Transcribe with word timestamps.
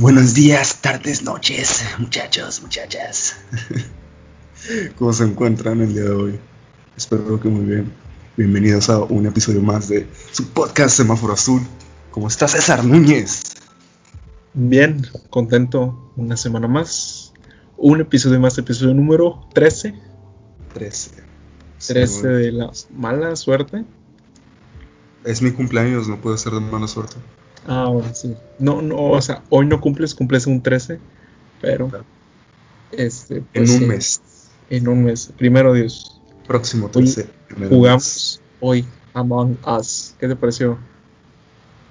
Buenos 0.00 0.32
días, 0.32 0.80
tardes, 0.80 1.24
noches, 1.24 1.84
muchachos, 1.98 2.62
muchachas. 2.62 3.36
¿Cómo 4.96 5.12
se 5.12 5.24
encuentran 5.24 5.80
el 5.80 5.92
día 5.92 6.04
de 6.04 6.10
hoy? 6.10 6.40
Espero 6.96 7.40
que 7.40 7.48
muy 7.48 7.64
bien. 7.64 7.92
Bienvenidos 8.36 8.88
a 8.90 9.00
un 9.00 9.26
episodio 9.26 9.60
más 9.60 9.88
de 9.88 10.06
su 10.30 10.46
podcast 10.50 10.96
Semáforo 10.96 11.32
Azul. 11.32 11.62
¿Cómo 12.12 12.28
está 12.28 12.46
César 12.46 12.84
Núñez? 12.84 13.42
Bien, 14.54 15.04
contento 15.30 16.12
una 16.14 16.36
semana 16.36 16.68
más. 16.68 17.32
Un 17.76 18.00
episodio 18.00 18.38
más, 18.38 18.56
episodio 18.56 18.94
número 18.94 19.48
13. 19.52 19.94
13. 20.74 21.10
13 21.88 22.28
de 22.28 22.52
la 22.52 22.70
mala 22.94 23.34
suerte. 23.34 23.84
Es 25.24 25.42
mi 25.42 25.50
cumpleaños, 25.50 26.06
no 26.06 26.20
puedo 26.20 26.38
ser 26.38 26.52
de 26.52 26.60
mala 26.60 26.86
suerte. 26.86 27.16
Ah, 27.66 27.82
ahora 27.84 28.14
sí. 28.14 28.34
No, 28.58 28.82
no, 28.82 28.96
o 29.10 29.20
sea, 29.22 29.44
hoy 29.50 29.66
no 29.66 29.80
cumples, 29.80 30.14
cumples 30.14 30.46
un 30.46 30.62
13, 30.62 31.00
pero 31.60 31.90
este 32.90 33.36
En 33.36 33.46
pues, 33.54 33.70
un 33.70 33.78
sí, 33.78 33.84
mes. 33.86 34.20
En 34.70 34.88
un 34.88 35.04
mes. 35.04 35.32
Primero 35.36 35.72
Dios. 35.72 36.20
Próximo 36.46 36.88
Hoy 36.88 37.04
13. 37.04 37.28
primer 37.48 37.68
Jugamos 37.70 38.40
hoy 38.60 38.84
Among 39.14 39.58
Us. 39.66 40.14
¿Qué 40.18 40.28
te 40.28 40.36
pareció? 40.36 40.78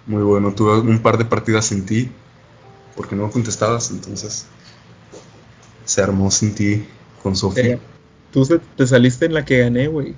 Muy 0.05 0.23
bueno, 0.23 0.53
tuve 0.53 0.79
un 0.79 0.99
par 1.01 1.17
de 1.17 1.25
partidas 1.25 1.65
sin 1.65 1.85
ti, 1.85 2.09
porque 2.95 3.15
no 3.15 3.29
contestabas, 3.29 3.91
entonces 3.91 4.45
se 5.85 6.01
armó 6.01 6.29
sin 6.31 6.53
ti 6.55 6.85
con 7.23 7.35
Sofía. 7.35 7.75
Eh, 7.75 7.79
tú 8.31 8.45
se- 8.45 8.59
te 8.59 8.87
saliste 8.87 9.25
en 9.25 9.33
la 9.33 9.45
que 9.45 9.59
gané, 9.59 9.87
güey. 9.87 10.15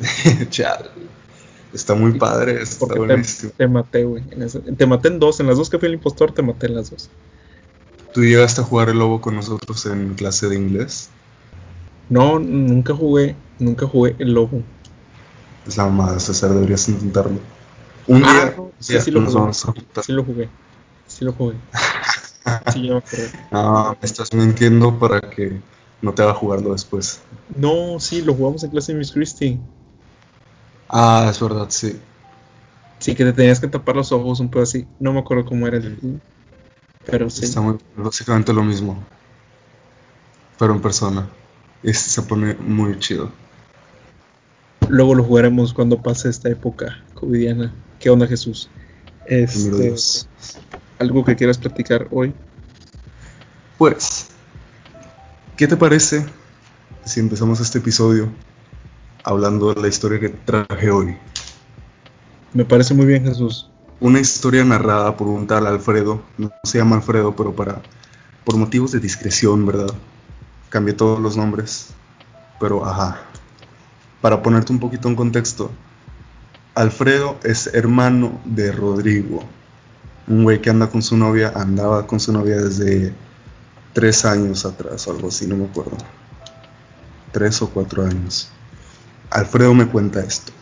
Chale. 0.50 0.90
Está 1.72 1.94
muy 1.94 2.12
padre, 2.18 2.62
está 2.62 2.86
Porque 2.86 2.94
te, 2.94 3.06
buenísimo. 3.06 3.52
te 3.56 3.68
maté, 3.68 4.04
güey. 4.04 4.22
Te 4.76 4.86
maté 4.86 5.08
en 5.08 5.18
dos. 5.18 5.40
En 5.40 5.46
las 5.46 5.56
dos 5.56 5.68
que 5.70 5.78
fui 5.78 5.88
el 5.88 5.94
impostor, 5.94 6.32
te 6.32 6.42
maté 6.42 6.66
en 6.66 6.74
las 6.76 6.90
dos. 6.90 7.10
¿Tú 8.14 8.24
llegaste 8.24 8.60
a 8.62 8.64
jugar 8.64 8.88
el 8.88 8.98
lobo 8.98 9.20
con 9.20 9.34
nosotros 9.36 9.84
en 9.86 10.14
clase 10.14 10.48
de 10.48 10.56
inglés? 10.56 11.10
No, 12.08 12.38
nunca 12.38 12.94
jugué. 12.94 13.36
Nunca 13.58 13.86
jugué 13.86 14.14
el 14.18 14.32
lobo. 14.32 14.62
Es 15.66 15.76
la 15.76 15.84
mamada, 15.84 16.18
César, 16.20 16.50
deberías 16.50 16.88
intentarlo. 16.88 17.38
Un 18.06 18.24
Ah, 18.24 18.32
día, 18.32 18.54
no, 18.56 18.70
sí, 18.78 18.98
sí 19.00 19.10
lo 19.10 19.20
nos 19.20 19.30
jugué. 19.34 19.40
vamos 19.40 19.64
a. 19.66 20.02
Sí 20.02 20.12
lo 20.12 20.24
jugué. 20.24 20.48
Sí 21.06 21.24
lo 21.24 21.32
jugué. 21.32 21.56
Sí, 22.72 22.86
ya 22.86 22.94
me. 22.94 23.02
No, 23.50 23.90
me 23.90 24.06
estás 24.06 24.32
mintiendo 24.32 24.96
para 25.00 25.20
que 25.20 25.60
no 26.00 26.14
te 26.14 26.22
haga 26.22 26.32
jugarlo 26.34 26.72
después. 26.72 27.20
No, 27.56 27.98
sí, 27.98 28.22
lo 28.22 28.34
jugamos 28.34 28.62
en 28.62 28.70
clase 28.70 28.92
de 28.92 28.98
Miss 28.98 29.10
Christie. 29.10 29.58
Ah, 30.88 31.28
es 31.30 31.40
verdad, 31.40 31.66
sí. 31.70 31.98
Sí, 32.98 33.14
que 33.14 33.24
te 33.24 33.32
tenías 33.32 33.60
que 33.60 33.68
tapar 33.68 33.96
los 33.96 34.12
ojos 34.12 34.40
un 34.40 34.48
poco 34.48 34.62
así. 34.62 34.86
No 34.98 35.12
me 35.12 35.20
acuerdo 35.20 35.44
cómo 35.44 35.66
era 35.66 35.76
el. 35.76 36.20
Pero 37.04 37.30
sí. 37.30 37.44
Está 37.44 37.60
muy, 37.60 37.78
básicamente 37.96 38.52
lo 38.52 38.62
mismo. 38.62 39.02
Pero 40.58 40.74
en 40.74 40.80
persona. 40.80 41.28
Este 41.82 42.10
se 42.10 42.22
pone 42.22 42.54
muy 42.54 42.98
chido. 42.98 43.30
Luego 44.88 45.14
lo 45.14 45.24
jugaremos 45.24 45.74
cuando 45.74 46.02
pase 46.02 46.28
esta 46.28 46.48
época 46.48 47.04
covidiana. 47.14 47.74
¿Qué 48.00 48.10
onda, 48.10 48.26
Jesús? 48.26 48.70
Este. 49.26 49.94
¿Algo 50.98 51.24
que 51.24 51.36
quieras 51.36 51.58
platicar 51.58 52.08
hoy? 52.10 52.32
Pues, 53.76 54.28
¿qué 55.56 55.68
te 55.68 55.76
parece 55.76 56.24
si 57.04 57.20
empezamos 57.20 57.60
este 57.60 57.78
episodio 57.78 58.30
hablando 59.26 59.74
de 59.74 59.82
la 59.82 59.88
historia 59.88 60.20
que 60.20 60.28
traje 60.30 60.90
hoy? 60.90 61.16
Me 62.54 62.64
parece 62.64 62.94
muy 62.94 63.06
bien, 63.06 63.24
Jesús. 63.24 63.68
Una 63.98 64.20
historia 64.20 64.64
narrada 64.64 65.16
por 65.16 65.26
un 65.26 65.46
tal 65.46 65.66
Alfredo, 65.66 66.22
no 66.38 66.50
se 66.62 66.78
llama 66.78 66.96
Alfredo, 66.96 67.34
pero 67.34 67.54
para 67.54 67.82
por 68.44 68.56
motivos 68.56 68.92
de 68.92 69.00
discreción, 69.00 69.66
¿verdad? 69.66 69.92
Cambié 70.68 70.94
todos 70.94 71.18
los 71.20 71.36
nombres, 71.36 71.88
pero 72.60 72.86
ajá. 72.86 73.20
Para 74.22 74.42
ponerte 74.42 74.72
un 74.72 74.78
poquito 74.78 75.08
en 75.08 75.16
contexto, 75.16 75.70
Alfredo 76.74 77.36
es 77.42 77.66
hermano 77.74 78.40
de 78.44 78.70
Rodrigo, 78.70 79.42
un 80.28 80.44
güey 80.44 80.60
que 80.60 80.70
anda 80.70 80.88
con 80.88 81.02
su 81.02 81.16
novia, 81.16 81.52
andaba 81.56 82.06
con 82.06 82.20
su 82.20 82.32
novia 82.32 82.56
desde 82.56 83.12
tres 83.92 84.24
años 84.24 84.64
atrás 84.64 85.08
o 85.08 85.10
algo 85.10 85.28
así, 85.28 85.46
no 85.46 85.56
me 85.56 85.64
acuerdo. 85.64 85.96
Tres 87.32 87.60
o 87.62 87.70
cuatro 87.70 88.04
años. 88.04 88.52
Alfredo 89.30 89.74
me 89.74 89.86
cuenta 89.86 90.20
esto. 90.20 90.52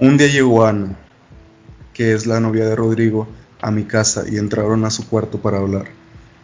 Un 0.00 0.16
día 0.16 0.28
llegó 0.28 0.64
Ana, 0.66 0.96
que 1.92 2.14
es 2.14 2.26
la 2.26 2.40
novia 2.40 2.66
de 2.66 2.74
Rodrigo, 2.74 3.28
a 3.60 3.70
mi 3.70 3.84
casa 3.84 4.24
y 4.28 4.38
entraron 4.38 4.84
a 4.84 4.90
su 4.90 5.06
cuarto 5.06 5.40
para 5.40 5.58
hablar. 5.58 5.86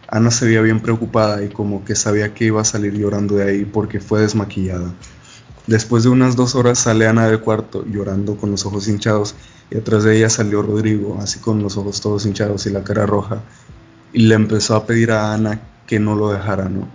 Ana 0.07 0.31
se 0.31 0.45
veía 0.45 0.61
bien 0.61 0.79
preocupada 0.79 1.43
y 1.43 1.49
como 1.49 1.83
que 1.83 1.95
sabía 1.95 2.33
que 2.33 2.45
iba 2.45 2.61
a 2.61 2.65
salir 2.65 2.93
llorando 2.93 3.35
de 3.35 3.49
ahí 3.49 3.65
porque 3.65 3.99
fue 3.99 4.21
desmaquillada. 4.21 4.93
Después 5.67 6.03
de 6.03 6.09
unas 6.09 6.35
dos 6.35 6.55
horas 6.55 6.79
sale 6.79 7.07
Ana 7.07 7.27
del 7.27 7.41
cuarto 7.41 7.85
llorando 7.85 8.37
con 8.37 8.51
los 8.51 8.65
ojos 8.65 8.87
hinchados 8.87 9.35
y 9.71 9.77
atrás 9.77 10.03
de 10.03 10.15
ella 10.17 10.29
salió 10.29 10.61
Rodrigo, 10.61 11.19
así 11.21 11.39
con 11.39 11.61
los 11.61 11.75
ojos 11.77 12.01
todos 12.01 12.25
hinchados 12.25 12.65
y 12.65 12.71
la 12.71 12.83
cara 12.83 13.05
roja, 13.05 13.41
y 14.13 14.23
le 14.23 14.35
empezó 14.35 14.75
a 14.75 14.85
pedir 14.85 15.11
a 15.11 15.33
Ana 15.33 15.61
que 15.85 15.99
no 15.99 16.15
lo 16.15 16.31
dejara, 16.31 16.69
¿no? 16.69 16.87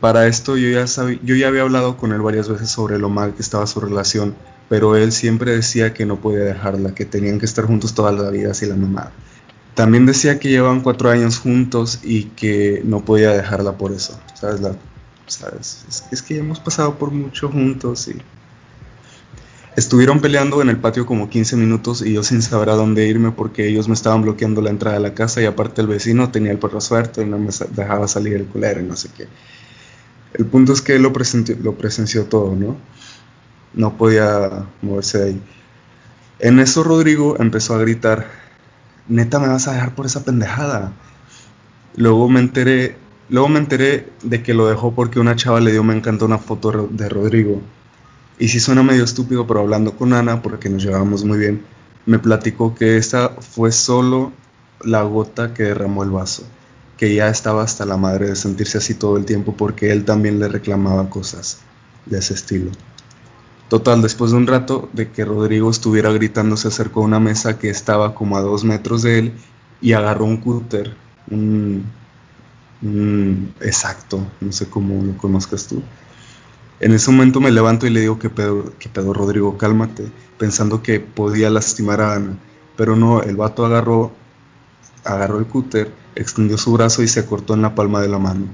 Para 0.00 0.28
esto 0.28 0.56
yo 0.56 0.68
ya, 0.70 0.86
sabí- 0.86 1.20
yo 1.24 1.34
ya 1.34 1.48
había 1.48 1.62
hablado 1.62 1.96
con 1.96 2.12
él 2.12 2.20
varias 2.20 2.48
veces 2.48 2.70
sobre 2.70 2.98
lo 2.98 3.08
mal 3.08 3.34
que 3.34 3.42
estaba 3.42 3.66
su 3.66 3.80
relación, 3.80 4.34
pero 4.68 4.96
él 4.96 5.10
siempre 5.12 5.52
decía 5.52 5.92
que 5.92 6.06
no 6.06 6.16
podía 6.16 6.44
dejarla, 6.44 6.94
que 6.94 7.04
tenían 7.04 7.40
que 7.40 7.46
estar 7.46 7.64
juntos 7.64 7.94
toda 7.94 8.12
la 8.12 8.30
vida 8.30 8.52
así 8.52 8.66
la 8.66 8.76
mamá. 8.76 9.10
También 9.74 10.06
decía 10.06 10.38
que 10.38 10.48
llevan 10.48 10.80
cuatro 10.82 11.10
años 11.10 11.38
juntos 11.38 12.00
y 12.02 12.24
que 12.24 12.82
no 12.84 13.04
podía 13.04 13.30
dejarla 13.30 13.72
por 13.72 13.92
eso, 13.92 14.20
¿sabes? 14.34 14.60
La, 14.60 14.72
¿sabes? 15.26 15.84
Es, 16.10 16.22
que 16.22 16.34
ya 16.34 16.40
hemos 16.40 16.60
pasado 16.60 16.94
por 16.94 17.10
mucho 17.10 17.48
juntos 17.48 18.08
y... 18.08 18.20
Estuvieron 19.76 20.18
peleando 20.20 20.60
en 20.60 20.70
el 20.70 20.78
patio 20.78 21.06
como 21.06 21.30
15 21.30 21.54
minutos 21.54 22.02
y 22.04 22.12
yo 22.12 22.24
sin 22.24 22.42
saber 22.42 22.70
a 22.70 22.74
dónde 22.74 23.06
irme 23.06 23.30
porque 23.30 23.68
ellos 23.68 23.86
me 23.86 23.94
estaban 23.94 24.22
bloqueando 24.22 24.60
la 24.60 24.70
entrada 24.70 24.96
de 24.96 25.02
la 25.04 25.14
casa 25.14 25.40
y 25.40 25.44
aparte 25.44 25.80
el 25.80 25.86
vecino 25.86 26.30
tenía 26.30 26.50
el 26.50 26.58
perro 26.58 26.80
suelto 26.80 27.22
y 27.22 27.26
no 27.26 27.38
me 27.38 27.50
dejaba 27.70 28.08
salir 28.08 28.34
el 28.34 28.46
culero 28.46 28.80
y 28.80 28.84
no 28.84 28.96
sé 28.96 29.08
qué. 29.16 29.28
El 30.34 30.46
punto 30.46 30.72
es 30.72 30.82
que 30.82 30.96
él 30.96 31.02
lo 31.02 31.12
presenció, 31.12 32.24
todo, 32.26 32.54
¿no? 32.54 32.76
No 33.74 33.96
podía 33.96 34.66
moverse 34.82 35.18
de 35.18 35.24
ahí. 35.24 35.42
En 36.38 36.58
eso 36.60 36.84
Rodrigo 36.84 37.36
empezó 37.38 37.74
a 37.74 37.78
gritar, 37.78 38.26
neta 39.08 39.38
me 39.38 39.48
vas 39.48 39.66
a 39.68 39.72
dejar 39.72 39.94
por 39.94 40.06
esa 40.06 40.24
pendejada. 40.24 40.92
Luego 41.96 42.28
me 42.28 42.40
enteré, 42.40 42.96
luego 43.28 43.48
me 43.48 43.58
enteré 43.58 44.08
de 44.22 44.42
que 44.42 44.54
lo 44.54 44.68
dejó 44.68 44.94
porque 44.94 45.18
una 45.18 45.34
chava 45.34 45.60
le 45.60 45.72
dio 45.72 45.82
me 45.82 45.96
encantó 45.96 46.26
una 46.26 46.38
foto 46.38 46.88
de 46.90 47.08
Rodrigo. 47.08 47.60
Y 48.38 48.48
sí 48.48 48.60
suena 48.60 48.84
medio 48.84 49.02
estúpido, 49.02 49.46
pero 49.46 49.60
hablando 49.60 49.96
con 49.96 50.12
Ana, 50.12 50.42
porque 50.42 50.68
nos 50.68 50.82
llevábamos 50.82 51.24
muy 51.24 51.38
bien, 51.38 51.64
me 52.06 52.18
platicó 52.18 52.74
que 52.74 52.96
esta 52.96 53.30
fue 53.30 53.72
solo 53.72 54.32
la 54.80 55.02
gota 55.02 55.52
que 55.54 55.64
derramó 55.64 56.04
el 56.04 56.10
vaso, 56.10 56.44
que 56.98 57.14
ya 57.14 57.28
estaba 57.28 57.62
hasta 57.62 57.86
la 57.86 57.96
madre 57.96 58.28
de 58.28 58.36
sentirse 58.36 58.76
así 58.76 58.94
todo 58.94 59.16
el 59.16 59.24
tiempo 59.24 59.54
porque 59.56 59.92
él 59.92 60.04
también 60.04 60.38
le 60.40 60.48
reclamaba 60.48 61.08
cosas 61.08 61.60
de 62.04 62.18
ese 62.18 62.34
estilo. 62.34 62.72
Total, 63.68 64.02
después 64.02 64.32
de 64.32 64.38
un 64.38 64.46
rato 64.46 64.88
de 64.92 65.10
que 65.10 65.24
Rodrigo 65.24 65.70
estuviera 65.70 66.10
gritando, 66.10 66.56
se 66.56 66.68
acercó 66.68 67.00
a 67.00 67.04
una 67.04 67.20
mesa 67.20 67.58
que 67.58 67.70
estaba 67.70 68.14
como 68.14 68.36
a 68.36 68.40
dos 68.40 68.64
metros 68.64 69.02
de 69.02 69.18
él 69.18 69.32
y 69.80 69.92
agarró 69.92 70.24
un 70.24 70.38
cúter, 70.38 70.96
un, 71.30 71.84
exacto, 73.60 74.26
no 74.40 74.52
sé 74.52 74.68
cómo 74.68 75.02
lo 75.04 75.16
conozcas 75.16 75.66
tú. 75.66 75.82
En 76.80 76.92
ese 76.92 77.10
momento 77.10 77.40
me 77.40 77.50
levanto 77.50 77.86
y 77.86 77.90
le 77.90 78.00
digo 78.00 78.18
que 78.18 78.30
pedo, 78.30 78.72
que 78.78 78.88
pedo 78.88 79.12
Rodrigo, 79.12 79.58
cálmate, 79.58 80.06
pensando 80.38 80.82
que 80.82 80.98
podía 80.98 81.50
lastimar 81.50 82.00
a 82.00 82.14
Ana, 82.14 82.38
pero 82.76 82.96
no, 82.96 83.22
el 83.22 83.36
vato 83.36 83.66
agarró, 83.66 84.12
agarró 85.08 85.38
el 85.38 85.46
cúter, 85.46 85.90
extendió 86.14 86.58
su 86.58 86.72
brazo 86.72 87.02
y 87.02 87.08
se 87.08 87.24
cortó 87.24 87.54
en 87.54 87.62
la 87.62 87.74
palma 87.74 88.00
de 88.02 88.08
la 88.08 88.18
mano. 88.18 88.46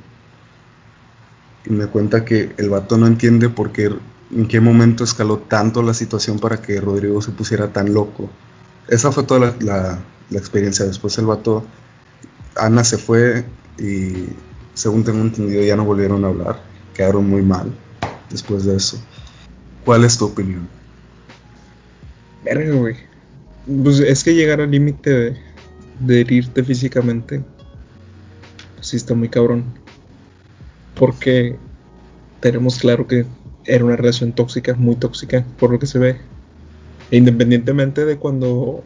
Y 1.67 1.70
me 1.70 1.87
cuenta 1.87 2.25
que 2.25 2.55
el 2.58 2.70
vato 2.70 2.96
no 2.96 3.06
entiende 3.06 3.49
por 3.49 3.73
qué, 3.73 3.90
en 4.31 4.46
qué 4.46 4.61
momento 4.61 5.02
escaló 5.02 5.38
tanto 5.38 5.82
la 5.82 5.94
situación 5.94 6.38
para 6.38 6.62
que 6.62 6.81
Rodrigo 6.81 7.20
se 7.20 7.32
pusiera 7.32 7.73
tan 7.73 7.93
loco. 7.93 8.31
Esa 8.88 9.11
fue 9.11 9.25
toda 9.25 9.55
la, 9.61 9.99
experiencia. 10.31 10.84
Después 10.84 11.19
el 11.19 11.26
vato, 11.26 11.64
Ana 12.56 12.84
se 12.84 12.99
fue 12.99 13.44
y 13.78 14.28
según 14.75 15.05
tengo 15.05 15.20
entendido 15.20 15.62
ya 15.62 15.76
no 15.76 15.84
volvieron 15.84 16.25
a 16.25 16.28
hablar. 16.28 16.62
Quedaron 16.94 17.28
muy 17.28 17.43
mal 17.43 17.73
después 18.31 18.64
de 18.64 18.76
eso. 18.76 18.99
¿Cuál 19.84 20.05
es 20.05 20.17
tu 20.17 20.26
opinión? 20.26 20.69
Verga, 22.44 22.75
güey. 22.75 22.96
Pues 23.82 23.99
es 23.99 24.23
que 24.23 24.34
llegar 24.34 24.61
al 24.61 24.70
límite 24.70 25.11
de, 25.11 25.53
de 26.00 26.20
herirte 26.20 26.62
físicamente, 26.62 27.43
pues 28.75 28.88
sí 28.88 28.96
está 28.96 29.14
muy 29.14 29.29
cabrón. 29.29 29.64
Porque 30.94 31.56
tenemos 32.41 32.79
claro 32.79 33.06
que 33.06 33.26
era 33.64 33.85
una 33.85 33.96
relación 33.96 34.32
tóxica, 34.32 34.75
muy 34.75 34.96
tóxica, 34.96 35.44
por 35.58 35.70
lo 35.70 35.79
que 35.79 35.87
se 35.87 35.99
ve. 35.99 36.20
E 37.11 37.17
independientemente 37.17 38.05
de 38.05 38.19
cuando 38.19 38.82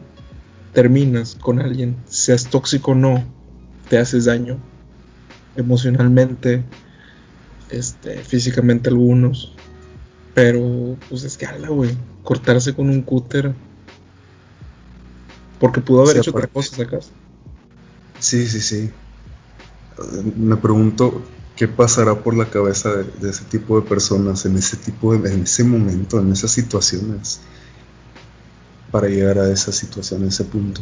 terminas 0.73 1.35
con 1.35 1.59
alguien, 1.59 1.95
seas 2.07 2.49
tóxico 2.49 2.91
o 2.91 2.95
no, 2.95 3.23
te 3.89 3.97
haces 3.97 4.25
daño 4.25 4.57
emocionalmente, 5.55 6.63
este, 7.69 8.17
físicamente 8.17 8.89
algunos. 8.89 9.53
Pero, 10.33 10.95
pues 11.09 11.23
es 11.23 11.37
que 11.37 11.45
ala, 11.45 11.69
güey, 11.69 11.91
cortarse 12.23 12.73
con 12.73 12.89
un 12.89 13.01
cúter. 13.01 13.53
Porque 15.59 15.81
pudo 15.81 16.03
haber 16.03 16.17
hecho 16.17 16.31
otra 16.31 16.47
cosa, 16.47 16.75
¿sacas? 16.75 17.11
Sí, 18.19 18.47
sí, 18.47 18.61
sí. 18.61 18.91
Me 20.35 20.55
pregunto 20.55 21.21
qué 21.55 21.67
pasará 21.67 22.15
por 22.15 22.37
la 22.37 22.49
cabeza 22.49 22.89
de, 22.89 23.29
ese 23.29 23.43
tipo 23.45 23.79
de 23.79 23.87
personas 23.87 24.45
en 24.45 24.57
ese 24.57 24.77
tipo 24.77 25.15
de, 25.15 25.33
en 25.33 25.43
ese 25.43 25.63
momento, 25.65 26.19
en 26.19 26.31
esas 26.31 26.51
situaciones, 26.51 27.41
para 28.91 29.09
llegar 29.09 29.39
a 29.39 29.51
esa 29.51 29.71
situación, 29.71 30.23
a 30.23 30.27
ese 30.27 30.45
punto. 30.45 30.81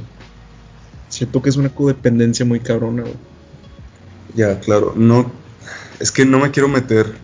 Siento 1.09 1.41
que 1.41 1.49
es 1.49 1.57
una 1.57 1.69
codependencia 1.69 2.45
muy 2.45 2.59
cabrona, 2.59 3.01
güey. 3.01 3.15
Ya, 4.35 4.59
claro, 4.59 4.93
no, 4.95 5.31
es 5.99 6.11
que 6.11 6.25
no 6.25 6.37
me 6.37 6.51
quiero 6.51 6.67
meter 6.67 7.15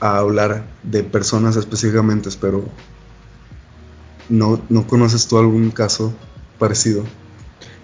a 0.00 0.18
hablar 0.18 0.64
de 0.82 1.04
personas 1.04 1.56
específicamente, 1.56 2.30
pero 2.40 2.64
¿no, 4.28 4.60
¿no 4.68 4.86
conoces 4.86 5.26
tú 5.26 5.38
algún 5.38 5.70
caso 5.70 6.14
parecido? 6.58 7.04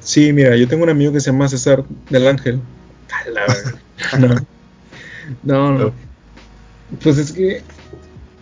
Sí, 0.01 0.33
mira, 0.33 0.57
yo 0.57 0.69
tengo 0.69 0.85
un 0.85 0.91
amigo 0.91 1.13
que 1.13 1.21
se 1.21 1.31
llama 1.31 1.49
César 1.49 1.85
del 2.11 2.29
Ángel. 2.29 2.61
no. 4.19 4.35
no, 5.43 5.79
no. 5.79 5.93
Pues 7.03 7.19
es 7.19 7.33
que 7.33 7.63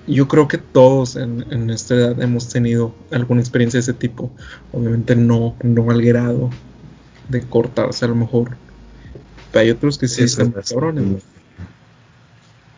yo 0.07 0.29
creo 0.29 0.47
que 0.47 0.59
todos 0.59 1.17
en, 1.17 1.45
en, 1.51 1.71
esta 1.71 1.95
edad 1.95 2.23
hemos 2.23 2.49
tenido 2.49 2.95
alguna 3.11 3.41
experiencia 3.41 3.79
de 3.79 3.83
ese 3.83 3.95
tipo. 3.95 4.31
Obviamente 4.73 5.17
no, 5.17 5.57
no 5.63 5.91
al 5.91 6.03
grado 6.03 6.51
de 7.29 7.43
cortarse 7.43 8.05
a 8.05 8.09
lo 8.09 8.15
mejor 8.15 8.57
hay 9.59 9.71
otros 9.71 9.99
que 9.99 10.09
sí 10.09 10.23
están 10.23 10.53
cabrones. 10.53 11.23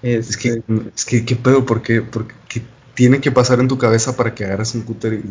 Es 0.02 0.36
que, 0.36 0.62
es 0.94 1.04
que, 1.04 1.24
¿qué 1.24 1.36
pedo? 1.36 1.66
¿Por 1.66 1.82
qué? 1.82 2.02
Porque 2.02 2.34
tiene 2.98 3.20
que 3.20 3.30
pasar 3.30 3.60
en 3.60 3.68
tu 3.68 3.78
cabeza 3.78 4.16
para 4.16 4.34
que 4.34 4.44
agarres 4.44 4.74
un 4.74 4.82
cúter 4.82 5.12
y 5.12 5.22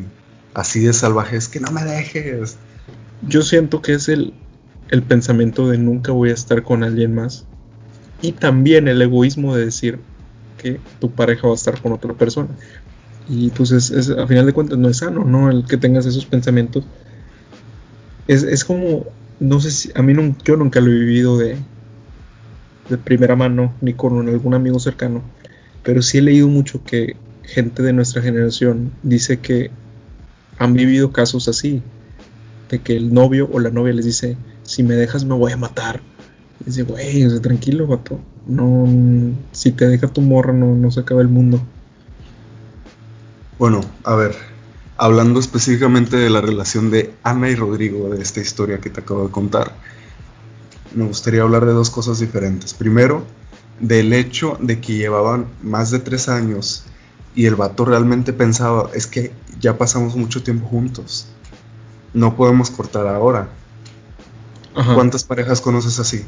así 0.54 0.80
de 0.80 0.94
salvaje 0.94 1.36
es 1.36 1.50
que 1.50 1.60
no 1.60 1.70
me 1.70 1.84
dejes. 1.84 2.56
Yo 3.28 3.42
siento 3.42 3.82
que 3.82 3.96
es 3.96 4.08
el, 4.08 4.34
el 4.88 5.04
pensamiento 5.04 5.68
de 5.68 5.78
nunca 5.78 6.14
voy 6.14 6.30
a 6.30 6.34
estar 6.34 6.64
con 6.64 6.86
alguien 6.86 7.14
más. 7.14 7.46
Y 8.22 8.32
también 8.32 8.88
el 8.88 9.02
egoísmo 9.02 9.54
de 9.54 9.66
decir 9.66 10.00
que 10.58 10.80
tu 11.02 11.12
pareja 11.12 11.48
va 11.48 11.52
a 11.52 11.56
estar 11.58 11.82
con 11.82 11.92
otra 11.92 12.14
persona. 12.14 12.48
Y 13.28 13.50
pues 13.50 13.72
es, 13.72 14.12
a 14.12 14.26
final 14.28 14.46
de 14.46 14.54
cuentas 14.54 14.78
no 14.78 14.88
es 14.88 15.00
sano, 15.00 15.26
¿no? 15.26 15.52
El 15.52 15.66
que 15.66 15.76
tengas 15.76 16.06
esos 16.06 16.26
pensamientos. 16.26 16.86
Es, 18.30 18.44
es 18.44 18.64
como 18.64 19.08
no 19.42 19.60
sé 19.60 19.72
si 19.72 19.92
a 19.94 20.02
mí 20.02 20.14
no, 20.14 20.38
yo 20.46 20.56
nunca 20.56 20.80
lo 20.80 20.90
he 20.90 21.00
vivido 21.00 21.38
de, 21.38 21.58
de 22.88 22.98
primera 22.98 23.36
mano 23.36 23.74
ni 23.82 23.92
con 23.94 24.30
algún 24.30 24.54
amigo 24.54 24.80
cercano, 24.80 25.22
pero 25.84 26.02
sí 26.02 26.20
he 26.20 26.22
leído 26.22 26.48
mucho 26.48 26.82
que 26.86 27.18
gente 27.48 27.82
de 27.82 27.94
nuestra 27.94 28.22
generación 28.22 28.92
dice 29.04 29.40
que 29.40 29.72
han 30.60 30.74
vivido 30.74 31.12
casos 31.12 31.48
así, 31.48 31.82
de 32.70 32.80
que 32.80 32.96
el 32.96 33.14
novio 33.14 33.50
o 33.52 33.60
la 33.60 33.70
novia 33.70 33.94
les 33.94 34.06
dice, 34.06 34.38
si 34.64 34.84
me 34.84 34.96
dejas 34.96 35.24
me 35.24 35.36
voy 35.36 35.54
a 35.54 35.58
matar. 35.58 36.02
Y 36.60 36.66
dice, 36.66 36.84
güey, 36.84 37.26
tranquilo, 37.40 37.88
vato. 37.88 38.20
No, 38.46 38.88
si 39.52 39.72
te 39.72 39.88
deja 39.88 40.08
tu 40.08 40.22
morra 40.22 40.54
no, 40.54 40.76
no 40.76 40.92
se 40.92 41.00
acaba 41.00 41.22
el 41.22 41.28
mundo. 41.30 41.62
Bueno, 43.58 43.82
a 44.04 44.16
ver, 44.16 44.36
hablando 44.98 45.40
específicamente 45.40 46.18
de 46.18 46.30
la 46.30 46.42
relación 46.42 46.92
de 46.92 47.14
Ana 47.24 47.50
y 47.50 47.56
Rodrigo, 47.56 48.10
de 48.10 48.22
esta 48.22 48.40
historia 48.40 48.80
que 48.80 48.90
te 48.90 49.02
acabo 49.02 49.26
de 49.26 49.32
contar, 49.32 49.74
me 50.94 51.06
gustaría 51.06 51.42
hablar 51.42 51.66
de 51.66 51.74
dos 51.74 51.90
cosas 51.90 52.20
diferentes. 52.20 52.74
Primero, 52.74 53.24
del 53.80 54.14
hecho 54.14 54.58
de 54.62 54.80
que 54.80 54.96
llevaban 54.96 55.48
más 55.62 55.92
de 55.92 56.00
tres 56.00 56.30
años 56.30 56.86
y 57.38 57.46
el 57.46 57.56
vato 57.56 57.86
realmente 57.86 58.34
pensaba, 58.34 58.90
es 58.96 59.06
que 59.06 59.32
ya 59.60 59.78
pasamos 59.78 60.16
mucho 60.16 60.42
tiempo 60.42 60.66
juntos, 60.66 61.28
no 62.16 62.36
podemos 62.36 62.72
cortar 62.72 63.06
ahora. 63.06 63.50
¿Cuántas 64.96 65.24
parejas 65.24 65.62
conoces 65.62 66.00
así? 66.00 66.26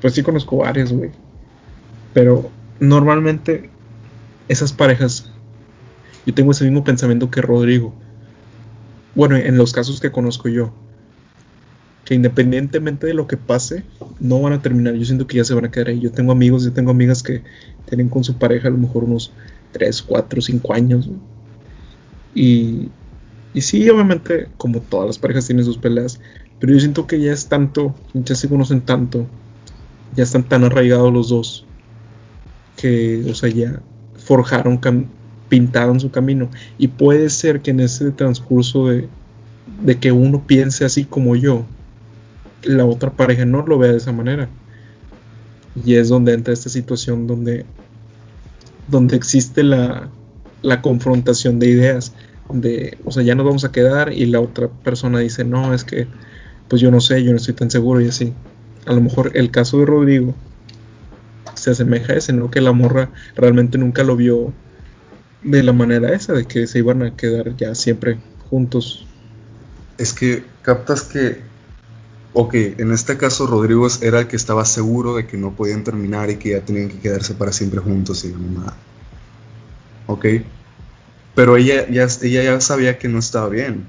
Pues 0.00 0.14
sí 0.14 0.22
conozco 0.22 0.58
varias, 0.58 0.92
güey. 0.92 1.10
Pero 2.14 2.48
normalmente 2.78 3.70
esas 4.46 4.72
parejas 4.72 5.32
yo 6.24 6.32
tengo 6.32 6.52
ese 6.52 6.64
mismo 6.64 6.84
pensamiento 6.84 7.28
que 7.28 7.42
Rodrigo. 7.42 7.92
Bueno, 9.16 9.34
en 9.36 9.58
los 9.58 9.72
casos 9.72 10.00
que 10.00 10.12
conozco 10.12 10.48
yo, 10.48 10.72
que 12.04 12.14
independientemente 12.14 13.08
de 13.08 13.14
lo 13.14 13.26
que 13.26 13.36
pase, 13.36 13.82
no 14.20 14.40
van 14.40 14.52
a 14.52 14.62
terminar. 14.62 14.94
Yo 14.94 15.04
siento 15.04 15.26
que 15.26 15.38
ya 15.38 15.44
se 15.44 15.54
van 15.54 15.64
a 15.64 15.72
quedar 15.72 15.88
ahí. 15.88 15.98
Yo 15.98 16.12
tengo 16.12 16.30
amigos, 16.30 16.62
yo 16.62 16.72
tengo 16.72 16.92
amigas 16.92 17.24
que 17.24 17.42
tienen 17.88 18.08
con 18.08 18.22
su 18.22 18.38
pareja 18.38 18.68
a 18.68 18.70
lo 18.70 18.78
mejor 18.78 19.02
unos 19.02 19.32
3, 19.72 20.02
4, 20.02 20.40
5 20.40 20.74
años. 20.74 21.08
Y, 22.34 22.88
y 23.54 23.60
sí, 23.60 23.88
obviamente, 23.88 24.48
como 24.56 24.80
todas 24.80 25.06
las 25.06 25.18
parejas 25.18 25.46
tienen 25.46 25.64
sus 25.64 25.78
peleas, 25.78 26.20
pero 26.58 26.72
yo 26.72 26.80
siento 26.80 27.06
que 27.06 27.20
ya 27.20 27.32
es 27.32 27.48
tanto, 27.48 27.94
ya 28.14 28.34
se 28.34 28.48
conocen 28.48 28.82
tanto, 28.82 29.26
ya 30.14 30.24
están 30.24 30.44
tan 30.44 30.64
arraigados 30.64 31.12
los 31.12 31.28
dos, 31.28 31.64
que, 32.76 33.24
o 33.28 33.34
sea, 33.34 33.48
ya 33.48 33.80
forjaron 34.16 34.78
pintaron 35.48 35.98
su 36.00 36.10
camino. 36.10 36.48
Y 36.78 36.88
puede 36.88 37.28
ser 37.30 37.60
que 37.60 37.72
en 37.72 37.80
ese 37.80 38.10
transcurso 38.12 38.88
de, 38.88 39.08
de 39.82 39.98
que 39.98 40.12
uno 40.12 40.46
piense 40.46 40.84
así 40.84 41.04
como 41.04 41.36
yo, 41.36 41.64
la 42.62 42.84
otra 42.84 43.10
pareja 43.10 43.44
no 43.44 43.66
lo 43.66 43.78
vea 43.78 43.92
de 43.92 43.98
esa 43.98 44.12
manera. 44.12 44.48
Y 45.84 45.94
es 45.94 46.08
donde 46.08 46.34
entra 46.34 46.52
esta 46.52 46.68
situación 46.68 47.26
donde, 47.26 47.64
donde 48.88 49.16
existe 49.16 49.62
la, 49.62 50.08
la 50.62 50.82
confrontación 50.82 51.58
de 51.58 51.68
ideas. 51.68 52.12
De, 52.52 52.98
o 53.04 53.12
sea, 53.12 53.22
ya 53.22 53.34
nos 53.34 53.46
vamos 53.46 53.64
a 53.64 53.72
quedar 53.72 54.12
y 54.12 54.26
la 54.26 54.40
otra 54.40 54.68
persona 54.68 55.20
dice, 55.20 55.44
no, 55.44 55.72
es 55.72 55.84
que, 55.84 56.08
pues 56.68 56.82
yo 56.82 56.90
no 56.90 57.00
sé, 57.00 57.22
yo 57.22 57.30
no 57.30 57.36
estoy 57.36 57.54
tan 57.54 57.70
seguro 57.70 58.00
y 58.00 58.08
así. 58.08 58.32
A 58.86 58.92
lo 58.92 59.00
mejor 59.00 59.32
el 59.34 59.50
caso 59.50 59.78
de 59.78 59.86
Rodrigo 59.86 60.34
se 61.54 61.70
asemeja 61.70 62.12
a 62.12 62.16
ese, 62.16 62.32
¿no? 62.32 62.50
Que 62.50 62.60
la 62.60 62.72
morra 62.72 63.10
realmente 63.36 63.78
nunca 63.78 64.02
lo 64.02 64.16
vio 64.16 64.52
de 65.42 65.62
la 65.62 65.72
manera 65.72 66.12
esa, 66.12 66.32
de 66.32 66.44
que 66.44 66.66
se 66.66 66.78
iban 66.78 67.02
a 67.02 67.16
quedar 67.16 67.56
ya 67.56 67.74
siempre 67.74 68.18
juntos. 68.48 69.06
Es 69.98 70.12
que 70.12 70.44
captas 70.62 71.02
que, 71.02 71.40
ok, 72.32 72.54
en 72.54 72.92
este 72.92 73.16
caso 73.16 73.46
Rodrigo 73.46 73.86
era 74.00 74.20
el 74.20 74.28
que 74.28 74.36
estaba 74.36 74.64
seguro 74.64 75.16
de 75.16 75.26
que 75.26 75.36
no 75.36 75.54
podían 75.54 75.84
terminar 75.84 76.30
y 76.30 76.36
que 76.36 76.50
ya 76.50 76.64
tenían 76.64 76.88
que 76.88 76.98
quedarse 76.98 77.34
para 77.34 77.52
siempre 77.52 77.80
juntos 77.80 78.24
y 78.24 78.28
nada. 78.28 78.76
Ok, 80.06 80.26
pero 81.34 81.56
ella 81.56 81.88
ya, 81.88 82.06
ella 82.22 82.42
ya 82.42 82.60
sabía 82.60 82.98
que 82.98 83.08
no 83.08 83.18
estaba 83.18 83.48
bien. 83.48 83.86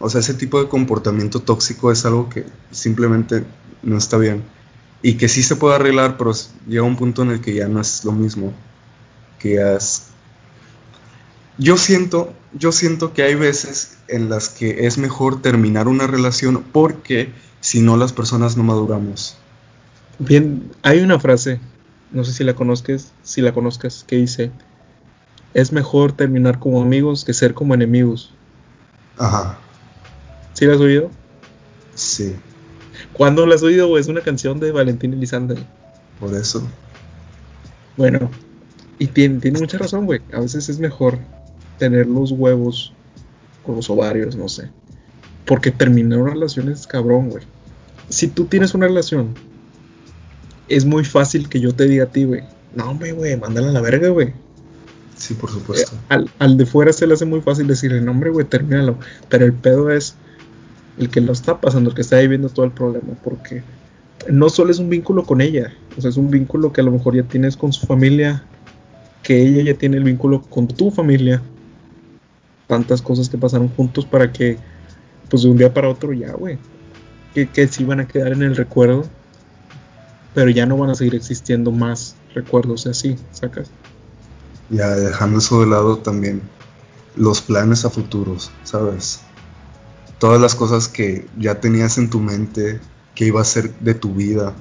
O 0.00 0.08
sea, 0.08 0.20
ese 0.20 0.34
tipo 0.34 0.62
de 0.62 0.68
comportamiento 0.68 1.40
tóxico 1.40 1.90
es 1.90 2.04
algo 2.04 2.28
que 2.28 2.44
simplemente 2.70 3.44
no 3.82 3.98
está 3.98 4.16
bien. 4.16 4.44
Y 5.02 5.14
que 5.14 5.28
sí 5.28 5.42
se 5.42 5.56
puede 5.56 5.76
arreglar, 5.76 6.16
pero 6.16 6.32
llega 6.66 6.82
un 6.82 6.96
punto 6.96 7.22
en 7.22 7.30
el 7.30 7.40
que 7.40 7.54
ya 7.54 7.68
no 7.68 7.80
es 7.80 8.04
lo 8.04 8.12
mismo. 8.12 8.52
Que 9.38 9.54
ya 9.54 9.74
es 9.74 10.07
yo 11.58 11.76
siento, 11.76 12.32
yo 12.54 12.70
siento 12.70 13.12
que 13.12 13.22
hay 13.22 13.34
veces 13.34 13.98
en 14.06 14.30
las 14.30 14.48
que 14.48 14.86
es 14.86 14.96
mejor 14.96 15.42
terminar 15.42 15.88
una 15.88 16.06
relación 16.06 16.64
porque 16.72 17.32
si 17.60 17.80
no 17.80 17.96
las 17.96 18.12
personas 18.12 18.56
no 18.56 18.62
maduramos. 18.62 19.36
Bien, 20.20 20.70
hay 20.82 21.00
una 21.00 21.18
frase, 21.18 21.60
no 22.12 22.24
sé 22.24 22.32
si 22.32 22.44
la 22.44 22.54
conozcas, 22.54 23.12
si 23.22 23.42
la 23.42 23.52
conozcas, 23.52 24.04
que 24.06 24.16
dice, 24.16 24.52
es 25.52 25.72
mejor 25.72 26.12
terminar 26.12 26.60
como 26.60 26.80
amigos 26.80 27.24
que 27.24 27.34
ser 27.34 27.54
como 27.54 27.74
enemigos. 27.74 28.32
Ajá. 29.18 29.58
¿Sí 30.54 30.64
la 30.64 30.74
has 30.74 30.80
oído? 30.80 31.10
Sí. 31.94 32.36
¿Cuándo 33.12 33.46
la 33.46 33.56
has 33.56 33.62
oído? 33.62 33.98
Es 33.98 34.06
una 34.06 34.20
canción 34.20 34.60
de 34.60 34.70
Valentín 34.70 35.12
Elizalde. 35.12 35.56
Por 36.20 36.34
eso. 36.34 36.66
Bueno, 37.96 38.30
y 38.98 39.08
tiene, 39.08 39.40
tiene 39.40 39.58
mucha 39.58 39.78
razón, 39.78 40.06
güey. 40.06 40.20
A 40.32 40.40
veces 40.40 40.68
es 40.68 40.78
mejor 40.78 41.18
tener 41.78 42.06
los 42.06 42.32
huevos 42.32 42.92
con 43.64 43.76
los 43.76 43.88
ovarios, 43.90 44.36
no 44.36 44.48
sé. 44.48 44.70
Porque 45.44 45.70
terminar 45.70 46.18
una 46.18 46.32
relación 46.32 46.68
es 46.70 46.86
cabrón, 46.86 47.30
güey. 47.30 47.44
Si 48.08 48.28
tú 48.28 48.44
tienes 48.46 48.74
una 48.74 48.86
relación, 48.86 49.34
es 50.68 50.84
muy 50.84 51.04
fácil 51.04 51.48
que 51.48 51.60
yo 51.60 51.74
te 51.74 51.86
diga 51.86 52.04
a 52.04 52.08
ti, 52.08 52.24
güey, 52.24 52.42
no, 52.74 52.90
hombre, 52.90 53.12
güey, 53.12 53.36
mándala 53.36 53.70
a 53.70 53.72
la 53.72 53.80
verga, 53.80 54.08
güey. 54.08 54.32
Sí, 55.16 55.34
por 55.34 55.50
supuesto. 55.50 55.96
Eh, 56.10 56.24
al, 56.38 56.56
de 56.56 56.66
fuera 56.66 56.92
se 56.92 57.06
le 57.06 57.14
hace 57.14 57.24
muy 57.24 57.40
fácil 57.40 57.66
decirle, 57.66 58.00
no, 58.00 58.12
hombre, 58.12 58.30
güey, 58.30 58.46
termínalo. 58.46 58.98
Pero 59.28 59.46
el 59.46 59.52
pedo 59.52 59.90
es 59.90 60.14
el 60.98 61.10
que 61.10 61.20
lo 61.20 61.32
está 61.32 61.60
pasando, 61.60 61.90
el 61.90 61.96
que 61.96 62.02
está 62.02 62.18
viviendo 62.18 62.48
todo 62.48 62.64
el 62.64 62.72
problema, 62.72 63.14
porque 63.24 63.62
no 64.30 64.48
solo 64.48 64.70
es 64.70 64.78
un 64.78 64.90
vínculo 64.90 65.24
con 65.24 65.40
ella, 65.40 65.72
o 65.96 66.00
sea, 66.00 66.10
es 66.10 66.16
un 66.16 66.30
vínculo 66.30 66.72
que 66.72 66.80
a 66.80 66.84
lo 66.84 66.90
mejor 66.90 67.14
ya 67.14 67.22
tienes 67.22 67.56
con 67.56 67.72
su 67.72 67.86
familia, 67.86 68.42
que 69.22 69.42
ella 69.42 69.62
ya 69.62 69.78
tiene 69.78 69.96
el 69.96 70.04
vínculo 70.04 70.42
con 70.42 70.68
tu 70.68 70.90
familia, 70.90 71.42
tantas 72.68 73.02
cosas 73.02 73.28
que 73.28 73.36
pasaron 73.36 73.68
juntos 73.70 74.06
para 74.06 74.30
que, 74.30 74.58
pues 75.28 75.42
de 75.42 75.50
un 75.50 75.56
día 75.56 75.74
para 75.74 75.88
otro 75.88 76.12
ya, 76.12 76.32
güey, 76.32 76.58
que, 77.34 77.48
que 77.48 77.66
sí 77.66 77.82
van 77.82 77.98
a 77.98 78.06
quedar 78.06 78.32
en 78.32 78.42
el 78.42 78.54
recuerdo, 78.54 79.04
pero 80.34 80.50
ya 80.50 80.66
no 80.66 80.76
van 80.76 80.90
a 80.90 80.94
seguir 80.94 81.16
existiendo 81.16 81.72
más 81.72 82.14
recuerdos 82.34 82.86
así, 82.86 83.16
sacas. 83.32 83.70
Ya 84.70 84.90
dejando 84.90 85.38
eso 85.38 85.60
de 85.60 85.66
lado 85.66 85.98
también 85.98 86.42
los 87.16 87.40
planes 87.40 87.84
a 87.84 87.90
futuros, 87.90 88.52
¿sabes? 88.62 89.20
Todas 90.18 90.40
las 90.40 90.54
cosas 90.54 90.88
que 90.88 91.26
ya 91.38 91.60
tenías 91.60 91.98
en 91.98 92.10
tu 92.10 92.20
mente 92.20 92.80
que 93.14 93.26
iba 93.26 93.40
a 93.40 93.44
ser 93.44 93.74
de 93.80 93.94
tu 93.94 94.14
vida 94.14 94.54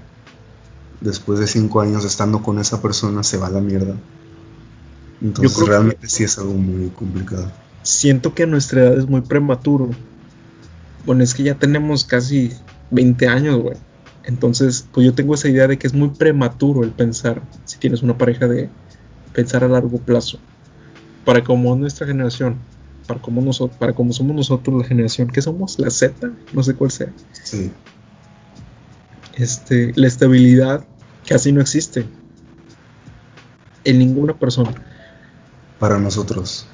después 1.01 1.39
de 1.39 1.47
cinco 1.47 1.81
años 1.81 2.05
estando 2.05 2.41
con 2.41 2.57
esa 2.57 2.81
persona 2.81 3.21
se 3.21 3.37
va 3.37 3.47
a 3.47 3.51
la 3.51 3.59
mierda. 3.59 3.95
Entonces 5.21 5.67
realmente 5.67 6.07
sí 6.07 6.23
es 6.23 6.37
algo 6.37 6.53
muy 6.53 6.89
complicado. 6.89 7.51
Siento 7.87 8.33
que 8.33 8.43
a 8.43 8.47
nuestra 8.47 8.81
edad 8.81 8.97
es 8.97 9.07
muy 9.07 9.21
prematuro. 9.21 9.91
Bueno, 11.05 11.23
es 11.23 11.33
que 11.33 11.43
ya 11.43 11.55
tenemos 11.55 12.03
casi 12.03 12.51
20 12.91 13.29
años, 13.29 13.61
güey. 13.61 13.77
Entonces, 14.25 14.85
pues 14.91 15.05
yo 15.05 15.13
tengo 15.13 15.35
esa 15.35 15.47
idea 15.47 15.69
de 15.69 15.79
que 15.79 15.87
es 15.87 15.93
muy 15.93 16.09
prematuro 16.09 16.83
el 16.83 16.91
pensar, 16.91 17.41
si 17.63 17.77
tienes 17.77 18.03
una 18.03 18.17
pareja, 18.17 18.45
de 18.49 18.69
pensar 19.31 19.63
a 19.63 19.69
largo 19.69 19.99
plazo. 19.99 20.37
Para 21.23 21.45
como 21.45 21.73
nuestra 21.77 22.05
generación, 22.05 22.57
para 23.07 23.21
como, 23.21 23.39
nosotros, 23.41 23.77
para 23.77 23.93
como 23.93 24.11
somos 24.11 24.35
nosotros 24.35 24.81
la 24.81 24.85
generación 24.85 25.29
que 25.29 25.41
somos, 25.41 25.79
la 25.79 25.89
Z, 25.89 26.29
no 26.51 26.63
sé 26.63 26.75
cuál 26.75 26.91
sea. 26.91 27.13
Sí. 27.41 27.71
Este, 29.37 29.93
la 29.95 30.07
estabilidad 30.07 30.85
casi 31.25 31.53
no 31.53 31.61
existe 31.61 32.05
en 33.85 33.97
ninguna 33.97 34.37
persona. 34.37 34.75
Para 35.79 35.97
nosotros. 35.99 36.67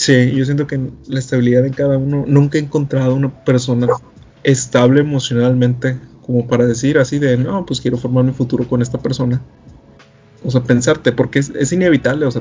Sí, 0.00 0.32
yo 0.34 0.46
siento 0.46 0.66
que 0.66 0.80
la 1.08 1.18
estabilidad 1.18 1.66
en 1.66 1.74
cada 1.74 1.98
uno, 1.98 2.24
nunca 2.26 2.56
he 2.56 2.62
encontrado 2.62 3.14
una 3.14 3.44
persona 3.44 3.86
estable 4.42 5.00
emocionalmente 5.00 6.00
como 6.22 6.46
para 6.46 6.66
decir 6.66 6.96
así 6.96 7.18
de, 7.18 7.36
no, 7.36 7.66
pues 7.66 7.82
quiero 7.82 7.98
formar 7.98 8.24
mi 8.24 8.32
futuro 8.32 8.66
con 8.66 8.80
esta 8.80 8.96
persona. 8.96 9.42
O 10.42 10.50
sea, 10.50 10.62
pensarte, 10.62 11.12
porque 11.12 11.40
es, 11.40 11.50
es 11.50 11.74
inevitable, 11.74 12.24
o 12.24 12.30
sea, 12.30 12.40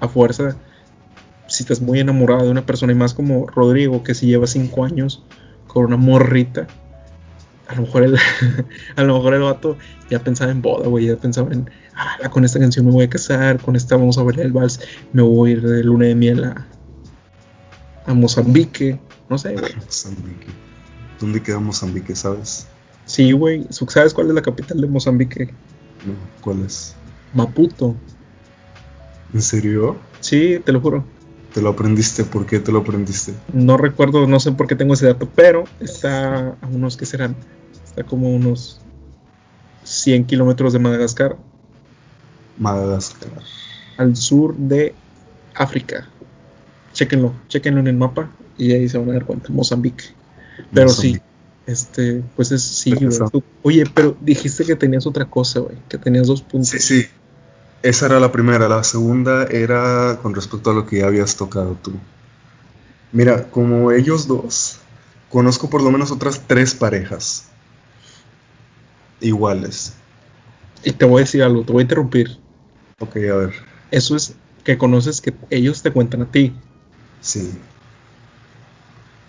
a 0.00 0.08
fuerza, 0.08 0.56
si 1.46 1.64
estás 1.64 1.82
muy 1.82 2.00
enamorado 2.00 2.44
de 2.44 2.50
una 2.50 2.64
persona 2.64 2.94
y 2.94 2.96
más 2.96 3.12
como 3.12 3.48
Rodrigo, 3.48 4.02
que 4.02 4.14
si 4.14 4.28
lleva 4.28 4.46
cinco 4.46 4.86
años 4.86 5.22
con 5.66 5.84
una 5.84 5.98
morrita, 5.98 6.68
a 7.68 7.74
lo 7.74 7.82
mejor 7.82 8.04
el, 8.04 8.16
a 8.96 9.02
lo 9.02 9.16
mejor 9.16 9.34
el 9.34 9.42
vato 9.42 9.76
ya 10.08 10.20
pensaba 10.20 10.50
en 10.52 10.62
boda, 10.62 10.88
güey, 10.88 11.08
ya 11.08 11.16
pensaba 11.16 11.52
en, 11.52 11.68
ah, 11.94 12.30
con 12.30 12.46
esta 12.46 12.58
canción 12.58 12.86
me 12.86 12.92
voy 12.92 13.04
a 13.04 13.10
casar, 13.10 13.60
con 13.60 13.76
esta 13.76 13.94
vamos 13.94 14.16
a 14.16 14.22
bailar 14.22 14.46
el 14.46 14.52
vals, 14.52 14.80
me 15.12 15.20
voy 15.20 15.50
a 15.50 15.52
ir 15.52 15.60
de 15.60 15.84
luna 15.84 16.06
de 16.06 16.14
miel 16.14 16.44
a, 16.44 16.66
a 18.06 18.14
Mozambique, 18.14 18.98
no 19.28 19.38
sé, 19.38 19.54
güey. 19.54 19.74
Mozambique. 19.86 20.46
¿Dónde 21.20 21.42
queda 21.42 21.58
Mozambique, 21.58 22.14
sabes? 22.14 22.66
Sí, 23.06 23.32
güey. 23.32 23.66
¿Sabes 23.70 24.14
cuál 24.14 24.28
es 24.28 24.34
la 24.34 24.42
capital 24.42 24.80
de 24.80 24.86
Mozambique? 24.86 25.54
No, 26.06 26.14
¿cuál 26.40 26.64
es? 26.64 26.94
Maputo. 27.32 27.96
¿En 29.32 29.42
serio? 29.42 29.96
Sí, 30.20 30.60
te 30.64 30.72
lo 30.72 30.80
juro. 30.80 31.04
¿Te 31.52 31.62
lo 31.62 31.70
aprendiste? 31.70 32.24
¿Por 32.24 32.46
qué 32.46 32.58
te 32.58 32.72
lo 32.72 32.80
aprendiste? 32.80 33.32
No 33.52 33.76
recuerdo, 33.76 34.26
no 34.26 34.40
sé 34.40 34.52
por 34.52 34.66
qué 34.66 34.74
tengo 34.74 34.94
ese 34.94 35.06
dato, 35.06 35.28
pero 35.34 35.64
está 35.80 36.56
a 36.60 36.66
unos 36.66 36.96
que 36.96 37.06
serán. 37.06 37.36
Está 37.84 38.04
como 38.04 38.34
unos 38.34 38.80
100 39.84 40.24
kilómetros 40.24 40.72
de 40.72 40.78
Madagascar. 40.80 41.36
Madagascar. 42.58 43.30
Al 43.96 44.16
sur 44.16 44.56
de 44.56 44.94
África. 45.54 46.08
Chéquenlo, 46.94 47.34
chéquenlo 47.48 47.80
en 47.80 47.88
el 47.88 47.96
mapa 47.96 48.30
y 48.56 48.72
ahí 48.72 48.88
se 48.88 48.96
van 48.96 49.10
a 49.10 49.12
dar 49.12 49.26
cuenta. 49.26 49.52
Mozambique. 49.52 50.04
Pero 50.72 50.88
sí, 50.88 51.20
este, 51.66 52.22
pues 52.36 52.52
es 52.52 52.62
sí, 52.62 52.94
Oye, 53.62 53.84
pero 53.92 54.16
dijiste 54.20 54.64
que 54.64 54.76
tenías 54.76 55.06
otra 55.06 55.26
cosa, 55.26 55.60
güey, 55.60 55.76
que 55.88 55.98
tenías 55.98 56.26
dos 56.26 56.40
puntos. 56.40 56.70
Sí, 56.70 56.78
sí. 56.78 57.06
Esa 57.82 58.06
era 58.06 58.20
la 58.20 58.32
primera. 58.32 58.68
La 58.68 58.82
segunda 58.82 59.44
era 59.44 60.18
con 60.22 60.34
respecto 60.34 60.70
a 60.70 60.74
lo 60.74 60.86
que 60.86 61.00
ya 61.00 61.06
habías 61.06 61.36
tocado 61.36 61.76
tú. 61.82 61.92
Mira, 63.12 63.50
como 63.50 63.92
ellos 63.92 64.26
dos, 64.26 64.78
conozco 65.30 65.68
por 65.68 65.82
lo 65.82 65.90
menos 65.90 66.10
otras 66.10 66.42
tres 66.46 66.74
parejas 66.74 67.48
iguales. 69.20 69.94
Y 70.82 70.92
te 70.92 71.04
voy 71.04 71.18
a 71.18 71.24
decir 71.24 71.42
algo, 71.42 71.64
te 71.64 71.72
voy 71.72 71.80
a 71.80 71.82
interrumpir. 71.82 72.38
Ok, 73.00 73.16
a 73.16 73.34
ver. 73.36 73.54
Eso 73.90 74.16
es 74.16 74.34
que 74.64 74.78
conoces 74.78 75.20
que 75.20 75.34
ellos 75.50 75.82
te 75.82 75.90
cuentan 75.92 76.22
a 76.22 76.30
ti. 76.30 76.54
Sí. 77.24 77.58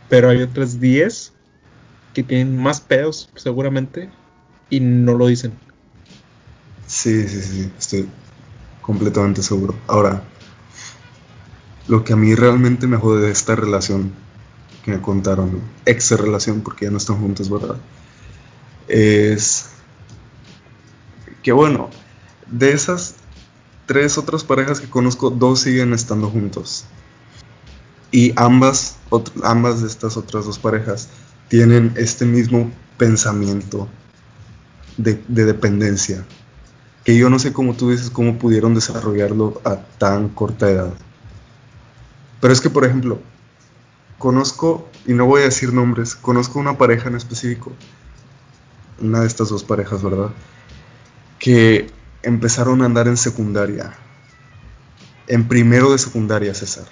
Pero 0.09 0.29
hay 0.29 0.41
otras 0.41 0.81
diez 0.81 1.31
que 2.13 2.23
tienen 2.23 2.57
más 2.61 2.81
pedos, 2.81 3.29
seguramente, 3.35 4.11
y 4.69 4.81
no 4.81 5.13
lo 5.13 5.27
dicen. 5.27 5.53
Sí, 6.85 7.27
sí, 7.27 7.41
sí, 7.41 7.71
estoy 7.79 8.09
completamente 8.81 9.41
seguro. 9.41 9.75
Ahora, 9.87 10.23
lo 11.87 12.03
que 12.03 12.13
a 12.13 12.15
mí 12.17 12.35
realmente 12.35 12.85
me 12.85 12.97
jode 12.97 13.27
de 13.27 13.31
esta 13.31 13.55
relación 13.55 14.13
que 14.83 14.91
me 14.91 15.01
contaron, 15.01 15.61
ex 15.85 16.11
relación, 16.11 16.61
porque 16.61 16.85
ya 16.85 16.91
no 16.91 16.97
están 16.97 17.19
juntos, 17.19 17.49
¿verdad? 17.49 17.77
Es 18.89 19.69
que 21.41 21.53
bueno, 21.53 21.89
de 22.51 22.73
esas 22.73 23.15
tres 23.85 24.17
otras 24.17 24.43
parejas 24.43 24.81
que 24.81 24.89
conozco, 24.89 25.29
dos 25.29 25.61
siguen 25.61 25.93
estando 25.93 26.29
juntos. 26.29 26.85
Y 28.15 28.31
ambas, 28.38 28.95
ambas 29.43 29.81
de 29.81 29.88
estas 29.88 30.15
otras 30.15 30.45
dos 30.45 30.57
parejas 30.57 31.10
tienen 31.50 31.91
este 31.98 32.24
mismo 32.24 32.72
pensamiento 32.98 33.89
de, 34.95 35.15
dependencia, 35.27 36.24
que 37.03 37.17
yo 37.17 37.29
no 37.29 37.39
sé 37.39 37.51
cómo 37.51 37.74
tú 37.74 37.91
dices 37.91 38.10
cómo 38.10 38.38
pudieron 38.38 38.74
desarrollarlo 38.74 39.62
a 39.65 39.75
tan 39.98 40.29
corta 40.29 40.72
edad. 40.72 40.93
Pero 42.39 42.53
es 42.53 42.62
que, 42.62 42.69
por 42.69 42.86
ejemplo, 42.86 43.19
conozco, 44.17 44.88
y 45.05 45.12
no 45.12 45.25
voy 45.25 45.41
a 45.41 45.45
decir 45.51 45.74
nombres, 45.74 46.15
conozco 46.15 46.57
una 46.57 46.77
pareja 46.77 47.10
en 47.10 47.15
específico, 47.15 47.74
una 49.01 49.19
de 49.19 49.27
estas 49.27 49.50
dos 49.50 49.65
parejas, 49.65 50.01
¿verdad? 50.01 50.29
Que 51.38 51.91
empezaron 52.24 52.81
a 52.81 52.86
andar 52.86 53.10
en 53.10 53.17
secundaria, 53.17 53.91
en 55.27 55.50
primero 55.50 55.91
de 55.91 55.98
secundaria, 55.98 56.55
César. 56.55 56.86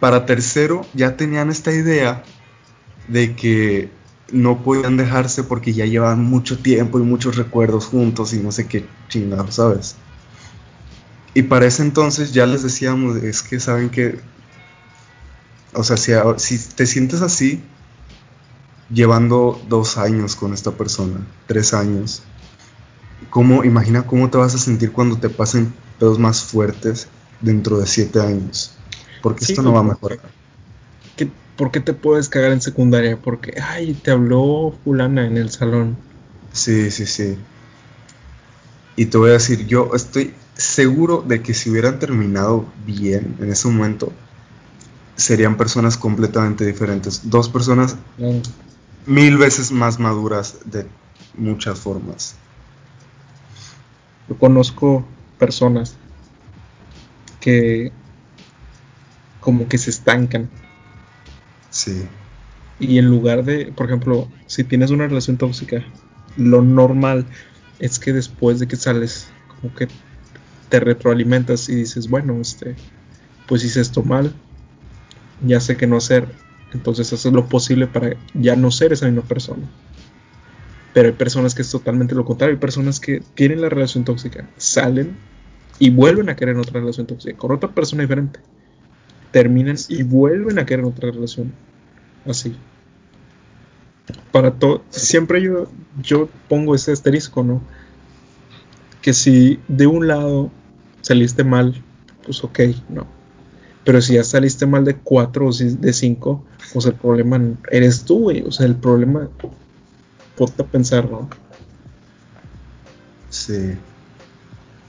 Para 0.00 0.26
tercero 0.26 0.86
ya 0.94 1.16
tenían 1.16 1.50
esta 1.50 1.72
idea 1.72 2.22
de 3.08 3.34
que 3.34 3.90
no 4.32 4.62
podían 4.62 4.96
dejarse 4.96 5.44
porque 5.44 5.72
ya 5.72 5.86
llevaban 5.86 6.24
mucho 6.24 6.58
tiempo 6.58 6.98
y 6.98 7.02
muchos 7.02 7.36
recuerdos 7.36 7.86
juntos 7.86 8.32
y 8.32 8.38
no 8.38 8.52
sé 8.52 8.66
qué 8.66 8.86
chingados, 9.08 9.54
¿sabes? 9.54 9.96
Y 11.34 11.42
para 11.42 11.66
ese 11.66 11.82
entonces 11.82 12.32
ya 12.32 12.46
les 12.46 12.62
decíamos, 12.62 13.16
es 13.16 13.42
que 13.42 13.60
saben 13.60 13.90
que, 13.90 14.18
o 15.74 15.84
sea, 15.84 15.96
si, 15.96 16.12
si 16.38 16.58
te 16.74 16.86
sientes 16.86 17.22
así, 17.22 17.62
llevando 18.90 19.60
dos 19.68 19.98
años 19.98 20.36
con 20.36 20.54
esta 20.54 20.72
persona, 20.72 21.26
tres 21.46 21.74
años, 21.74 22.22
¿cómo, 23.30 23.64
imagina 23.64 24.06
cómo 24.06 24.30
te 24.30 24.38
vas 24.38 24.54
a 24.54 24.58
sentir 24.58 24.92
cuando 24.92 25.18
te 25.18 25.28
pasen 25.28 25.74
pedos 25.98 26.18
más 26.18 26.42
fuertes 26.42 27.08
dentro 27.40 27.78
de 27.78 27.86
siete 27.86 28.20
años? 28.20 28.76
Porque 29.22 29.44
esto 29.44 29.62
no 29.62 29.72
va 29.72 29.80
a 29.80 29.84
mejorar. 29.84 30.20
¿por 31.56 31.70
qué 31.70 31.80
te 31.80 31.94
puedes 31.94 32.28
cagar 32.28 32.52
en 32.52 32.60
secundaria? 32.60 33.16
Porque, 33.16 33.58
ay, 33.60 33.94
te 33.94 34.10
habló 34.10 34.74
fulana 34.84 35.26
en 35.26 35.38
el 35.38 35.50
salón. 35.50 35.96
Sí, 36.52 36.90
sí, 36.90 37.06
sí. 37.06 37.36
Y 38.94 39.06
te 39.06 39.18
voy 39.18 39.30
a 39.30 39.34
decir, 39.34 39.66
yo 39.66 39.90
estoy 39.94 40.34
seguro 40.54 41.24
de 41.26 41.42
que 41.42 41.54
si 41.54 41.70
hubieran 41.70 41.98
terminado 41.98 42.66
bien 42.84 43.36
en 43.40 43.50
ese 43.50 43.68
momento, 43.68 44.12
serían 45.16 45.56
personas 45.56 45.96
completamente 45.96 46.64
diferentes. 46.64 47.22
Dos 47.24 47.48
personas 47.48 47.96
mil 49.06 49.38
veces 49.38 49.72
más 49.72 49.98
maduras 49.98 50.58
de 50.64 50.86
muchas 51.34 51.78
formas. 51.78 52.36
Yo 54.28 54.36
conozco 54.36 55.04
personas 55.38 55.94
que 57.40 57.92
como 59.46 59.68
que 59.68 59.78
se 59.78 59.90
estancan 59.90 60.50
Sí. 61.70 62.08
Y 62.80 62.98
en 62.98 63.06
lugar 63.06 63.44
de, 63.44 63.66
por 63.66 63.86
ejemplo, 63.86 64.28
si 64.46 64.64
tienes 64.64 64.90
una 64.90 65.06
relación 65.06 65.36
tóxica, 65.36 65.84
lo 66.36 66.62
normal 66.62 67.26
es 67.78 68.00
que 68.00 68.12
después 68.12 68.58
de 68.58 68.66
que 68.66 68.74
sales, 68.74 69.28
como 69.46 69.72
que 69.72 69.86
te 70.68 70.80
retroalimentas 70.80 71.68
y 71.68 71.76
dices, 71.76 72.10
bueno, 72.10 72.40
este, 72.40 72.74
pues 73.46 73.62
hice 73.62 73.80
esto 73.80 74.02
mal, 74.02 74.32
ya 75.46 75.60
sé 75.60 75.76
qué 75.76 75.86
no 75.86 75.96
hacer, 75.96 76.26
entonces 76.72 77.12
haces 77.12 77.32
lo 77.32 77.46
posible 77.46 77.86
para 77.86 78.16
ya 78.34 78.56
no 78.56 78.72
ser 78.72 78.92
esa 78.92 79.06
misma 79.06 79.22
persona. 79.22 79.62
Pero 80.92 81.08
hay 81.08 81.14
personas 81.14 81.54
que 81.54 81.62
es 81.62 81.70
totalmente 81.70 82.16
lo 82.16 82.24
contrario, 82.24 82.56
hay 82.56 82.60
personas 82.60 82.98
que 82.98 83.22
tienen 83.34 83.60
la 83.60 83.68
relación 83.68 84.04
tóxica, 84.04 84.48
salen 84.56 85.16
y 85.78 85.90
vuelven 85.90 86.30
a 86.30 86.36
querer 86.36 86.56
otra 86.56 86.80
relación 86.80 87.06
tóxica 87.06 87.36
con 87.36 87.52
otra 87.52 87.70
persona 87.70 88.02
diferente 88.02 88.40
terminan 89.30 89.76
y 89.88 90.02
vuelven 90.02 90.58
a 90.58 90.66
querer 90.66 90.84
otra 90.84 91.10
relación. 91.10 91.52
Así. 92.26 92.56
Para 94.32 94.52
todo, 94.52 94.82
siempre 94.90 95.42
yo, 95.42 95.68
yo 96.02 96.28
pongo 96.48 96.74
ese 96.74 96.92
asterisco, 96.92 97.42
¿no? 97.42 97.60
Que 99.02 99.12
si 99.12 99.60
de 99.68 99.86
un 99.86 100.06
lado 100.06 100.50
saliste 101.00 101.44
mal, 101.44 101.82
pues 102.24 102.42
ok, 102.44 102.60
no. 102.88 103.06
Pero 103.84 104.00
si 104.02 104.14
ya 104.14 104.24
saliste 104.24 104.66
mal 104.66 104.84
de 104.84 104.96
cuatro 104.96 105.48
o 105.48 105.52
de 105.52 105.92
cinco, 105.92 106.44
pues 106.72 106.86
el 106.86 106.94
problema 106.94 107.40
eres 107.70 108.04
tú, 108.04 108.18
güey. 108.18 108.42
O 108.42 108.50
sea, 108.50 108.66
el 108.66 108.74
problema, 108.74 109.28
ponte 110.36 110.62
a 110.62 110.66
pensar, 110.66 111.08
¿no? 111.08 111.28
Sí. 113.30 113.76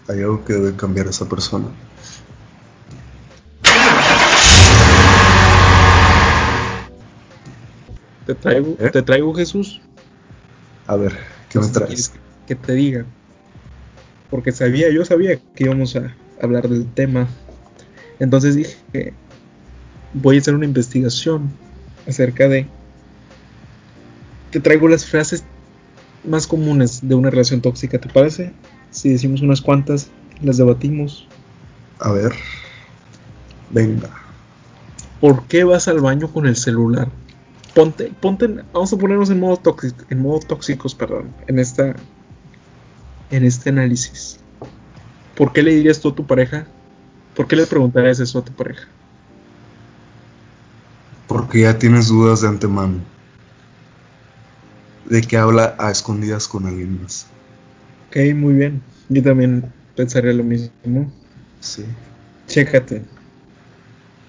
Hay 0.07 0.19
algo 0.21 0.43
que 0.43 0.53
debe 0.53 0.75
cambiar 0.75 1.07
esa 1.07 1.29
persona. 1.29 1.67
Te 8.27 8.35
traigo, 8.35 8.75
¿Eh? 8.77 8.89
te 8.91 9.01
traigo 9.01 9.33
Jesús. 9.33 9.79
A 10.85 10.97
ver, 10.97 11.13
¿qué 11.49 11.59
me 11.59 11.65
Entonces, 11.65 11.71
traes? 11.71 12.09
¿quieres 12.09 12.11
Que 12.45 12.55
te 12.55 12.73
diga. 12.73 13.05
Porque 14.29 14.51
sabía, 14.51 14.91
yo 14.91 15.05
sabía 15.05 15.39
que 15.55 15.63
íbamos 15.63 15.95
a 15.95 16.13
hablar 16.41 16.67
del 16.67 16.85
tema. 16.93 17.29
Entonces 18.19 18.55
dije 18.55 18.75
que 18.91 19.13
voy 20.13 20.35
a 20.35 20.39
hacer 20.39 20.55
una 20.55 20.65
investigación 20.65 21.49
acerca 22.05 22.49
de. 22.49 22.67
Te 24.51 24.59
traigo 24.59 24.89
las 24.89 25.05
frases 25.05 25.45
más 26.25 26.47
comunes 26.47 27.07
de 27.07 27.15
una 27.15 27.29
relación 27.29 27.61
tóxica, 27.61 27.97
¿te 27.97 28.09
parece? 28.09 28.51
Si 28.91 29.09
decimos 29.09 29.41
unas 29.41 29.61
cuantas, 29.61 30.09
las 30.41 30.57
debatimos. 30.57 31.29
A 31.99 32.11
ver. 32.11 32.33
Venga. 33.69 34.09
¿Por 35.21 35.45
qué 35.45 35.63
vas 35.63 35.87
al 35.87 36.01
baño 36.01 36.27
con 36.31 36.45
el 36.45 36.57
celular? 36.57 37.07
Ponte, 37.77 38.11
ponte, 38.19 38.47
vamos 38.73 38.91
a 38.91 38.97
ponernos 38.97 39.29
en 39.29 39.39
modo 39.39 39.57
tóxico, 39.57 40.03
en 40.09 40.19
modo 40.19 40.39
tóxicos, 40.39 40.95
perdón, 40.95 41.31
en 41.45 41.59
esta, 41.59 41.95
en 43.29 43.45
este 43.45 43.69
análisis. 43.69 44.39
¿Por 45.35 45.53
qué 45.53 45.61
le 45.61 45.75
dirías 45.75 45.99
tú 45.99 46.09
a 46.09 46.15
tu 46.15 46.25
pareja? 46.25 46.65
¿Por 47.35 47.47
qué 47.47 47.55
le 47.55 47.67
preguntarías 47.67 48.19
eso 48.19 48.39
a 48.39 48.43
tu 48.43 48.51
pareja? 48.51 48.87
Porque 51.27 51.61
ya 51.61 51.77
tienes 51.77 52.07
dudas 52.07 52.41
de 52.41 52.47
antemano. 52.47 52.99
De 55.05 55.21
que 55.21 55.37
habla 55.37 55.75
a 55.77 55.91
escondidas 55.91 56.47
con 56.47 56.65
alguien 56.65 57.03
más. 57.03 57.27
Ok, 58.07 58.33
muy 58.33 58.55
bien. 58.55 58.81
Yo 59.07 59.21
también 59.21 59.71
pensaría 59.95 60.33
lo 60.33 60.43
mismo. 60.43 61.11
Sí. 61.59 61.85
Chécate. 62.47 63.03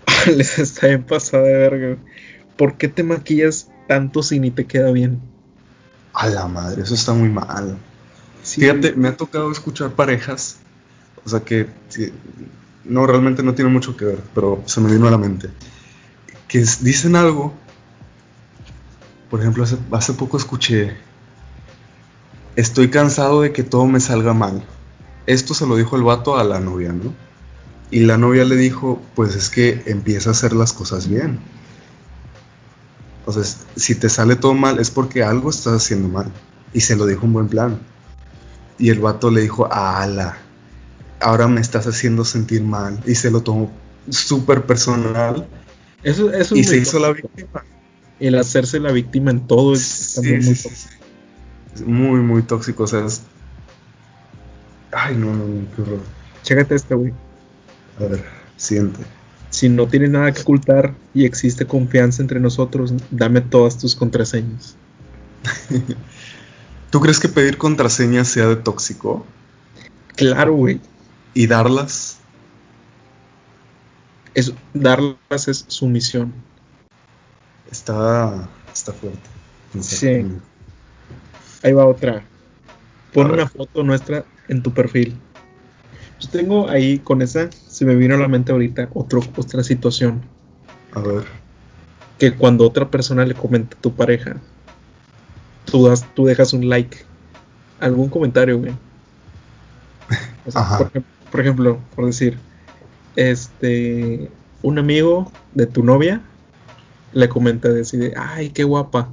Les 0.36 0.58
está 0.58 0.88
bien 0.88 1.02
pasada 1.02 1.44
de 1.44 1.56
verga. 1.56 1.98
¿Por 2.58 2.76
qué 2.76 2.88
te 2.88 3.04
maquillas 3.04 3.68
tanto 3.86 4.22
si 4.22 4.40
ni 4.40 4.50
te 4.50 4.66
queda 4.66 4.90
bien? 4.90 5.22
A 6.12 6.26
la 6.26 6.48
madre, 6.48 6.82
eso 6.82 6.94
está 6.94 7.14
muy 7.14 7.28
mal. 7.28 7.78
Sí, 8.42 8.60
Fíjate, 8.60 8.92
me 8.94 9.08
ha 9.08 9.16
tocado 9.16 9.50
escuchar 9.52 9.92
parejas, 9.92 10.56
o 11.24 11.28
sea 11.28 11.40
que 11.40 11.68
no 12.84 13.06
realmente 13.06 13.42
no 13.42 13.54
tiene 13.54 13.70
mucho 13.70 13.96
que 13.96 14.04
ver, 14.04 14.18
pero 14.34 14.62
se 14.66 14.80
me 14.80 14.90
vino 14.90 15.06
a 15.06 15.10
la 15.10 15.18
mente. 15.18 15.50
Que 16.48 16.58
dicen 16.80 17.14
algo, 17.14 17.54
por 19.30 19.40
ejemplo, 19.40 19.62
hace, 19.62 19.76
hace 19.92 20.14
poco 20.14 20.36
escuché, 20.36 20.96
estoy 22.56 22.90
cansado 22.90 23.42
de 23.42 23.52
que 23.52 23.62
todo 23.62 23.86
me 23.86 24.00
salga 24.00 24.34
mal. 24.34 24.64
Esto 25.26 25.54
se 25.54 25.66
lo 25.66 25.76
dijo 25.76 25.94
el 25.94 26.02
vato 26.02 26.36
a 26.36 26.42
la 26.42 26.58
novia, 26.58 26.92
¿no? 26.92 27.14
Y 27.90 28.00
la 28.00 28.18
novia 28.18 28.44
le 28.44 28.56
dijo, 28.56 29.00
pues 29.14 29.36
es 29.36 29.48
que 29.48 29.82
empieza 29.86 30.30
a 30.30 30.32
hacer 30.32 30.54
las 30.54 30.72
cosas 30.72 31.08
bien. 31.08 31.38
O 33.28 33.32
sea, 33.32 33.42
si 33.76 33.94
te 33.94 34.08
sale 34.08 34.36
todo 34.36 34.54
mal 34.54 34.78
es 34.78 34.90
porque 34.90 35.22
algo 35.22 35.50
estás 35.50 35.74
haciendo 35.74 36.08
mal. 36.08 36.32
Y 36.72 36.80
se 36.80 36.96
lo 36.96 37.04
dijo 37.04 37.26
en 37.26 37.34
buen 37.34 37.48
plan. 37.48 37.78
Y 38.78 38.88
el 38.88 39.00
vato 39.00 39.30
le 39.30 39.42
dijo, 39.42 39.70
ala, 39.70 40.38
ahora 41.20 41.46
me 41.46 41.60
estás 41.60 41.86
haciendo 41.86 42.24
sentir 42.24 42.62
mal. 42.62 42.98
Y 43.06 43.16
se 43.16 43.30
lo 43.30 43.42
tomó 43.42 43.70
súper 44.08 44.64
personal 44.64 45.46
Eso, 46.02 46.32
eso 46.32 46.56
y 46.56 46.60
es 46.60 46.68
se 46.68 46.76
muy 46.76 46.82
hizo 46.82 46.98
la 46.98 47.12
víctima. 47.12 47.64
El 48.18 48.34
hacerse 48.38 48.80
la 48.80 48.92
víctima 48.92 49.30
en 49.30 49.46
todo 49.46 49.74
es 49.74 49.82
Sí, 49.82 50.14
también 50.14 50.42
muy 50.46 50.54
sí, 50.54 50.62
tóxico. 50.62 50.90
sí. 51.74 51.84
Muy, 51.84 52.20
muy 52.20 52.42
tóxico. 52.42 52.84
O 52.84 52.86
sea, 52.86 53.04
es... 53.04 53.20
Ay, 54.90 55.16
no, 55.16 55.34
no, 55.34 55.44
no, 55.44 55.66
qué 55.76 55.82
horror. 55.82 56.00
Chécate 56.44 56.76
este, 56.76 56.94
güey. 56.94 57.12
A 58.00 58.04
ver, 58.04 58.24
siente. 58.56 59.00
Si 59.50 59.68
no 59.68 59.86
tienes 59.88 60.10
nada 60.10 60.32
que 60.32 60.42
ocultar 60.42 60.94
y 61.14 61.24
existe 61.24 61.66
confianza 61.66 62.22
entre 62.22 62.40
nosotros, 62.40 62.92
dame 63.10 63.40
todas 63.40 63.78
tus 63.78 63.94
contraseñas. 63.94 64.76
¿Tú 66.90 67.00
crees 67.00 67.18
que 67.20 67.28
pedir 67.28 67.58
contraseñas 67.58 68.28
sea 68.28 68.46
de 68.46 68.56
tóxico? 68.56 69.26
Claro, 70.16 70.54
güey. 70.54 70.80
¿Y 71.34 71.46
darlas? 71.46 72.18
Es, 74.34 74.52
darlas 74.74 75.48
es 75.48 75.64
sumisión. 75.68 76.32
Está, 77.70 78.48
está 78.72 78.92
fuerte. 78.92 79.18
Sí. 79.80 80.26
Ahí 81.62 81.72
va 81.72 81.86
otra. 81.86 82.24
Pon 83.12 83.30
una 83.30 83.46
foto 83.46 83.82
nuestra 83.82 84.24
en 84.48 84.62
tu 84.62 84.72
perfil. 84.72 85.18
Yo 86.20 86.28
tengo 86.30 86.68
ahí 86.68 86.98
con 86.98 87.22
esa, 87.22 87.48
se 87.52 87.84
me 87.84 87.94
vino 87.94 88.14
a 88.14 88.18
la 88.18 88.28
mente 88.28 88.52
ahorita 88.52 88.88
otro, 88.94 89.20
otra 89.36 89.62
situación. 89.62 90.22
A 90.92 91.00
ver. 91.00 91.24
Que 92.18 92.34
cuando 92.34 92.64
otra 92.66 92.90
persona 92.90 93.24
le 93.24 93.34
comenta 93.34 93.76
a 93.76 93.80
tu 93.80 93.94
pareja, 93.94 94.36
tú, 95.64 95.86
das, 95.86 96.04
tú 96.14 96.24
dejas 96.26 96.52
un 96.52 96.68
like. 96.68 96.98
Algún 97.80 98.08
comentario, 98.08 98.58
güey. 98.58 98.72
O 100.46 100.50
sea, 100.50 100.62
Ajá. 100.62 100.78
por, 100.78 100.90
ejem- 100.92 101.04
por 101.30 101.40
ejemplo, 101.40 101.78
por 101.94 102.06
decir, 102.06 102.38
este, 103.16 104.30
un 104.62 104.78
amigo 104.78 105.30
de 105.52 105.66
tu 105.66 105.84
novia 105.84 106.22
le 107.12 107.28
comenta, 107.28 107.68
decide, 107.68 108.14
ay, 108.16 108.50
qué 108.50 108.64
guapa. 108.64 109.10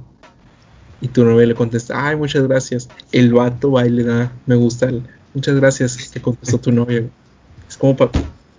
Y 1.00 1.08
tu 1.08 1.24
novia 1.24 1.46
le 1.46 1.54
contesta, 1.54 2.08
ay, 2.08 2.16
muchas 2.16 2.44
gracias. 2.48 2.88
El 3.12 3.32
vato 3.34 3.70
va 3.70 3.86
y 3.86 3.90
le 3.90 4.04
da, 4.04 4.32
me 4.46 4.54
gusta, 4.54 4.86
el, 4.86 5.02
muchas 5.36 5.54
gracias, 5.54 6.10
que 6.10 6.20
contestó 6.20 6.58
tu 6.58 6.72
novia. 6.72 7.04
Es 7.68 7.76
como 7.76 7.94
pa- 7.94 8.10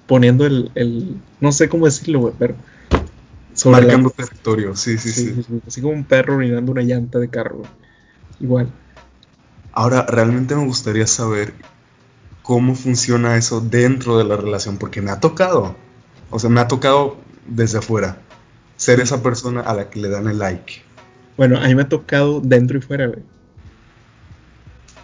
poniendo 0.06 0.46
el, 0.46 0.72
el, 0.76 1.18
no 1.42 1.52
sé 1.52 1.68
cómo 1.68 1.86
decirlo, 1.86 2.20
güey, 2.20 2.34
pero 2.38 2.56
sobre 3.54 3.82
la- 3.82 3.98
Marcando 3.98 4.10
territorio, 4.12 4.76
sí, 4.76 4.98
sí, 5.00 5.12
sí, 5.12 5.22
sí. 5.24 5.34
sí, 5.36 5.44
sí, 5.44 5.62
así 5.68 5.82
como 5.82 5.94
un 5.94 6.04
perro 6.04 6.36
orinando 6.36 6.72
una 6.72 6.84
llanta 6.84 7.18
de 7.20 7.30
carro. 7.30 7.58
güey. 7.58 7.70
Igual. 8.40 8.68
Ahora, 9.74 10.06
realmente 10.08 10.56
me 10.56 10.66
gustaría 10.66 11.08
saber 11.08 11.54
cómo 12.44 12.76
funciona 12.76 13.36
eso 13.38 13.60
dentro 13.60 14.18
de 14.20 14.24
la 14.24 14.38
relación, 14.38 14.78
porque 14.78 15.02
me 15.02 15.10
ha 15.12 15.20
tocado, 15.20 15.76
o 16.30 16.38
sea, 16.40 16.50
me 16.52 16.62
ha 16.62 16.68
tocado 16.68 17.18
desde 17.48 17.80
afuera, 17.80 18.18
ser 18.76 19.00
esa 19.00 19.24
persona 19.24 19.62
a 19.62 19.74
la 19.74 19.90
que 19.90 20.00
le 20.00 20.10
dan 20.10 20.28
el 20.28 20.38
like. 20.38 20.82
Bueno, 21.38 21.58
a 21.58 21.68
mí 21.68 21.74
me 21.76 21.82
ha 21.84 21.90
tocado 21.90 22.40
dentro 22.40 22.78
y 22.78 22.82
fuera, 22.82 23.08
güey. 23.08 23.20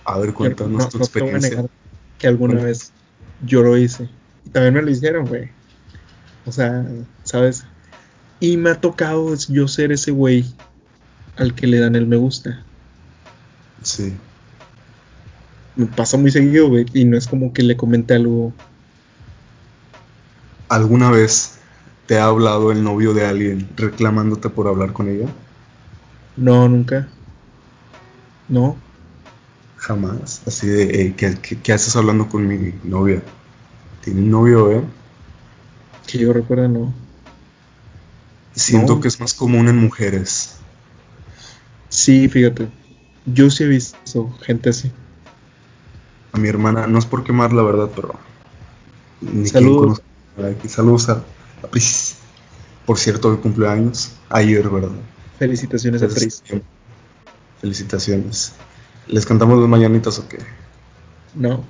A 0.05 0.19
ver, 0.19 0.33
cuéntanos 0.33 0.83
no, 0.83 0.89
tu 0.89 0.99
no 0.99 1.05
te 1.07 1.19
voy 1.19 1.29
a 1.29 1.31
experiencia. 1.31 1.49
negar 1.49 1.69
que 2.17 2.27
alguna 2.27 2.61
vez 2.61 2.91
yo 3.45 3.63
lo 3.63 3.77
hice. 3.77 4.09
Y 4.45 4.49
también 4.49 4.73
me 4.73 4.81
lo 4.81 4.89
hicieron, 4.89 5.25
güey. 5.25 5.49
O 6.45 6.51
sea, 6.51 6.85
¿sabes? 7.23 7.65
Y 8.39 8.57
me 8.57 8.71
ha 8.71 8.81
tocado 8.81 9.33
yo 9.49 9.67
ser 9.67 9.91
ese 9.91 10.11
güey 10.11 10.45
al 11.37 11.53
que 11.55 11.67
le 11.67 11.79
dan 11.79 11.95
el 11.95 12.05
me 12.07 12.17
gusta. 12.17 12.63
Sí. 13.81 14.13
Me 15.75 15.85
pasa 15.85 16.17
muy 16.17 16.31
seguido, 16.31 16.69
güey. 16.69 16.85
Y 16.93 17.05
no 17.05 17.17
es 17.17 17.27
como 17.27 17.53
que 17.53 17.63
le 17.63 17.77
comente 17.77 18.13
algo. 18.13 18.53
¿Alguna 20.69 21.11
vez 21.11 21.59
te 22.05 22.19
ha 22.19 22.25
hablado 22.25 22.71
el 22.71 22.83
novio 22.83 23.13
de 23.13 23.25
alguien 23.25 23.69
reclamándote 23.75 24.49
por 24.49 24.67
hablar 24.67 24.93
con 24.93 25.07
ella? 25.07 25.27
No, 26.35 26.67
nunca. 26.67 27.07
No. 28.49 28.77
Jamás. 29.83 30.41
Así 30.47 30.65
de, 30.67 31.01
"Ey, 31.01 31.11
¿qué, 31.11 31.37
qué, 31.41 31.57
qué 31.59 31.73
haces 31.73 31.93
hablando 31.97 32.29
con 32.29 32.47
mi 32.47 32.73
novia? 32.85 33.21
¿Tiene 34.01 34.21
un 34.21 34.31
novio, 34.31 34.71
eh? 34.71 34.81
Que 36.07 36.19
yo 36.19 36.31
recuerdo, 36.31 36.69
no. 36.69 36.93
Siento 38.55 38.95
No. 38.95 39.01
que 39.01 39.09
es 39.09 39.19
más 39.19 39.33
común 39.33 39.67
en 39.67 39.77
mujeres. 39.77 40.55
Sí, 41.89 42.29
fíjate. 42.29 42.69
Yo 43.25 43.49
sí 43.49 43.63
he 43.63 43.67
visto 43.67 44.31
gente 44.41 44.69
así. 44.69 44.89
A 46.31 46.37
mi 46.37 46.47
hermana, 46.47 46.87
no 46.87 46.97
es 46.97 47.05
por 47.05 47.23
quemar 47.25 47.51
la 47.51 47.63
verdad, 47.63 47.89
pero. 47.93 48.13
Ni 49.21 49.47
Saludos. 49.47 50.01
Saludos 50.67 51.09
a, 51.09 51.23
a 51.61 51.67
Pris. 51.69 52.15
Por 52.85 52.97
cierto, 52.97 53.29
hoy 53.29 53.37
cumpleaños. 53.37 54.13
Ayer, 54.29 54.69
¿verdad? 54.69 54.91
Felicitaciones 55.39 56.01
a 56.03 56.07
Pris. 56.07 56.41
Felicitaciones. 57.59 58.53
¿Les 59.07 59.25
cantamos 59.25 59.59
las 59.59 59.67
mañanitas 59.67 60.19
o 60.19 60.27
qué? 60.27 60.39
No. 61.35 61.63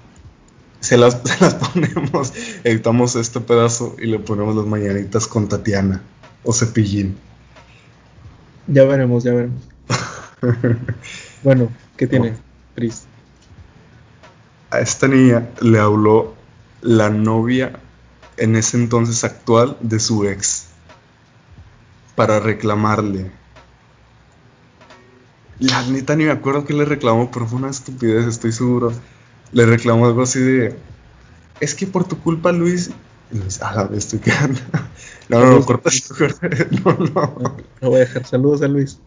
Se 0.79 0.97
las, 0.97 1.21
se 1.23 1.39
las 1.43 1.55
ponemos, 1.55 2.33
editamos 2.63 3.15
este 3.15 3.39
pedazo 3.39 3.95
y 3.99 4.07
le 4.07 4.19
ponemos 4.19 4.55
las 4.55 4.65
mañanitas 4.65 5.27
con 5.27 5.47
Tatiana 5.47 6.01
o 6.43 6.53
Cepillín. 6.53 7.17
Ya 8.67 8.83
veremos, 8.85 9.23
ya 9.23 9.33
veremos. 9.33 9.61
bueno, 11.43 11.69
¿qué 11.97 12.07
tiene, 12.07 12.31
No. 12.31 12.37
Pris? 12.75 13.03
A 14.71 14.79
esta 14.79 15.07
niña 15.07 15.49
le 15.61 15.79
habló 15.79 16.33
la 16.81 17.09
novia 17.09 17.79
en 18.37 18.55
ese 18.55 18.77
entonces 18.77 19.23
actual 19.23 19.77
de 19.81 19.99
su 19.99 20.25
ex 20.25 20.67
para 22.15 22.39
reclamarle. 22.39 23.31
La 25.63 25.81
neta 25.87 26.13
ni 26.17 26.25
me 26.25 26.31
acuerdo 26.31 26.65
qué 26.65 26.73
le 26.73 26.83
reclamó, 26.83 27.31
pero 27.31 27.47
fue 27.47 27.57
una 27.57 27.69
estupidez, 27.69 28.27
estoy 28.27 28.51
seguro. 28.51 28.91
Le 29.53 29.65
reclamó 29.65 30.05
algo 30.05 30.23
así 30.23 30.39
de. 30.39 30.75
Es 31.61 31.73
que 31.73 31.87
por 31.87 32.05
tu 32.05 32.19
culpa, 32.19 32.51
Luis. 32.51 32.91
Luis, 33.31 33.61
a 33.61 33.73
la 33.73 33.83
vez 33.85 33.99
estoy 33.99 34.19
quedando. 34.19 34.59
No, 35.29 35.39
no, 35.39 35.51
no, 35.59 35.65
corta. 35.65 35.89
No, 36.83 36.97
no. 36.97 37.55
No, 37.81 37.89
voy 37.89 37.95
a 37.95 37.99
dejar. 37.99 38.25
Saludos 38.25 38.61
a 38.61 38.67
Luis. 38.67 38.99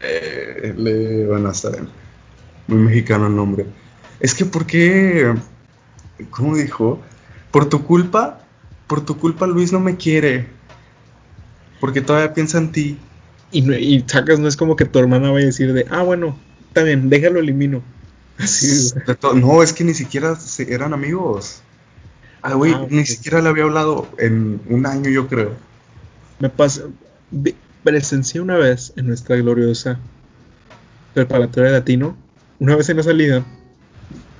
Eh, 0.00 0.74
le, 0.76 1.28
bueno, 1.28 1.48
está 1.48 1.70
bien. 1.70 1.88
Muy 2.66 2.78
mexicano 2.78 3.28
el 3.28 3.36
nombre. 3.36 3.66
Es 4.18 4.34
que, 4.34 4.44
¿por 4.44 4.66
qué? 4.66 5.32
¿Cómo 6.30 6.56
dijo? 6.56 7.00
Por 7.52 7.68
tu 7.68 7.84
culpa, 7.84 8.40
por 8.88 9.04
tu 9.04 9.16
culpa 9.16 9.46
Luis 9.46 9.72
no 9.72 9.78
me 9.78 9.96
quiere. 9.96 10.48
Porque 11.78 12.00
todavía 12.00 12.34
piensa 12.34 12.58
en 12.58 12.72
ti. 12.72 12.98
Y, 13.52 14.00
sacas, 14.06 14.38
no 14.38 14.48
es 14.48 14.56
como 14.56 14.76
que 14.76 14.84
tu 14.84 14.98
hermana 14.98 15.30
vaya 15.30 15.44
a 15.44 15.46
decir 15.46 15.72
de, 15.72 15.86
ah, 15.90 16.02
bueno, 16.02 16.36
bien, 16.74 17.10
déjalo 17.10 17.40
elimino. 17.40 17.82
Así, 18.38 18.92
no, 19.34 19.62
es 19.62 19.72
que 19.72 19.84
ni 19.84 19.94
siquiera 19.94 20.36
se- 20.36 20.72
eran 20.72 20.92
amigos. 20.92 21.60
Ah, 22.42 22.54
güey, 22.54 22.72
Ah, 22.72 22.86
ni 22.88 23.04
siquiera 23.04 23.42
le 23.42 23.48
había 23.48 23.64
hablado 23.64 24.08
en 24.18 24.60
un 24.68 24.86
año, 24.86 25.10
yo 25.10 25.26
creo. 25.28 25.52
Me 26.38 26.48
pasa, 26.48 26.82
presencié 27.84 28.40
una 28.40 28.56
vez 28.56 28.92
en 28.96 29.08
nuestra 29.08 29.36
gloriosa 29.36 29.98
preparatoria 31.14 31.70
de 31.70 31.78
latino, 31.78 32.16
una 32.60 32.76
vez 32.76 32.88
en 32.88 32.96
la 32.98 33.02
salida, 33.02 33.44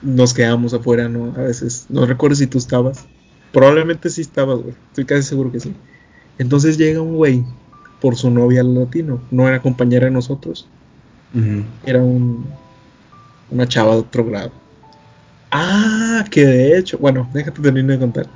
nos 0.03 0.33
quedamos 0.35 0.73
afuera, 0.73 1.09
¿no? 1.09 1.35
A 1.37 1.43
veces, 1.43 1.87
no 1.91 2.07
recuerdo 2.07 2.37
si 2.37 2.47
tú 2.47 2.59
estabas, 2.59 3.07
probablemente 3.53 4.09
sí 4.09 4.21
estabas, 4.23 4.61
güey, 4.61 4.75
estoy 4.89 5.05
casi 5.05 5.23
seguro 5.25 5.53
que 5.53 5.61
sí. 5.61 5.75
Entonces 6.39 6.79
llega 6.79 7.01
un 7.03 7.17
güey 7.17 7.45
por 8.01 8.17
su 8.17 8.31
novia 8.31 8.63
latino, 8.63 9.21
no 9.31 9.49
era 9.49 9.63
compañera 9.63 10.07
de 10.07 10.13
nosotros, 10.13 10.67
era 11.85 12.03
un, 12.03 12.47
una 13.51 13.69
chava 13.69 13.93
de 13.95 14.01
otro 14.01 14.25
grado. 14.25 14.53
Ah, 15.51 16.25
que 16.31 16.45
de 16.45 16.79
hecho, 16.79 16.99
bueno, 16.99 17.29
déjate 17.33 17.61
terminar 17.61 17.93
de 17.93 17.99
contar. 17.99 18.27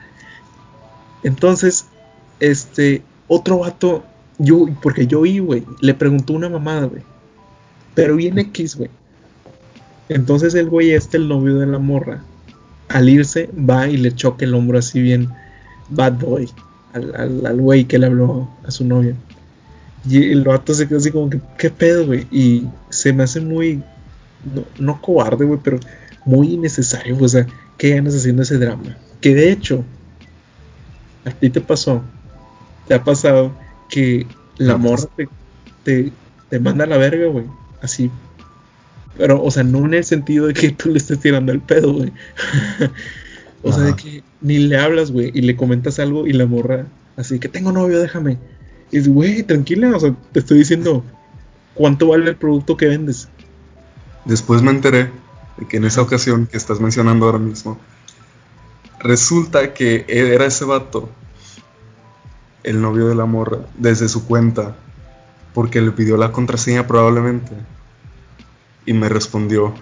Entonces, 1.22 1.86
este, 2.40 3.02
otro 3.28 3.60
vato, 3.60 4.04
yo, 4.38 4.66
porque 4.82 5.06
yo 5.06 5.22
vi, 5.22 5.38
güey, 5.38 5.64
le 5.80 5.94
preguntó 5.94 6.32
una 6.32 6.48
mamada, 6.48 6.86
güey. 6.86 7.02
Pero 7.94 8.16
bien 8.16 8.38
X, 8.38 8.76
güey. 8.76 8.90
Entonces 10.08 10.54
el 10.54 10.68
güey 10.68 10.92
este, 10.92 11.16
el 11.16 11.28
novio 11.28 11.58
de 11.58 11.66
la 11.66 11.78
morra, 11.78 12.22
al 12.88 13.08
irse, 13.08 13.48
va 13.56 13.88
y 13.88 13.96
le 13.96 14.14
choca 14.14 14.44
el 14.44 14.54
hombro 14.54 14.78
así 14.78 15.00
bien 15.00 15.30
bad 15.88 16.14
boy 16.14 16.48
al, 16.92 17.14
al, 17.14 17.46
al 17.46 17.60
güey 17.60 17.84
que 17.84 17.98
le 17.98 18.06
habló 18.06 18.48
a 18.64 18.70
su 18.70 18.84
novia. 18.84 19.14
Y 20.08 20.30
el 20.30 20.44
vato 20.44 20.74
se 20.74 20.86
quedó 20.86 20.98
así 20.98 21.10
como 21.10 21.30
que, 21.30 21.40
¿qué 21.58 21.70
pedo, 21.70 22.06
güey? 22.06 22.26
Y 22.30 22.66
se 22.90 23.12
me 23.12 23.22
hace 23.22 23.40
muy, 23.40 23.82
no, 24.54 24.64
no 24.78 25.00
cobarde, 25.00 25.44
güey, 25.44 25.60
pero 25.62 25.80
muy 26.24 26.52
innecesario, 26.52 27.16
o 27.18 27.28
sea, 27.28 27.46
¿qué 27.78 27.90
ganas 27.90 28.14
haciendo 28.14 28.42
ese 28.42 28.58
drama? 28.58 28.96
Que 29.20 29.34
de 29.34 29.50
hecho, 29.50 29.84
a 31.24 31.30
ti 31.30 31.50
te 31.50 31.60
pasó, 31.60 32.02
te 32.86 32.94
ha 32.94 33.02
pasado 33.02 33.52
que 33.88 34.26
la 34.58 34.76
morra 34.76 35.04
te, 35.16 35.28
te, 35.82 36.12
te 36.50 36.58
manda 36.58 36.84
a 36.84 36.88
la 36.88 36.98
verga, 36.98 37.26
güey, 37.26 37.46
así. 37.80 38.10
Pero, 39.16 39.42
o 39.42 39.50
sea, 39.50 39.62
no 39.62 39.84
en 39.86 39.94
el 39.94 40.04
sentido 40.04 40.46
de 40.46 40.54
que 40.54 40.70
tú 40.70 40.90
le 40.90 40.98
estés 40.98 41.20
tirando 41.20 41.52
el 41.52 41.60
pedo, 41.60 41.92
güey. 41.92 42.12
o 43.62 43.72
sea, 43.72 43.84
de 43.84 43.96
que 43.96 44.22
ni 44.40 44.58
le 44.58 44.76
hablas, 44.76 45.10
güey, 45.12 45.30
y 45.34 45.42
le 45.42 45.56
comentas 45.56 45.98
algo 45.98 46.26
y 46.26 46.32
la 46.32 46.46
morra, 46.46 46.86
así 47.16 47.38
que 47.38 47.48
tengo 47.48 47.72
novio, 47.72 48.00
déjame. 48.00 48.38
Y 48.94 48.98
es, 48.98 49.08
güey, 49.08 49.42
tranquila, 49.42 49.96
o 49.96 49.98
sea, 49.98 50.14
te 50.30 50.38
estoy 50.38 50.58
diciendo 50.58 51.02
cuánto 51.74 52.06
vale 52.06 52.30
el 52.30 52.36
producto 52.36 52.76
que 52.76 52.86
vendes. 52.86 53.28
Después 54.24 54.62
me 54.62 54.70
enteré 54.70 55.10
de 55.56 55.66
que 55.66 55.78
en 55.78 55.84
esa 55.84 56.00
ocasión 56.00 56.46
que 56.46 56.56
estás 56.56 56.78
mencionando 56.78 57.26
ahora 57.26 57.40
mismo, 57.40 57.76
resulta 59.00 59.74
que 59.74 60.04
era 60.06 60.46
ese 60.46 60.64
vato, 60.64 61.08
el 62.62 62.80
novio 62.80 63.08
de 63.08 63.16
la 63.16 63.24
morra, 63.24 63.66
desde 63.76 64.08
su 64.08 64.26
cuenta, 64.28 64.76
porque 65.54 65.80
le 65.80 65.90
pidió 65.90 66.16
la 66.16 66.30
contraseña 66.30 66.86
probablemente. 66.86 67.50
Y 68.86 68.92
me 68.92 69.08
respondió. 69.08 69.74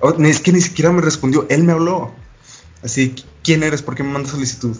Oh, 0.00 0.10
es 0.22 0.40
que 0.40 0.52
ni 0.52 0.60
siquiera 0.60 0.92
me 0.92 1.00
respondió, 1.00 1.46
él 1.48 1.64
me 1.64 1.72
habló. 1.72 2.10
Así, 2.82 3.14
¿quién 3.42 3.62
eres? 3.62 3.80
¿Por 3.80 3.94
qué 3.94 4.02
me 4.02 4.12
mandas 4.12 4.32
solicitud? 4.32 4.76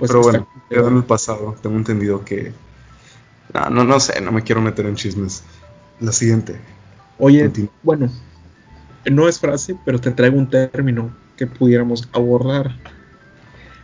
Pues 0.00 0.10
Pero 0.10 0.22
bueno, 0.22 0.48
quedó 0.70 0.88
en 0.88 0.96
el 0.96 1.04
pasado. 1.04 1.54
Tengo 1.62 1.76
entendido 1.76 2.24
que. 2.24 2.52
No, 3.52 3.68
no, 3.68 3.84
no 3.84 4.00
sé, 4.00 4.18
no 4.22 4.32
me 4.32 4.42
quiero 4.42 4.62
meter 4.62 4.86
en 4.86 4.96
chismes. 4.96 5.42
La 6.00 6.10
siguiente. 6.10 6.58
Oye, 7.18 7.42
Continúa. 7.42 7.72
bueno, 7.82 8.10
no 9.04 9.28
es 9.28 9.38
frase, 9.38 9.76
pero 9.84 10.00
te 10.00 10.10
traigo 10.10 10.38
un 10.38 10.48
término 10.48 11.14
que 11.36 11.46
pudiéramos 11.46 12.08
abordar. 12.12 12.74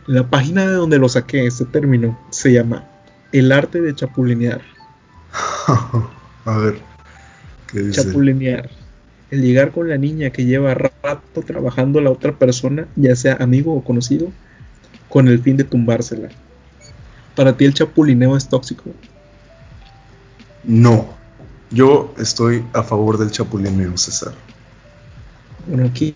La 0.07 0.27
página 0.27 0.65
de 0.65 0.73
donde 0.73 0.97
lo 0.97 1.07
saqué, 1.07 1.45
este 1.45 1.65
término, 1.65 2.17
se 2.31 2.51
llama 2.51 2.85
El 3.31 3.51
arte 3.51 3.79
de 3.79 3.93
chapulinear. 3.93 4.61
A 6.45 6.57
ver. 6.57 6.79
¿Qué 7.71 7.81
dice? 7.81 8.03
Chapulinear. 8.03 8.71
El 9.29 9.43
llegar 9.43 9.71
con 9.71 9.87
la 9.87 9.97
niña 9.97 10.31
que 10.31 10.45
lleva 10.45 10.73
rato 10.73 11.41
trabajando 11.45 12.01
la 12.01 12.09
otra 12.09 12.31
persona, 12.31 12.87
ya 12.95 13.15
sea 13.15 13.35
amigo 13.39 13.75
o 13.75 13.83
conocido, 13.83 14.31
con 15.09 15.27
el 15.27 15.41
fin 15.41 15.57
de 15.57 15.63
tumbársela. 15.63 16.29
Para 17.35 17.55
ti 17.55 17.65
el 17.65 17.73
chapulineo 17.73 18.35
es 18.35 18.47
tóxico. 18.49 18.91
No. 20.63 21.15
Yo 21.69 22.13
estoy 22.17 22.63
a 22.73 22.83
favor 22.83 23.17
del 23.17 23.31
chapulineo, 23.31 23.97
César. 23.97 24.33
Bueno, 25.67 25.85
aquí 25.85 26.15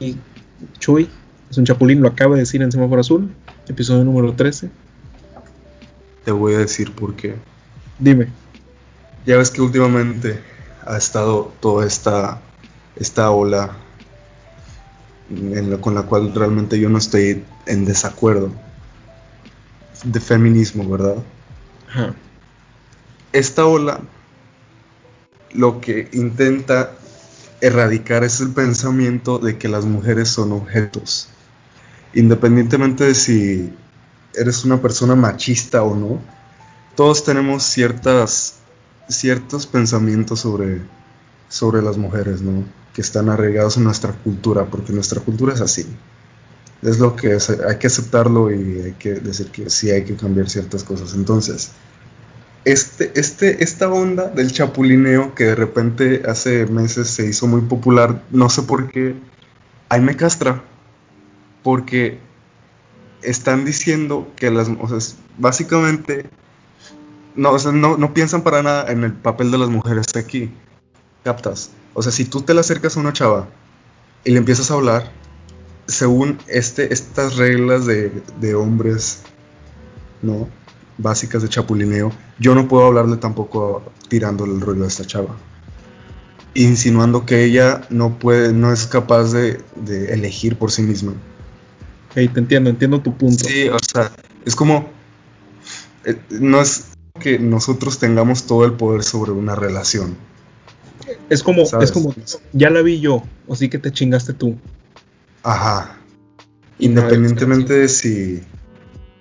y 0.00 0.16
Chuy 0.78 1.08
es 1.50 1.58
un 1.58 1.64
chapulín, 1.64 2.00
lo 2.00 2.08
acaba 2.08 2.34
de 2.34 2.40
decir 2.40 2.62
en 2.62 2.72
Semáforo 2.72 3.00
Azul, 3.00 3.30
episodio 3.68 4.04
número 4.04 4.32
13. 4.32 4.70
Te 6.24 6.32
voy 6.32 6.54
a 6.54 6.58
decir 6.58 6.92
por 6.92 7.14
qué. 7.14 7.36
Dime. 7.98 8.28
Ya 9.26 9.36
ves 9.36 9.50
que 9.50 9.60
últimamente 9.60 10.40
ha 10.84 10.96
estado 10.96 11.52
toda 11.60 11.86
esta, 11.86 12.40
esta 12.96 13.30
ola 13.30 13.76
en 15.36 15.76
con 15.78 15.94
la 15.94 16.02
cual 16.02 16.34
realmente 16.34 16.78
yo 16.78 16.88
no 16.88 16.98
estoy 16.98 17.44
en 17.66 17.84
desacuerdo. 17.84 18.50
De 20.04 20.20
feminismo, 20.20 20.88
¿verdad? 20.88 21.16
Esta 23.32 23.66
ola 23.66 24.00
lo 25.54 25.80
que 25.80 26.08
intenta 26.12 26.92
erradicar 27.60 28.24
es 28.24 28.40
el 28.40 28.50
pensamiento 28.50 29.38
de 29.38 29.58
que 29.58 29.68
las 29.68 29.84
mujeres 29.84 30.28
son 30.28 30.52
objetos. 30.52 31.28
Independientemente 32.14 33.04
de 33.04 33.14
si 33.14 33.72
eres 34.34 34.64
una 34.64 34.80
persona 34.80 35.14
machista 35.14 35.82
o 35.82 35.94
no, 35.94 36.20
todos 36.96 37.24
tenemos 37.24 37.62
ciertas, 37.62 38.56
ciertos 39.08 39.66
pensamientos 39.66 40.40
sobre, 40.40 40.80
sobre 41.48 41.82
las 41.82 41.96
mujeres, 41.96 42.42
¿no? 42.42 42.64
Que 42.94 43.00
están 43.00 43.28
arraigados 43.28 43.76
en 43.76 43.84
nuestra 43.84 44.12
cultura, 44.12 44.66
porque 44.66 44.92
nuestra 44.92 45.20
cultura 45.20 45.54
es 45.54 45.60
así. 45.60 45.86
Es 46.82 46.98
lo 46.98 47.14
que 47.14 47.38
hay 47.68 47.78
que 47.78 47.86
aceptarlo 47.86 48.50
y 48.52 48.80
hay 48.80 48.92
que 48.92 49.14
decir 49.14 49.48
que 49.48 49.70
sí 49.70 49.90
hay 49.90 50.04
que 50.04 50.16
cambiar 50.16 50.48
ciertas 50.50 50.82
cosas. 50.82 51.14
Entonces, 51.14 51.70
este, 52.64 53.12
este, 53.18 53.64
esta 53.64 53.88
onda 53.88 54.28
del 54.28 54.52
chapulineo 54.52 55.34
que 55.34 55.44
de 55.44 55.54
repente 55.54 56.22
hace 56.28 56.66
meses 56.66 57.08
se 57.08 57.26
hizo 57.26 57.46
muy 57.46 57.62
popular, 57.62 58.22
no 58.30 58.48
sé 58.48 58.62
por 58.62 58.88
qué, 58.88 59.14
ahí 59.88 60.00
me 60.00 60.16
castra. 60.16 60.62
Porque 61.62 62.18
están 63.22 63.64
diciendo 63.64 64.28
que 64.36 64.50
las, 64.50 64.68
o 64.68 64.98
básicamente, 65.38 66.28
no, 67.36 67.56
no, 67.56 67.96
no 67.96 68.14
piensan 68.14 68.42
para 68.42 68.62
nada 68.62 68.90
en 68.90 69.04
el 69.04 69.12
papel 69.12 69.50
de 69.50 69.58
las 69.58 69.68
mujeres 69.68 70.06
aquí. 70.16 70.50
¿Captas? 71.24 71.70
O 71.94 72.02
sea, 72.02 72.12
si 72.12 72.24
tú 72.24 72.42
te 72.42 72.54
le 72.54 72.60
acercas 72.60 72.96
a 72.96 73.00
una 73.00 73.12
chava 73.12 73.48
y 74.24 74.32
le 74.32 74.38
empiezas 74.38 74.70
a 74.70 74.74
hablar, 74.74 75.10
según 75.86 76.38
este, 76.48 76.92
estas 76.92 77.36
reglas 77.36 77.86
de, 77.86 78.22
de 78.40 78.54
hombres, 78.54 79.20
¿no? 80.22 80.48
Básicas 80.98 81.42
de 81.42 81.48
chapulineo, 81.48 82.12
yo 82.38 82.54
no 82.54 82.68
puedo 82.68 82.86
hablarle 82.86 83.16
tampoco 83.16 83.82
tirándole 84.08 84.54
el 84.54 84.60
rollo 84.60 84.84
a 84.84 84.88
esta 84.88 85.04
chava. 85.04 85.36
Insinuando 86.54 87.24
que 87.24 87.44
ella 87.44 87.82
no 87.88 88.18
puede, 88.18 88.52
no 88.52 88.72
es 88.72 88.86
capaz 88.86 89.32
de, 89.32 89.60
de 89.76 90.12
elegir 90.12 90.56
por 90.56 90.70
sí 90.70 90.82
misma. 90.82 91.14
Hey, 92.14 92.28
te 92.28 92.40
entiendo, 92.40 92.68
entiendo 92.68 93.00
tu 93.00 93.16
punto. 93.16 93.44
Sí, 93.44 93.68
o 93.68 93.78
sea, 93.78 94.12
es 94.44 94.54
como. 94.54 94.86
eh, 96.04 96.20
no 96.30 96.60
es 96.60 96.88
que 97.20 97.38
nosotros 97.38 97.98
tengamos 97.98 98.46
todo 98.46 98.64
el 98.64 98.74
poder 98.74 99.02
sobre 99.02 99.32
una 99.32 99.54
relación. 99.54 100.16
Es 101.28 101.42
como, 101.42 101.64
¿Sabes? 101.66 101.90
es 101.90 101.92
como, 101.92 102.14
ya 102.52 102.70
la 102.70 102.82
vi 102.82 103.00
yo, 103.00 103.22
así 103.50 103.68
que 103.68 103.78
te 103.78 103.90
chingaste 103.92 104.32
tú. 104.32 104.56
Ajá. 105.42 105.96
Independientemente 106.78 107.74
de 107.74 107.88
si. 107.88 108.42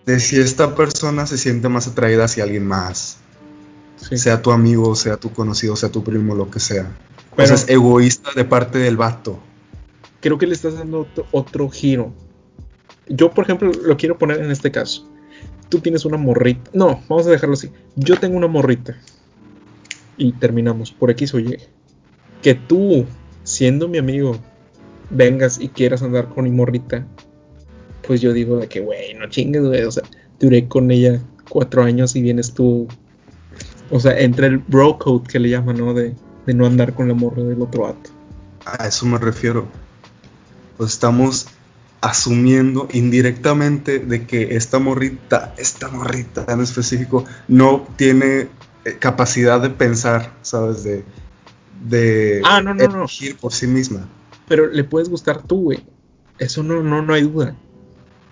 de 0.06 0.20
si 0.20 0.40
esta 0.40 0.76
persona 0.76 1.28
se 1.28 1.38
siente 1.38 1.70
más 1.70 1.88
atraída 1.88 2.26
hacia 2.26 2.44
alguien 2.44 2.66
más. 2.68 3.18
Sí. 3.98 4.18
Sea 4.18 4.42
tu 4.42 4.52
amigo, 4.52 4.96
sea 4.96 5.18
tu 5.18 5.32
conocido, 5.32 5.76
sea 5.76 5.90
tu 5.90 6.04
primo, 6.04 6.34
lo 6.34 6.50
que 6.50 6.60
sea. 6.60 6.92
Pero- 7.36 7.44
o 7.44 7.48
sea, 7.48 7.56
es 7.56 7.70
egoísta 7.70 8.32
de 8.36 8.46
parte 8.46 8.80
del 8.80 8.98
vato. 8.98 9.40
Creo 10.22 10.38
que 10.38 10.48
le 10.48 10.54
estás 10.54 10.74
dando 10.76 11.02
otro, 11.02 11.26
otro 11.32 11.70
giro. 11.70 12.14
Yo, 13.08 13.32
por 13.32 13.46
ejemplo, 13.46 13.72
lo 13.72 13.98
quiero 13.98 14.18
poner 14.18 14.42
en 14.42 14.52
este 14.52 14.72
caso. 14.72 15.08
Tú 15.70 15.80
tienes 15.80 16.04
una 16.06 16.18
morrita. 16.18 16.70
No, 16.74 17.02
vamos 17.08 17.28
a 17.28 17.30
dejarlo 17.30 17.54
así. 17.54 17.72
Yo 17.96 18.18
tengo 18.20 18.38
una 18.38 18.48
morrita. 18.48 18.98
Y 20.22 20.34
terminamos 20.34 20.92
por 20.92 21.10
X 21.10 21.34
o 21.34 21.40
Y. 21.40 21.58
Que 22.44 22.54
tú, 22.54 23.08
siendo 23.44 23.88
mi 23.88 23.98
amigo, 23.98 24.38
vengas 25.10 25.60
y 25.60 25.70
quieras 25.70 26.04
andar 26.04 26.30
con 26.30 26.44
mi 26.44 26.52
morrita. 26.52 27.08
Pues 28.06 28.22
yo 28.22 28.32
digo 28.32 28.58
de 28.58 28.68
que, 28.68 28.82
güey, 28.82 29.16
no 29.16 29.28
chingues, 29.30 29.64
güey. 29.64 29.82
O 29.82 29.92
sea, 29.92 30.04
duré 30.40 30.68
con 30.68 30.92
ella 30.92 31.20
cuatro 31.50 31.82
años 31.82 32.16
y 32.16 32.22
vienes 32.22 32.54
tú. 32.54 32.88
O 33.90 34.00
sea, 34.00 34.20
entre 34.20 34.46
el 34.46 34.60
bro 34.60 35.00
code 35.00 35.28
que 35.28 35.40
le 35.40 35.50
llaman, 35.50 35.78
¿no? 35.78 35.96
De, 35.96 36.14
de 36.46 36.54
no 36.54 36.68
andar 36.68 36.94
con 36.94 37.08
la 37.08 37.16
morra 37.16 37.42
del 37.42 37.60
otro 37.60 37.82
vato. 37.82 38.12
A 38.68 38.86
eso 38.88 39.08
me 39.08 39.18
refiero. 39.18 39.68
Pues 40.78 40.92
estamos 40.94 41.48
asumiendo 42.00 42.88
indirectamente 42.94 43.98
de 43.98 44.28
que 44.28 44.56
esta 44.56 44.78
morrita, 44.78 45.56
esta 45.58 45.88
morrita 45.88 46.46
en 46.48 46.62
específico, 46.62 47.26
no 47.48 47.88
tiene 47.96 48.50
capacidad 49.00 49.62
de 49.62 49.70
pensar, 49.70 50.34
¿sabes? 50.42 50.84
De, 50.84 51.04
de 51.88 52.42
Ah, 52.46 52.62
no, 52.62 52.74
no, 52.74 52.88
no. 52.88 53.00
elegir 53.00 53.38
por 53.38 53.54
sí 53.54 53.68
misma. 53.68 54.08
Pero 54.48 54.68
le 54.68 54.84
puedes 54.84 55.10
gustar 55.10 55.42
tú, 55.44 55.64
güey. 55.64 55.84
Eso 56.40 56.64
no, 56.64 56.82
no, 56.84 57.02
no 57.02 57.14
hay 57.14 57.24
duda. 57.24 57.56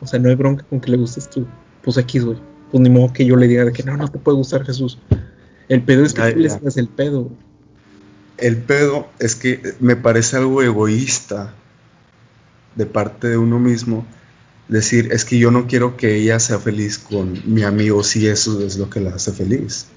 O 0.01 0.07
sea, 0.07 0.19
no 0.19 0.29
hay 0.29 0.35
bronca 0.35 0.65
con 0.69 0.79
que 0.79 0.91
le 0.91 0.97
gustes 0.97 1.29
tú. 1.29 1.45
Pues 1.83 1.97
X, 1.97 2.25
güey. 2.25 2.37
Pues 2.71 2.81
ni 2.81 2.89
modo 2.89 3.13
que 3.13 3.25
yo 3.25 3.35
le 3.35 3.47
diga 3.47 3.65
de 3.65 3.71
que 3.73 3.83
no, 3.83 3.95
no 3.97 4.07
te 4.07 4.17
puede 4.19 4.37
gustar 4.37 4.65
Jesús. 4.65 4.97
El 5.67 5.83
pedo 5.83 6.03
es 6.03 6.13
que 6.13 6.31
tú 6.31 6.39
le 6.39 6.51
hagas 6.51 6.77
el 6.77 6.87
pedo. 6.87 7.23
güey. 7.23 7.35
El 8.37 8.57
pedo 8.57 9.07
es 9.19 9.35
que 9.35 9.75
me 9.79 9.95
parece 9.95 10.37
algo 10.37 10.61
egoísta 10.61 11.53
de 12.75 12.85
parte 12.85 13.27
de 13.27 13.37
uno 13.37 13.59
mismo 13.59 14.05
decir, 14.67 15.09
es 15.11 15.25
que 15.25 15.37
yo 15.39 15.51
no 15.51 15.67
quiero 15.67 15.97
que 15.97 16.15
ella 16.15 16.39
sea 16.39 16.59
feliz 16.59 16.97
con 16.99 17.41
mi 17.45 17.63
amigo 17.63 18.03
si 18.03 18.27
eso 18.27 18.63
es 18.65 18.77
lo 18.77 18.89
que 18.89 18.99
la 19.01 19.11
hace 19.11 19.31
feliz. 19.33 19.87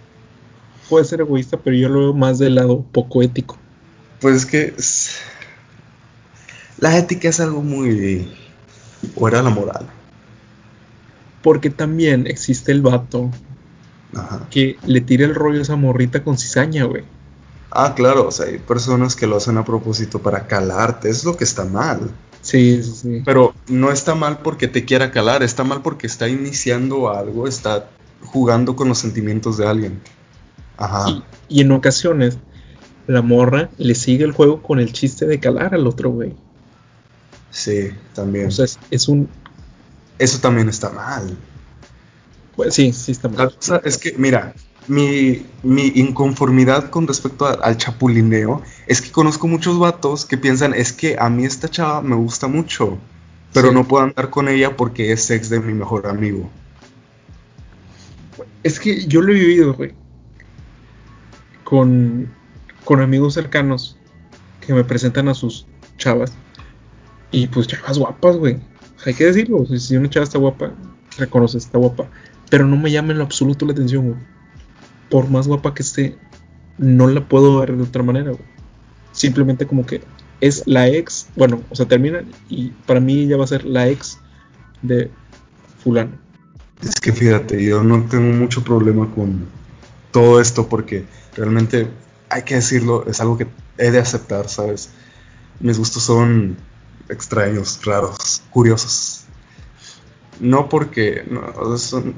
Puede 0.88 1.05
ser 1.05 1.21
egoísta, 1.21 1.57
pero 1.57 1.77
yo 1.77 1.88
lo 1.88 2.01
veo 2.01 2.14
más 2.14 2.38
del 2.38 2.55
lado 2.57 2.85
poco 2.92 3.23
ético. 3.23 3.57
Pues 4.21 4.37
es 4.37 4.47
que 4.47 4.75
es- 4.77 5.16
la 6.79 6.97
ética 6.99 7.29
es 7.29 7.40
algo 7.40 7.62
muy 7.62 8.29
fuera 9.14 9.38
de 9.38 9.45
la 9.45 9.51
moral. 9.51 9.87
Porque 11.42 11.71
también 11.71 12.27
existe 12.27 12.73
el 12.73 12.83
vato 12.83 13.31
Ajá. 14.14 14.47
que 14.51 14.79
le 14.87 15.01
tira 15.01 15.25
el 15.25 15.35
rollo 15.35 15.59
a 15.59 15.62
esa 15.62 15.77
morrita 15.77 16.23
con 16.23 16.38
cizaña, 16.38 16.85
güey. 16.85 17.05
Ah, 17.71 17.95
claro, 17.95 18.29
o 18.29 18.31
sea, 18.31 18.47
hay 18.47 18.59
personas 18.59 19.16
que 19.16 19.27
lo 19.27 19.37
hacen 19.37 19.57
a 19.57 19.64
propósito 19.64 20.18
para 20.21 20.47
calarte, 20.47 21.09
es 21.09 21.25
lo 21.25 21.37
que 21.37 21.45
está 21.45 21.64
mal. 21.64 22.11
Sí, 22.42 22.83
sí, 22.83 22.92
sí. 22.95 23.23
Pero 23.25 23.55
no 23.68 23.90
está 23.90 24.14
mal 24.14 24.38
porque 24.38 24.68
te 24.68 24.85
quiera 24.85 25.11
calar, 25.11 25.42
está 25.42 25.64
mal 25.64 25.81
porque 25.81 26.07
está 26.07 26.29
iniciando 26.29 27.09
algo, 27.09 27.49
está 27.49 27.88
jugando 28.25 28.77
con 28.77 28.88
los 28.88 28.99
sentimientos 28.99 29.57
de 29.57 29.66
alguien. 29.66 30.01
Ajá. 30.83 31.09
Y, 31.09 31.23
y 31.49 31.61
en 31.62 31.73
ocasiones, 31.73 32.38
la 33.07 33.23
morra 33.23 33.71
le 33.79 33.95
sigue 33.95 34.25
el 34.25 34.33
juego 34.33 34.62
con 34.62 34.81
el 34.81 34.92
chiste 34.92 35.27
de 35.27 35.40
calar 35.40 35.75
al 35.75 35.87
otro, 35.87 36.11
güey. 36.11 36.35
Sí, 37.51 37.90
también. 38.14 38.47
O 38.49 38.51
sea, 38.51 38.64
es, 38.64 38.79
es 38.90 39.09
un. 39.09 39.29
Eso 40.18 40.38
también 40.40 40.68
está 40.68 40.90
mal. 40.90 41.37
Pues 42.57 42.75
sí, 42.75 42.92
sí 42.92 43.12
está 43.12 43.29
mal. 43.29 43.55
es 43.85 43.99
que, 43.99 44.14
mira, 44.18 44.55
mi, 44.88 45.47
mi 45.62 45.87
inconformidad 45.95 46.90
con 46.90 47.07
respecto 47.07 47.47
a- 47.47 47.55
al 47.55 47.77
chapulineo 47.77 48.62
es 48.87 49.01
que 49.01 49.11
conozco 49.11 49.49
muchos 49.49 49.79
vatos 49.79 50.25
que 50.27 50.37
piensan, 50.38 50.75
es 50.75 50.92
que 50.92 51.16
a 51.18 51.29
mí 51.31 51.45
esta 51.45 51.68
chava 51.68 52.03
me 52.03 52.14
gusta 52.16 52.49
mucho, 52.49 52.99
pero 53.53 53.68
Sí. 53.68 53.75
no 53.75 53.87
puedo 53.88 54.05
andar 54.05 54.31
con 54.31 54.49
ella 54.49 54.77
porque 54.77 55.12
es 55.12 55.31
ex 55.31 55.49
de 55.49 55.61
mi 55.61 55.73
mejor 55.73 56.07
amigo. 56.07 56.51
Es 58.62 58.79
que 58.79 59.07
yo 59.07 59.21
lo 59.23 59.33
he 59.33 59.35
vivido, 59.38 59.75
güey. 59.75 59.95
Con, 61.73 62.29
con 62.85 63.01
amigos 63.01 63.33
cercanos 63.33 63.97
que 64.61 64.75
me 64.75 64.85
presentan 64.85 65.29
a 65.29 65.35
sus 65.35 65.67
chavas. 65.97 66.35
Y 67.31 67.47
pues 67.47 67.67
chavas 67.67 67.99
guapas, 67.99 68.37
güey. 68.37 68.59
Hay 69.07 69.15
que 69.15 69.25
decirlo. 69.25 69.65
Si 69.65 69.97
una 69.97 70.11
chava 70.11 70.25
está 70.25 70.37
guapa, 70.37 70.75
reconoces, 71.17 71.65
está 71.65 71.79
guapa. 71.79 72.11
Pero 72.51 72.67
no 72.67 72.77
me 72.77 72.91
llama 72.91 73.13
en 73.13 73.19
lo 73.19 73.25
absoluto 73.25 73.65
la 73.65 73.73
atención, 73.73 74.09
güey. 74.09 74.21
Por 75.09 75.31
más 75.31 75.49
guapa 75.49 75.73
que 75.73 75.83
esté, 75.83 76.19
no 76.77 77.07
la 77.07 77.27
puedo 77.27 77.59
ver 77.61 77.75
de 77.75 77.85
otra 77.85 78.03
manera, 78.03 78.33
güey. 78.33 78.45
Simplemente 79.13 79.67
como 79.67 79.87
que 79.87 80.03
es 80.43 80.65
la 80.67 80.89
ex. 80.89 81.31
Bueno, 81.37 81.63
o 81.71 81.75
sea, 81.75 81.87
termina 81.87 82.23
y 82.51 82.69
para 82.85 83.01
mí 83.01 83.21
ella 83.21 83.39
va 83.39 83.45
a 83.45 83.47
ser 83.47 83.65
la 83.65 83.89
ex 83.89 84.19
de 84.83 85.11
fulano. 85.83 86.19
Es 86.83 87.01
que 87.01 87.13
fíjate, 87.13 87.65
yo 87.65 87.83
no 87.83 88.03
tengo 88.03 88.37
mucho 88.37 88.63
problema 88.63 89.09
con 89.15 89.47
todo 90.12 90.40
esto 90.40 90.68
porque 90.68 91.07
realmente, 91.35 91.88
hay 92.29 92.42
que 92.42 92.55
decirlo, 92.57 93.05
es 93.07 93.20
algo 93.20 93.37
que 93.38 93.46
he 93.79 93.90
de 93.90 93.98
aceptar, 93.98 94.48
¿sabes? 94.48 94.90
Mis 95.61 95.79
gustos 95.79 96.03
son 96.05 96.57
extraños, 97.09 97.81
raros, 97.85 98.42
curiosos. 98.51 99.25
No 100.40 100.68
porque, 100.68 101.25
no, 101.31 101.77
son, 101.79 102.14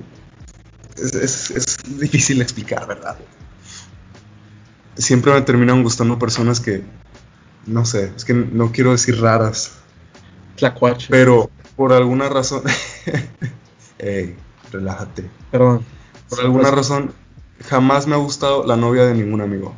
es, 0.97 1.15
es- 1.15 1.51
es 1.51 1.77
difícil 1.99 2.41
explicar, 2.43 2.87
¿verdad? 2.87 3.17
Siempre 4.97 5.33
me 5.33 5.43
terminan 5.43 5.83
gustando 5.83 6.19
personas 6.19 6.61
que, 6.61 6.83
no 7.67 7.85
sé, 7.85 8.13
es 8.17 8.25
que 8.25 8.33
no 8.35 8.71
quiero 8.73 8.93
decir 8.93 9.21
raras, 9.21 9.73
Tlacuache. 10.57 11.09
pero 11.11 11.51
por 11.77 11.93
alguna 11.93 12.29
razón, 12.29 12.63
Ey, 13.99 14.37
relájate. 14.71 15.29
Perdón. 15.51 15.85
Por 16.29 16.41
alguna 16.41 16.71
razón, 16.71 17.13
jamás 17.69 18.07
me 18.07 18.15
ha 18.15 18.19
gustado 18.19 18.67
la 18.67 18.77
novia 18.77 19.05
de 19.05 19.15
ningún 19.15 19.41
amigo. 19.41 19.75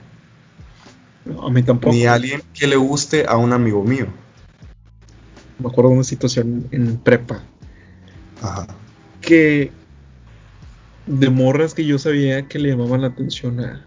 No, 1.25 1.47
a 1.47 1.51
mí 1.51 1.63
tampoco. 1.63 1.95
Ni 1.95 2.07
alguien 2.07 2.43
que 2.55 2.67
le 2.67 2.77
guste 2.77 3.27
a 3.27 3.37
un 3.37 3.53
amigo 3.53 3.83
mío. 3.83 4.07
Me 5.59 5.69
acuerdo 5.69 5.91
de 5.91 5.97
una 5.97 6.05
situación 6.05 6.69
en 6.71 6.99
prepa. 6.99 7.43
Ajá. 8.43 8.67
Que 9.21 9.73
de 11.07 11.31
morras 11.31 11.75
que 11.75 11.85
yo 11.85 11.99
sabía 11.99 12.47
que 12.47 12.59
le 12.59 12.71
llamaban 12.71 13.01
la 13.01 13.09
atención 13.09 13.61
a 13.61 13.85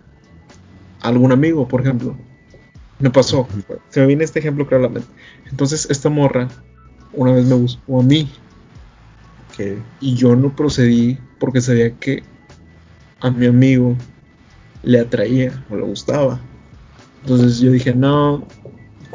algún 1.02 1.32
amigo, 1.32 1.68
por 1.68 1.82
ejemplo. 1.82 2.18
Me 2.98 3.10
pasó. 3.10 3.48
Se 3.90 4.02
me 4.02 4.08
viene 4.08 4.24
este 4.24 4.40
ejemplo 4.40 4.68
claramente. 4.68 5.08
Entonces, 5.50 5.88
esta 5.90 6.10
morra 6.10 6.50
una 7.14 7.32
vez 7.32 7.46
me 7.46 7.56
buscó 7.56 8.00
a 8.00 8.04
mí. 8.04 8.30
Y 10.00 10.16
yo 10.16 10.38
no 10.38 10.56
procedí 10.56 11.20
porque 11.38 11.60
sabía 11.60 11.94
que 11.98 12.24
a 13.22 13.30
mi 13.30 13.46
amigo 13.46 13.96
le 14.84 15.00
atraía 15.00 15.64
o 15.70 15.76
le 15.76 15.84
gustaba. 15.84 16.40
Entonces 17.22 17.60
yo 17.60 17.72
dije, 17.72 17.94
no, 17.94 18.48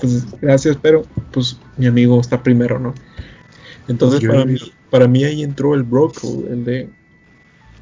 pues 0.01 0.27
gracias, 0.40 0.79
pero 0.81 1.05
pues 1.33 1.59
mi 1.77 1.87
amigo 1.87 2.21
está 2.21 2.43
primero, 2.43 2.79
¿no? 2.79 2.95
Entonces 3.88 4.21
Yo 4.21 4.31
para 4.31 4.45
mí, 4.45 4.57
para 4.90 5.09
mí 5.09 5.25
ahí 5.25 5.43
entró 5.43 5.75
el 5.75 5.83
bro 5.83 6.11
code, 6.12 6.53
el 6.53 6.64
de 6.64 6.90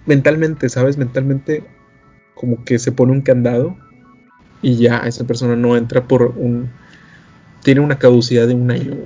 mentalmente, 0.06 0.68
¿sabes? 0.68 0.96
Mentalmente 0.96 1.64
como 2.34 2.64
que 2.64 2.78
se 2.78 2.92
pone 2.92 3.12
un 3.12 3.20
candado 3.20 3.76
y 4.62 4.76
ya 4.76 4.98
esa 4.98 5.24
persona 5.24 5.56
no 5.56 5.76
entra 5.76 6.06
por 6.06 6.34
un... 6.36 6.70
Tiene 7.62 7.80
una 7.80 7.98
caducidad 7.98 8.48
de 8.48 8.54
un 8.54 8.70
año. 8.70 8.96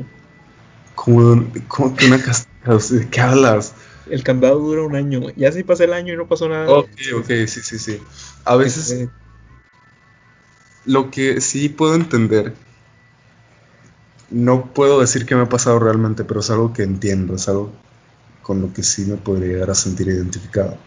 Como, 0.94 1.46
como 1.68 1.94
que 1.94 2.06
una 2.06 2.18
¿De 2.18 3.08
qué 3.10 3.20
hablas? 3.20 3.74
El 4.08 4.22
candado 4.22 4.58
dura 4.58 4.82
un 4.82 4.94
año. 4.94 5.30
Ya 5.36 5.50
si 5.52 5.64
pasa 5.64 5.84
el 5.84 5.92
año 5.92 6.14
y 6.14 6.16
no 6.16 6.26
pasó 6.26 6.48
nada. 6.48 6.70
Ok, 6.70 6.90
ok, 7.18 7.26
sí, 7.46 7.60
sí, 7.60 7.78
sí. 7.78 8.00
A 8.44 8.56
veces 8.56 8.90
eh, 8.92 9.08
lo 10.84 11.10
que 11.10 11.40
sí 11.40 11.68
puedo 11.68 11.94
entender, 11.94 12.54
no 14.30 14.72
puedo 14.72 15.00
decir 15.00 15.26
que 15.26 15.34
me 15.34 15.42
ha 15.42 15.48
pasado 15.48 15.78
realmente, 15.78 16.24
pero 16.24 16.40
es 16.40 16.50
algo 16.50 16.72
que 16.72 16.84
entiendo, 16.84 17.34
es 17.34 17.48
algo 17.48 17.72
con 18.42 18.62
lo 18.62 18.72
que 18.72 18.82
sí 18.82 19.04
me 19.04 19.16
podría 19.16 19.54
llegar 19.54 19.70
a 19.70 19.74
sentir 19.74 20.06
identificado. 20.08 20.78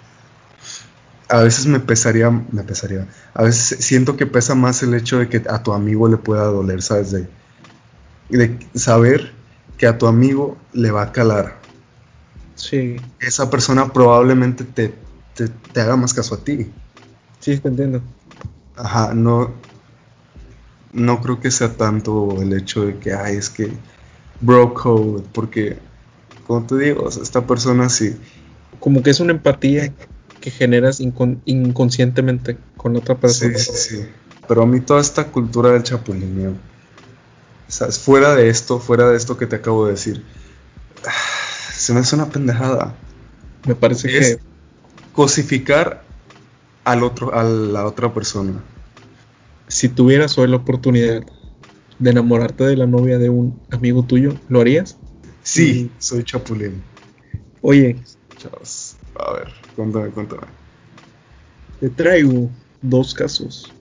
A 1.28 1.42
veces 1.42 1.68
me 1.68 1.80
pesaría, 1.80 2.30
me 2.30 2.64
pesaría, 2.64 3.08
a 3.34 3.44
veces 3.44 3.86
siento 3.86 4.18
que 4.18 4.26
pesa 4.26 4.56
más 4.56 4.82
el 4.82 4.94
hecho 4.96 5.20
de 5.20 5.30
que 5.30 5.44
a 5.48 5.62
tu 5.62 5.74
amigo 5.74 6.08
le 6.08 6.18
pueda 6.18 6.46
doler, 6.46 6.82
¿sabes? 6.82 7.12
De, 7.12 7.28
de 8.30 8.58
saber 8.74 9.34
que 9.78 9.86
a 9.86 9.98
tu 9.98 10.08
amigo 10.08 10.58
le 10.74 10.90
va 10.90 11.04
a 11.04 11.12
calar 11.12 11.59
Sí. 12.60 13.02
esa 13.20 13.50
persona 13.50 13.92
probablemente 13.94 14.64
te, 14.64 14.94
te, 15.36 15.48
te 15.50 15.82
haga 15.82 15.96
más 15.96 16.14
caso 16.14 16.36
a 16.36 16.44
ti. 16.44 16.72
Sí, 17.40 17.58
te 17.60 17.68
entiendo. 17.70 18.02
Ajá, 18.76 19.14
no, 19.14 19.54
no 20.94 21.22
creo 21.22 21.40
que 21.40 21.52
sea 21.52 21.76
tanto 21.76 22.42
el 22.42 22.54
hecho 22.54 22.86
de 22.86 22.98
que, 23.00 23.14
ay, 23.14 23.36
es 23.38 23.50
que 23.50 23.72
bro 24.42 24.74
code, 24.74 25.24
porque, 25.34 25.78
como 26.48 26.66
te 26.66 26.78
digo, 26.78 27.04
o 27.04 27.12
sea, 27.12 27.24
esta 27.24 27.46
persona 27.46 27.90
sí, 27.90 28.16
Como 28.80 29.04
que 29.04 29.10
es 29.10 29.20
una 29.20 29.32
empatía 29.34 29.94
que 30.40 30.52
generas 30.52 31.02
incon- 31.02 31.42
inconscientemente 31.46 32.58
con 32.78 32.96
otra 32.96 33.16
sí, 33.16 33.22
persona. 33.22 33.58
sí, 33.58 33.72
sí. 33.76 34.10
Pero 34.48 34.64
a 34.64 34.66
mí 34.66 34.80
toda 34.82 35.02
esta 35.02 35.26
cultura 35.32 35.72
del 35.72 35.84
chapulineo, 35.84 36.54
¿sabes? 37.68 38.00
Fuera 38.00 38.36
de 38.36 38.50
esto, 38.50 38.80
fuera 38.80 39.10
de 39.10 39.18
esto 39.18 39.38
que 39.38 39.48
te 39.48 39.58
acabo 39.58 39.86
de 39.86 39.92
decir, 39.92 40.24
se 41.80 41.94
me 41.94 42.02
hace 42.02 42.16
una 42.16 42.30
pendejada. 42.30 42.94
Me 43.66 43.74
parece 43.76 44.16
Es 44.18 44.36
que 44.38 44.44
cosificar 45.14 46.04
al 46.84 47.04
otro, 47.04 47.34
a 47.34 47.44
la 47.44 47.86
otra 47.86 48.14
persona. 48.14 48.62
si 49.68 49.88
tuvieras 49.90 50.38
hoy 50.38 50.50
la 50.50 50.58
oportunidad 50.58 51.24
de 52.00 52.10
enamorarte 52.10 52.64
de 52.66 52.76
la 52.78 52.86
novia 52.86 53.18
de 53.18 53.30
un 53.30 53.60
amigo 53.72 54.04
tuyo, 54.04 54.34
¿lo 54.50 54.62
harías? 54.62 54.98
Sí, 55.44 55.90
soy 56.00 56.24
chapulín. 56.24 56.82
Oye, 57.62 57.98
Chavos. 58.38 58.96
A 59.16 59.34
ver, 59.34 59.48
cuéntame, 59.76 60.10
cuéntame. 60.10 60.44
te 61.80 61.90
traigo 61.90 62.50
dos 62.82 63.14
casos 63.14 63.72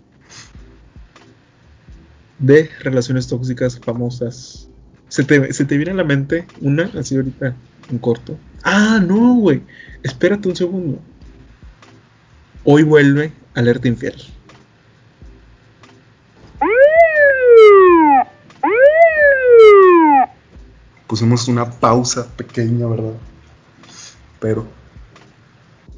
de 2.38 2.68
relaciones 2.80 3.26
tóxicas 3.28 3.78
famosas. 3.80 4.68
¿Se 5.08 5.24
te, 5.24 5.52
se 5.52 5.64
te 5.64 5.76
viene 5.76 5.92
a 5.92 5.94
la 5.94 6.04
mente 6.04 6.46
una 6.60 6.90
así 6.98 7.16
ahorita 7.16 7.54
en 7.90 7.98
corto? 7.98 8.38
Ah, 8.62 9.00
no, 9.04 9.36
güey. 9.36 9.62
Espérate 10.02 10.48
un 10.48 10.56
segundo. 10.56 10.98
Hoy 12.64 12.82
vuelve 12.82 13.32
Alerta 13.54 13.88
Infiel. 13.88 14.16
Pusimos 21.06 21.48
una 21.48 21.70
pausa 21.70 22.28
pequeña, 22.36 22.86
¿verdad? 22.86 23.14
Pero, 24.40 24.68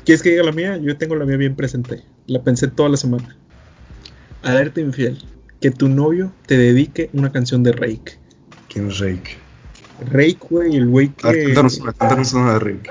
¿Quieres 0.05 0.23
que 0.23 0.31
diga 0.31 0.43
la 0.43 0.53
mía? 0.53 0.77
Yo 0.77 0.97
tengo 0.97 1.15
la 1.15 1.25
mía 1.25 1.37
bien 1.37 1.55
presente. 1.55 2.03
La 2.27 2.43
pensé 2.43 2.69
toda 2.69 2.89
la 2.89 2.97
semana. 2.97 3.37
Alerta 4.43 4.81
Infiel. 4.81 5.23
Que 5.61 5.71
tu 5.71 5.89
novio 5.89 6.33
te 6.47 6.57
dedique 6.57 7.11
una 7.13 7.31
canción 7.31 7.63
de 7.63 7.73
Rake. 7.73 8.19
¿quién 8.69 8.89
es 8.89 8.99
Rake? 8.99 9.37
Rake, 10.07 10.39
güey, 10.49 10.77
el 10.77 10.89
güey 10.89 11.13
A 11.23 11.27
ver, 11.29 11.37
que... 11.37 11.43
cuéntanos 11.45 11.79
una, 11.79 11.93
cuéntanos 11.93 12.33
una 12.33 12.53
de 12.55 12.59
Rake. 12.59 12.91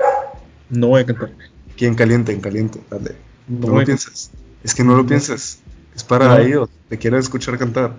No 0.70 0.88
voy 0.88 1.02
a 1.02 1.06
cantar. 1.06 1.30
¿Quién 1.76 1.94
caliente, 1.94 2.32
en 2.32 2.40
caliente? 2.40 2.80
Dale. 2.90 3.16
No 3.48 3.68
lo 3.78 3.84
pienses. 3.84 4.30
Es 4.62 4.74
que 4.74 4.84
no 4.84 4.94
lo 4.96 5.02
No. 5.02 5.08
pienses. 5.08 5.60
Es 5.96 6.04
para 6.04 6.38
No. 6.38 6.62
o 6.62 6.68
te 6.88 6.98
quieren 6.98 7.18
escuchar 7.20 7.58
cantar. 7.58 7.94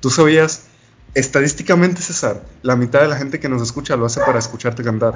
¿Tú 0.00 0.10
sabías, 0.10 0.64
estadísticamente, 1.14 2.02
César, 2.02 2.42
la 2.62 2.76
mitad 2.76 3.00
de 3.00 3.08
la 3.08 3.16
gente 3.16 3.38
que 3.40 3.48
nos 3.48 3.62
escucha 3.62 3.96
lo 3.96 4.06
hace 4.06 4.20
para 4.20 4.38
escucharte 4.38 4.82
cantar? 4.82 5.14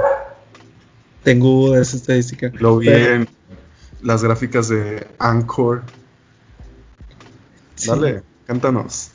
Tengo 1.25 1.73
de 1.73 1.83
esa 1.83 1.97
estadística. 1.97 2.51
Lo 2.55 2.79
vi 2.79 2.87
Pero- 2.87 3.15
en 3.15 3.29
las 4.03 4.23
gráficas 4.23 4.69
de 4.69 5.07
Anchor. 5.19 5.83
sí, 7.75 7.89
Dale, 7.91 8.23
cántanos. 8.47 9.11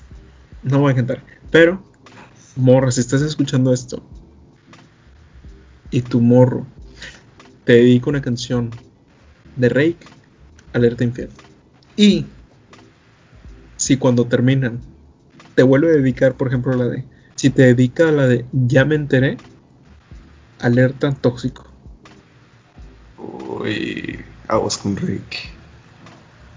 no 0.63 0.79
voy 0.79 0.91
a 0.91 0.95
cantar. 0.95 1.23
Pero, 1.49 1.81
morra, 2.55 2.91
si 2.91 2.99
estás 3.01 3.21
escuchando 3.21 3.73
esto 3.73 4.03
y 5.91 6.01
tu 6.01 6.21
morro 6.21 6.65
te 7.65 7.73
dedica 7.73 8.09
una 8.09 8.21
canción 8.21 8.71
de 9.57 9.69
Rake, 9.69 10.07
alerta 10.73 11.03
infiel. 11.03 11.29
Y 11.95 12.25
si 13.75 13.97
cuando 13.97 14.25
terminan 14.25 14.79
te 15.55 15.63
vuelve 15.63 15.89
a 15.89 15.97
dedicar, 15.97 16.33
por 16.35 16.47
ejemplo, 16.47 16.73
la 16.75 16.85
de, 16.85 17.03
si 17.35 17.49
te 17.49 17.63
dedica 17.63 18.09
a 18.09 18.11
la 18.11 18.27
de 18.27 18.45
ya 18.51 18.85
me 18.85 18.95
enteré, 18.95 19.37
alerta 20.59 21.11
tóxico. 21.11 21.65
Uy, 23.17 24.19
aguas 24.47 24.77
con 24.77 24.95
Rick. 24.95 25.51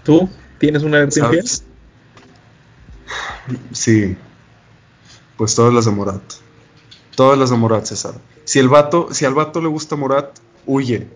¿Tú 0.03 0.29
tienes 0.57 0.83
una 0.83 0.97
alerta 0.97 1.19
infiel? 1.19 1.47
¿Sabes? 1.47 1.63
Sí. 3.73 4.15
Pues 5.37 5.53
todas 5.53 5.73
las 5.73 5.85
de 5.85 5.91
Morat. 5.91 6.44
Todas 7.15 7.37
las 7.39 7.49
de 7.49 7.57
Morat, 7.57 7.85
César. 7.85 8.15
Si 8.43 8.59
el 8.59 8.69
vato, 8.69 9.09
si 9.13 9.25
al 9.25 9.33
vato 9.33 9.61
le 9.61 9.67
gusta 9.67 9.95
Morat, 9.95 10.37
huye. 10.65 11.07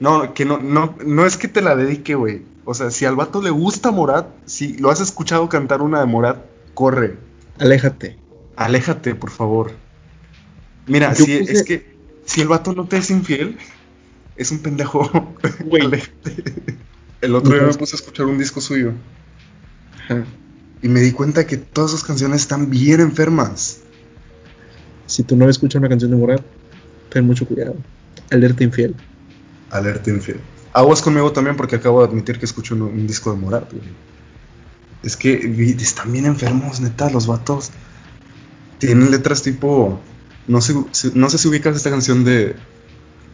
No, 0.00 0.34
que 0.34 0.44
no, 0.44 0.58
no, 0.58 0.96
no 1.04 1.26
es 1.26 1.36
que 1.36 1.46
te 1.48 1.60
la 1.60 1.76
dedique, 1.76 2.14
güey. 2.14 2.42
O 2.64 2.74
sea, 2.74 2.90
si 2.90 3.04
al 3.04 3.16
vato 3.16 3.40
le 3.42 3.50
gusta 3.50 3.90
Morat, 3.90 4.26
si 4.46 4.76
lo 4.78 4.90
has 4.90 5.00
escuchado 5.00 5.48
cantar 5.48 5.82
una 5.82 6.00
de 6.00 6.06
Morat, 6.06 6.38
corre. 6.74 7.16
Aléjate. 7.58 8.18
Aléjate, 8.56 9.14
por 9.14 9.30
favor. 9.30 9.72
Mira, 10.86 11.12
Yo 11.14 11.24
si, 11.24 11.38
puse- 11.38 11.52
es 11.52 11.62
que 11.62 11.96
si 12.24 12.40
el 12.40 12.48
vato 12.48 12.72
no 12.72 12.86
te 12.86 12.96
es 12.96 13.10
infiel, 13.10 13.58
es 14.36 14.50
un 14.50 14.60
pendejo. 14.60 15.08
Güey. 15.64 15.90
El 17.20 17.34
otro 17.34 17.54
día 17.54 17.66
me 17.66 17.74
puse 17.74 17.94
a 17.94 17.98
escuchar 17.98 18.26
un 18.26 18.38
disco 18.38 18.62
suyo 18.62 18.92
Ajá. 20.04 20.24
y 20.82 20.88
me 20.88 21.00
di 21.00 21.12
cuenta 21.12 21.46
que 21.46 21.58
todas 21.58 21.90
sus 21.90 22.02
canciones 22.02 22.40
están 22.40 22.70
bien 22.70 23.00
enfermas. 23.00 23.80
Si 25.10 25.24
tu 25.24 25.36
novia 25.36 25.50
escucha 25.50 25.78
una 25.78 25.88
canción 25.88 26.10
de 26.12 26.16
Morat, 26.16 26.42
ten 27.10 27.26
mucho 27.26 27.44
cuidado. 27.46 27.74
Alerta 28.30 28.62
infiel. 28.62 28.94
Alerta 29.70 30.08
infiel. 30.10 30.40
Aguas 30.72 31.02
conmigo 31.02 31.32
también 31.32 31.56
porque 31.56 31.76
acabo 31.76 32.00
de 32.00 32.08
admitir 32.08 32.38
que 32.38 32.44
escucho 32.44 32.74
un, 32.76 32.82
un 32.82 33.06
disco 33.06 33.32
de 33.32 33.36
Morat, 33.38 33.70
güey. 33.72 33.82
Es 35.02 35.16
que 35.16 35.36
vi- 35.36 35.72
están 35.72 36.12
bien 36.12 36.26
enfermos, 36.26 36.80
neta, 36.80 37.10
los 37.10 37.26
vatos. 37.26 37.70
Tienen 38.78 39.10
letras 39.10 39.42
tipo. 39.42 39.98
No 40.46 40.60
sé, 40.60 40.74
si- 40.92 41.10
no 41.14 41.28
sé 41.28 41.38
si 41.38 41.48
ubicas 41.48 41.74
esta 41.76 41.90
canción 41.90 42.24
de. 42.24 42.54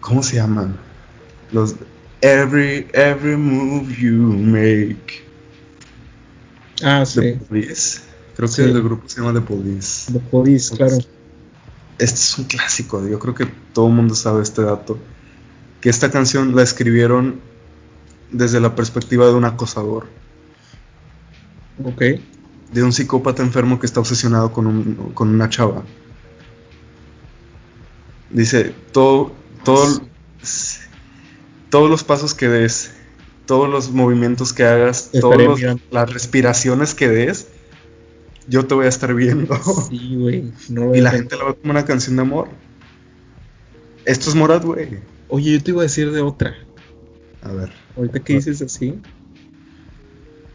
¿Cómo 0.00 0.22
se 0.22 0.36
llaman? 0.36 0.76
Los. 1.52 1.74
Every, 2.22 2.86
every 2.94 3.36
move 3.36 3.94
you 4.00 4.14
make. 4.14 5.22
Ah, 6.82 7.04
The 7.04 7.34
sí. 7.34 7.38
Police. 7.48 8.00
Creo 8.36 8.48
que 8.48 8.54
Sí. 8.54 8.62
el 8.62 8.82
grupo 8.82 9.08
se 9.08 9.20
llama 9.20 9.32
The 9.38 9.40
Police. 9.46 10.12
The 10.12 10.18
Police, 10.20 10.74
claro. 10.76 10.98
Este 11.98 12.16
es 12.20 12.38
un 12.38 12.44
clásico, 12.44 13.06
yo 13.08 13.18
creo 13.18 13.34
que 13.34 13.46
todo 13.72 13.88
el 13.88 13.94
mundo 13.94 14.14
sabe 14.14 14.42
este 14.42 14.62
dato. 14.62 14.98
Que 15.80 15.88
esta 15.88 16.10
canción 16.10 16.54
la 16.54 16.62
escribieron 16.62 17.40
desde 18.30 18.60
la 18.60 18.74
perspectiva 18.74 19.26
de 19.26 19.32
un 19.34 19.44
acosador, 19.44 20.06
Ok. 21.84 22.02
de 22.72 22.82
un 22.82 22.92
psicópata 22.92 23.42
enfermo 23.42 23.78
que 23.78 23.86
está 23.86 24.00
obsesionado 24.00 24.52
con, 24.52 24.66
un- 24.66 24.94
con 25.14 25.28
una 25.28 25.48
chava. 25.48 25.84
Dice, 28.30 28.74
todo, 28.92 29.32
todo, 29.64 30.00
todos 31.70 31.88
los 31.90 32.02
pasos 32.04 32.34
que 32.34 32.48
des, 32.48 32.90
todos 33.46 33.68
los 33.68 33.90
movimientos 33.92 34.52
que 34.52 34.64
hagas, 34.64 35.10
todas 35.20 35.38
las 35.90 36.12
respiraciones 36.12 36.94
que 36.94 37.08
des, 37.08 37.46
yo 38.48 38.66
te 38.66 38.74
voy 38.74 38.86
a 38.86 38.88
estar 38.88 39.14
viendo. 39.14 39.56
Sí, 39.88 40.16
güey. 40.16 40.52
No 40.68 40.94
y 40.94 41.00
la 41.00 41.10
gente 41.10 41.36
la 41.36 41.44
ve 41.44 41.56
como 41.56 41.72
una 41.72 41.84
canción 41.84 42.16
de 42.16 42.22
amor. 42.22 42.48
Esto 44.04 44.30
es 44.30 44.36
Morat, 44.36 44.64
güey. 44.64 45.00
Oye, 45.28 45.52
yo 45.52 45.62
te 45.62 45.70
iba 45.72 45.80
a 45.80 45.84
decir 45.84 46.12
de 46.12 46.20
otra. 46.20 46.54
A 47.42 47.52
ver. 47.52 47.72
Ahorita 47.96 48.20
que 48.20 48.34
dices 48.34 48.62
así. 48.62 49.00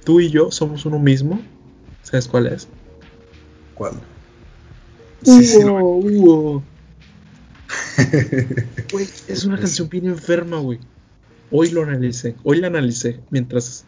Tú 0.06 0.20
y 0.20 0.30
yo 0.30 0.52
somos 0.52 0.86
uno 0.86 1.00
mismo. 1.00 1.42
¿Sabes 2.04 2.28
cuál 2.28 2.48
es? 2.48 2.68
¿Cuál? 3.76 3.94
Sí, 5.24 5.44
sí, 5.44 5.58
Hugo, 5.58 5.98
Hugo. 5.98 6.64
Güey, 8.92 9.08
es 9.28 9.46
una 9.46 9.58
canción 9.58 9.88
bien 9.90 10.08
enferma, 10.08 10.58
güey. 10.58 10.80
Hoy 11.52 11.70
lo 11.72 11.84
analicé. 11.84 12.36
Hoy 12.44 12.60
la 12.60 12.68
analicé 12.68 13.20
mientras. 13.30 13.86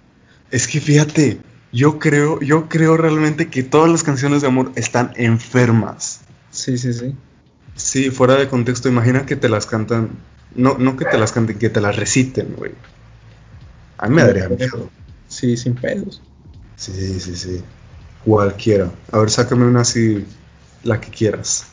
Es 0.51 0.67
que 0.67 0.79
fíjate, 0.79 1.39
yo 1.73 1.97
creo, 1.97 2.39
yo 2.39 2.69
creo 2.69 2.95
realmente 2.95 3.49
que 3.49 3.63
todas 3.63 3.89
las 3.91 4.03
canciones 4.03 4.41
de 4.41 4.47
amor 4.47 4.71
están 4.75 5.11
enfermas. 5.15 6.21
Sí, 6.51 6.77
sí, 6.77 6.93
sí. 6.93 7.15
Sí, 7.75 8.11
fuera 8.11 8.35
de 8.35 8.47
contexto, 8.47 8.87
imagina 8.87 9.25
que 9.25 9.35
te 9.35 9.49
las 9.49 9.65
cantan. 9.65 10.11
No, 10.55 10.77
no 10.77 10.95
que 10.95 11.05
te 11.05 11.17
las 11.17 11.31
canten, 11.31 11.57
que 11.57 11.71
te 11.71 11.81
las 11.81 11.95
reciten, 11.95 12.53
güey. 12.55 12.71
A 13.97 14.07
mí 14.07 14.15
me 14.15 14.23
daría 14.23 14.47
miedo. 14.47 14.91
Sí, 15.27 15.57
sin 15.57 15.73
pedos. 15.73 16.21
Sí, 16.75 17.19
sí, 17.19 17.35
sí. 17.35 17.63
Cualquiera. 18.23 18.91
A 19.11 19.17
ver, 19.17 19.31
sácame 19.31 19.65
una 19.65 19.81
así, 19.81 20.23
la 20.83 21.01
que 21.01 21.09
quieras. 21.09 21.65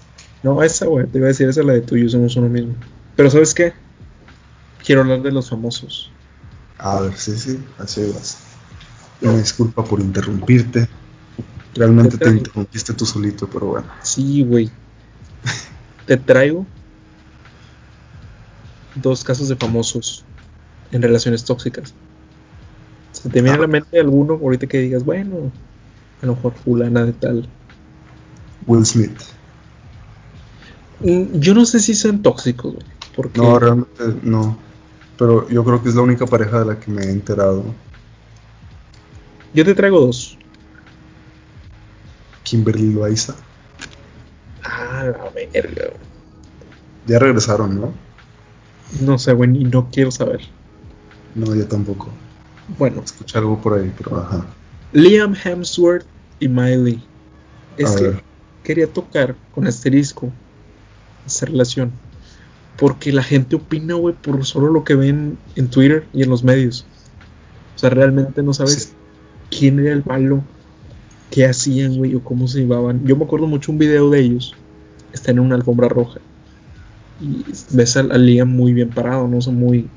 No, 0.43 0.63
esa, 0.63 0.87
güey. 0.87 1.07
Te 1.07 1.19
iba 1.19 1.27
a 1.27 1.29
decir 1.29 1.47
esa, 1.47 1.63
la 1.63 1.75
de 1.75 1.83
tú 1.83 1.97
y 1.97 2.05
yo 2.05 2.09
somos 2.09 2.35
uno 2.37 2.49
mismo. 2.49 2.75
Pero 3.17 3.29
¿sabes 3.29 3.53
qué? 3.53 3.75
Quiero 4.83 5.03
hablar 5.03 5.21
de 5.21 5.31
los 5.31 5.51
famosos. 5.51 6.11
A 6.79 7.03
ver, 7.03 7.15
sí, 7.19 7.37
sí, 7.37 7.63
así 7.79 8.11
vas. 8.15 8.50
Una 9.23 9.37
disculpa 9.37 9.85
por 9.85 10.01
interrumpirte. 10.01 10.89
Realmente 11.75 12.19
te 12.19 12.31
interrumpiste 12.31 12.95
tú 12.95 13.07
solito, 13.07 13.49
pero 13.49 13.67
bueno. 13.67 13.87
Sí, 14.03 14.43
güey. 14.43 14.71
Te 16.07 16.17
traigo 16.17 16.67
dos 18.95 19.23
casos 19.23 19.49
de 19.49 19.57
famosos 19.57 20.25
en 20.91 21.03
relaciones 21.03 21.45
tóxicas. 21.45 21.95
¿Se 23.13 23.29
te 23.29 23.43
viene 23.43 23.57
a 23.57 23.61
la 23.61 23.67
mente 23.67 24.01
alguno 24.01 24.35
ahorita 24.35 24.67
que 24.67 24.79
digas, 24.79 25.05
bueno, 25.05 25.53
a 26.23 26.27
lo 26.27 26.35
mejor 26.35 26.55
fulana 26.55 27.05
de 27.05 27.13
tal? 27.13 27.49
Will 28.67 28.85
Smith. 28.85 29.21
Mm, 31.01 31.39
Yo 31.39 31.55
no 31.55 31.65
sé 31.65 31.81
si 31.81 31.95
son 31.95 32.23
tóxicos, 32.23 32.75
güey. 32.75 32.87
Porque 33.15 33.41
No, 33.41 33.59
realmente 33.59 34.05
no. 34.23 34.57
Pero 35.19 35.49
yo 35.49 35.65
creo 35.65 35.83
que 35.83 35.91
es 35.91 35.95
la 35.95 36.03
única 36.03 36.27
pareja 36.27 36.61
de 36.61 36.65
la 36.67 36.81
que 36.81 36.91
me 36.91 37.03
he 37.03 37.11
enterado. 37.11 37.65
Yo 39.55 39.65
te 39.65 39.75
traigo 39.75 40.01
dos. 40.01 40.37
Kimberly 42.45 42.93
Loaiza. 42.93 43.35
Ah, 44.65 45.05
la 45.05 45.31
verga. 45.31 45.91
Ya 47.07 47.19
regresaron, 47.19 47.81
¿no? 47.81 47.93
No 49.01 49.19
sé, 49.19 49.33
güey, 49.33 49.51
y 49.57 49.65
no 49.65 49.89
quiero 49.91 50.11
saber. 50.11 50.41
No, 51.35 51.55
yo 51.55 51.67
tampoco. 51.67 52.09
Bueno, 52.79 53.03
Escuché 53.05 53.39
algo 53.39 53.61
por 53.61 53.79
ahí, 53.79 53.93
pero 53.97 54.19
ajá. 54.19 54.45
Liam 54.93 55.35
Hemsworth 55.35 56.07
y 56.41 56.49
Miley. 56.49 57.03
Es 57.77 57.93
A 57.93 57.97
que 57.97 58.03
ver. 58.05 58.23
quería 58.65 58.93
tocar 58.93 59.37
con 59.55 59.67
asterisco 59.67 60.31
esa 61.27 61.47
relación. 61.47 61.93
Porque 62.79 63.13
la 63.13 63.23
gente 63.23 63.57
opina, 63.57 63.95
güey, 63.95 64.15
por 64.15 64.45
solo 64.45 64.71
lo 64.71 64.85
que 64.85 64.95
ven 64.95 65.39
en 65.55 65.69
Twitter 65.69 66.07
y 66.13 66.23
en 66.23 66.31
los 66.31 66.43
medios. 66.43 66.85
O 67.77 67.79
sea, 67.79 67.91
realmente 67.91 68.43
no 68.43 68.55
sabes 68.55 68.75
Sí. 68.75 68.93
Quién 69.51 69.79
era 69.81 69.93
el 69.93 70.05
malo, 70.05 70.43
qué 71.31 71.47
hacían, 71.47 71.97
güey, 71.97 72.15
o 72.15 72.23
cómo 72.23 72.49
se 72.49 72.61
llevaban. 72.61 73.07
Yo 73.07 73.17
me 73.17 73.25
acuerdo 73.25 73.47
mucho 73.47 73.73
un 73.73 73.79
video 73.79 74.11
de 74.11 74.21
ellos. 74.21 74.55
Está 75.13 75.31
en 75.31 75.41
una 75.41 75.57
alfombra 75.57 75.89
roja. 75.89 76.21
Y 77.21 77.45
ves 77.73 77.97
al, 77.97 78.13
al 78.13 78.25
Liam 78.25 78.49
muy 78.49 78.73
bien 78.73 78.91
parado, 78.91 79.29
no 79.29 79.41
son 79.41 79.57
muy 79.57 79.89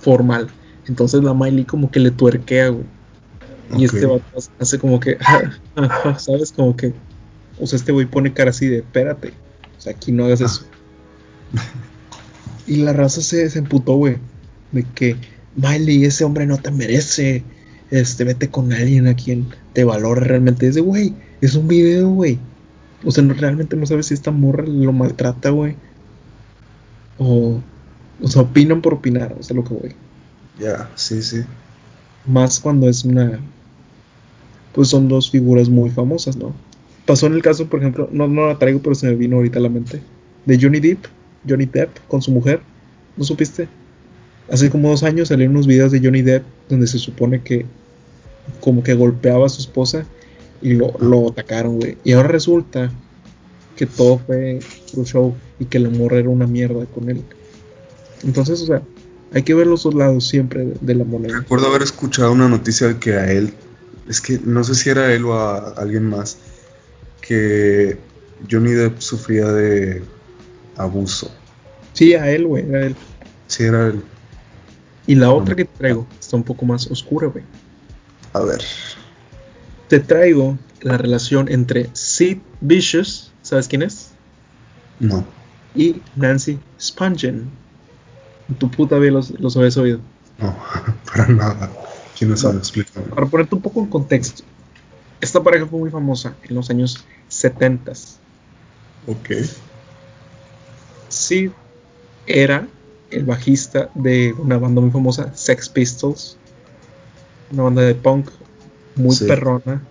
formal. 0.00 0.48
Entonces 0.86 1.22
la 1.22 1.34
Miley 1.34 1.64
como 1.64 1.90
que 1.90 2.00
le 2.00 2.10
tuerquea, 2.10 2.68
güey. 2.68 2.84
Y 3.76 3.84
este 3.84 4.04
vato 4.06 4.24
hace 4.58 4.78
como 4.78 5.00
que, 5.00 5.18
¿sabes? 6.18 6.52
Como 6.52 6.76
que, 6.76 6.92
o 7.58 7.66
sea, 7.66 7.78
este 7.78 7.92
güey 7.92 8.06
pone 8.06 8.32
cara 8.32 8.50
así 8.50 8.66
de, 8.68 8.78
espérate, 8.78 9.32
o 9.78 9.80
sea, 9.80 9.92
aquí 9.92 10.12
no 10.12 10.26
hagas 10.26 10.42
Ah. 10.42 10.44
eso. 10.44 10.66
Y 12.66 12.76
la 12.76 12.92
raza 12.92 13.20
se, 13.20 13.48
se 13.50 13.58
emputó, 13.58 13.94
güey, 13.94 14.16
de 14.72 14.84
que, 14.94 15.16
Miley, 15.56 16.04
ese 16.04 16.24
hombre 16.24 16.46
no 16.46 16.58
te 16.58 16.70
merece, 16.70 17.42
este, 17.90 18.24
vete 18.24 18.50
con 18.50 18.72
alguien 18.72 19.06
a 19.06 19.14
quien 19.14 19.46
te 19.72 19.84
valore 19.84 20.22
realmente. 20.22 20.70
De, 20.70 20.80
güey, 20.80 21.14
es 21.40 21.54
un 21.54 21.68
video, 21.68 22.08
güey. 22.08 22.38
O 23.04 23.10
sea, 23.10 23.22
no, 23.22 23.34
realmente 23.34 23.76
no 23.76 23.86
sabes 23.86 24.06
si 24.06 24.14
esta 24.14 24.30
morra 24.30 24.64
lo 24.66 24.92
maltrata, 24.92 25.50
güey. 25.50 25.76
O, 27.18 27.60
o 28.20 28.28
sea, 28.28 28.42
opinan 28.42 28.80
por 28.80 28.94
opinar, 28.94 29.36
o 29.38 29.42
sea, 29.42 29.56
lo 29.56 29.64
que 29.64 29.74
voy. 29.74 29.94
Ya, 30.58 30.90
sí, 30.94 31.22
sí. 31.22 31.42
Más 32.26 32.60
cuando 32.60 32.88
es 32.88 33.04
una. 33.04 33.38
Pues 34.72 34.88
son 34.88 35.08
dos 35.08 35.30
figuras 35.30 35.68
muy 35.68 35.90
famosas, 35.90 36.36
¿no? 36.36 36.52
Pasó 37.06 37.26
en 37.26 37.34
el 37.34 37.42
caso, 37.42 37.66
por 37.66 37.80
ejemplo, 37.80 38.08
no, 38.12 38.26
no 38.26 38.46
la 38.48 38.58
traigo, 38.58 38.80
pero 38.80 38.94
se 38.94 39.06
me 39.06 39.14
vino 39.14 39.36
ahorita 39.36 39.58
a 39.58 39.62
la 39.62 39.68
mente. 39.68 40.00
De 40.46 40.58
Johnny 40.60 40.80
Depp, 40.80 41.04
Johnny 41.48 41.66
Depp 41.66 41.98
con 42.08 42.22
su 42.22 42.32
mujer. 42.32 42.60
¿No 43.16 43.24
supiste? 43.24 43.68
Hace 44.50 44.70
como 44.70 44.90
dos 44.90 45.02
años 45.02 45.28
salieron 45.28 45.54
unos 45.54 45.66
videos 45.66 45.92
de 45.92 46.00
Johnny 46.00 46.22
Depp 46.22 46.44
donde 46.68 46.86
se 46.86 46.98
supone 46.98 47.42
que 47.42 47.66
como 48.60 48.82
que 48.82 48.94
golpeaba 48.94 49.46
a 49.46 49.48
su 49.48 49.60
esposa 49.60 50.04
y 50.60 50.74
lo, 50.74 50.94
lo 50.98 51.30
atacaron, 51.30 51.78
güey. 51.78 51.96
Y 52.04 52.12
ahora 52.12 52.28
resulta 52.28 52.90
que 53.76 53.86
todo 53.86 54.18
fue 54.18 54.60
un 54.94 55.04
show 55.04 55.34
y 55.58 55.64
que 55.64 55.78
la 55.78 55.90
morra 55.90 56.18
era 56.18 56.28
una 56.28 56.46
mierda 56.46 56.86
con 56.86 57.08
él. 57.10 57.22
Entonces, 58.22 58.60
o 58.62 58.66
sea, 58.66 58.82
hay 59.32 59.42
que 59.42 59.54
ver 59.54 59.66
los 59.66 59.82
dos 59.82 59.94
lados 59.94 60.28
siempre 60.28 60.64
de, 60.64 60.76
de 60.80 60.94
la 60.94 61.04
moneda. 61.04 61.38
Recuerdo 61.38 61.66
haber 61.66 61.82
escuchado 61.82 62.32
una 62.32 62.48
noticia 62.48 62.98
que 63.00 63.14
a 63.14 63.30
él, 63.30 63.52
es 64.08 64.20
que 64.20 64.38
no 64.44 64.62
sé 64.62 64.74
si 64.74 64.90
era 64.90 65.12
él 65.12 65.24
o 65.24 65.34
a 65.34 65.70
alguien 65.72 66.04
más, 66.04 66.38
que 67.20 67.96
Johnny 68.50 68.72
Depp 68.72 69.00
sufría 69.00 69.46
de 69.46 70.02
abuso. 70.76 71.30
Sí, 71.94 72.14
a 72.14 72.30
él, 72.30 72.46
güey, 72.46 72.74
a 72.74 72.86
él. 72.86 72.96
Sí, 73.46 73.64
era 73.64 73.88
él. 73.88 74.02
Y 75.06 75.14
la 75.14 75.32
otra 75.32 75.54
que 75.54 75.64
te 75.64 75.76
traigo 75.76 76.06
está 76.18 76.36
un 76.36 76.42
poco 76.42 76.64
más 76.64 76.86
oscura, 76.86 77.28
güey. 77.28 77.44
A 78.32 78.40
ver. 78.40 78.62
Te 79.88 80.00
traigo 80.00 80.58
la 80.80 80.96
relación 80.96 81.50
entre 81.50 81.90
Sid 81.92 82.38
Vicious, 82.60 83.32
¿sabes 83.42 83.68
quién 83.68 83.82
es? 83.82 84.10
No. 85.00 85.24
Y 85.74 86.00
Nancy 86.16 86.58
Spungen. 86.80 87.50
Tu 88.58 88.70
puta 88.70 88.98
vida 88.98 89.12
los, 89.12 89.30
los 89.38 89.56
habías 89.56 89.76
oído. 89.76 90.00
No, 90.38 90.56
para 91.06 91.26
nada. 91.28 91.70
¿Quién 92.16 92.30
no 92.30 92.36
sabe 92.36 92.58
explicar? 92.58 93.02
Para 93.04 93.26
ponerte 93.26 93.54
un 93.54 93.62
poco 93.62 93.80
en 93.80 93.86
contexto, 93.86 94.44
esta 95.20 95.42
pareja 95.42 95.66
fue 95.66 95.78
muy 95.78 95.90
famosa 95.90 96.34
en 96.42 96.54
los 96.54 96.70
años 96.70 97.04
70. 97.28 97.92
Ok. 99.06 99.30
Sid 101.08 101.50
era 102.26 102.66
el 103.16 103.24
bajista 103.24 103.90
de 103.94 104.34
una 104.38 104.58
banda 104.58 104.80
muy 104.80 104.90
famosa, 104.90 105.34
Sex 105.34 105.68
Pistols, 105.68 106.36
una 107.52 107.62
banda 107.64 107.82
de 107.82 107.94
punk 107.94 108.28
muy 108.96 109.14
Sí. 109.14 109.24
perrona. 109.26 109.82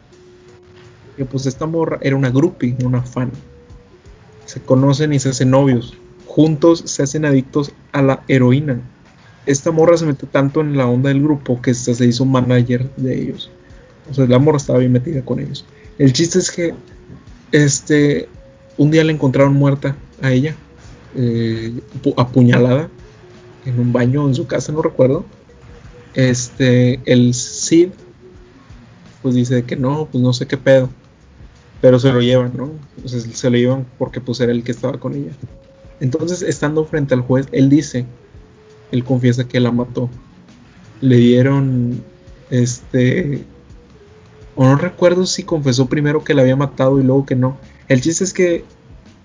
Que 1.17 1.25
pues 1.25 1.45
esta 1.45 1.65
morra 1.65 1.99
era 2.01 2.15
una 2.15 2.29
groupie, 2.31 2.75
una 2.83 3.01
fan. 3.03 3.31
Se 4.45 4.59
conocen 4.61 5.13
y 5.13 5.19
se 5.19 5.29
hacen 5.29 5.51
novios. 5.51 5.93
Juntos 6.25 6.83
se 6.85 7.03
hacen 7.03 7.25
adictos 7.25 7.71
a 7.91 8.01
la 8.01 8.23
heroína. 8.27 8.81
Esta 9.45 9.71
morra 9.71 9.97
se 9.97 10.05
metió 10.05 10.27
tanto 10.27 10.61
en 10.61 10.75
la 10.77 10.87
onda 10.87 11.09
del 11.09 11.21
grupo 11.21 11.61
que 11.61 11.73
se 11.73 11.91
hizo 12.05 12.25
manager 12.25 12.89
de 12.97 13.21
ellos. 13.21 13.51
O 14.09 14.13
sea, 14.13 14.25
la 14.25 14.39
morra 14.39 14.57
estaba 14.57 14.79
bien 14.79 14.91
metida 14.91 15.21
con 15.23 15.39
ellos. 15.39 15.65
El 15.99 16.11
chiste 16.13 16.39
es 16.39 16.49
que 16.51 16.73
este 17.51 18.27
un 18.77 18.89
día 18.89 19.03
la 19.03 19.11
encontraron 19.11 19.53
muerta 19.53 19.95
a 20.21 20.31
ella, 20.31 20.55
eh, 21.15 21.71
apu- 22.01 22.15
apuñalada 22.17 22.89
en 23.65 23.79
un 23.79 23.93
baño 23.93 24.27
en 24.27 24.35
su 24.35 24.47
casa, 24.47 24.71
no 24.71 24.81
recuerdo. 24.81 25.25
Este, 26.13 26.99
el 27.05 27.33
Sid, 27.33 27.89
pues 29.21 29.35
dice 29.35 29.63
que 29.63 29.75
no, 29.75 30.07
pues 30.11 30.23
no 30.23 30.33
sé 30.33 30.47
qué 30.47 30.57
pedo, 30.57 30.89
pero 31.81 31.99
se 31.99 32.11
lo 32.11 32.21
llevan, 32.21 32.53
¿no? 32.55 32.71
Se 33.05 33.49
lo 33.49 33.57
llevan 33.57 33.85
porque 33.97 34.21
pues 34.21 34.39
era 34.39 34.51
el 34.51 34.63
que 34.63 34.71
estaba 34.71 34.99
con 34.99 35.13
ella. 35.13 35.31
Entonces, 35.99 36.41
estando 36.41 36.85
frente 36.85 37.13
al 37.13 37.21
juez, 37.21 37.47
él 37.51 37.69
dice, 37.69 38.05
él 38.91 39.03
confiesa 39.03 39.47
que 39.47 39.59
la 39.59 39.71
mató. 39.71 40.09
Le 41.01 41.17
dieron, 41.17 42.03
este, 42.49 43.45
o 44.55 44.65
no 44.65 44.75
recuerdo 44.75 45.25
si 45.25 45.43
confesó 45.43 45.87
primero 45.87 46.23
que 46.23 46.33
la 46.33 46.41
había 46.41 46.55
matado 46.55 46.99
y 46.99 47.03
luego 47.03 47.25
que 47.25 47.35
no. 47.35 47.57
El 47.87 48.01
chiste 48.01 48.23
es 48.23 48.33
que 48.33 48.63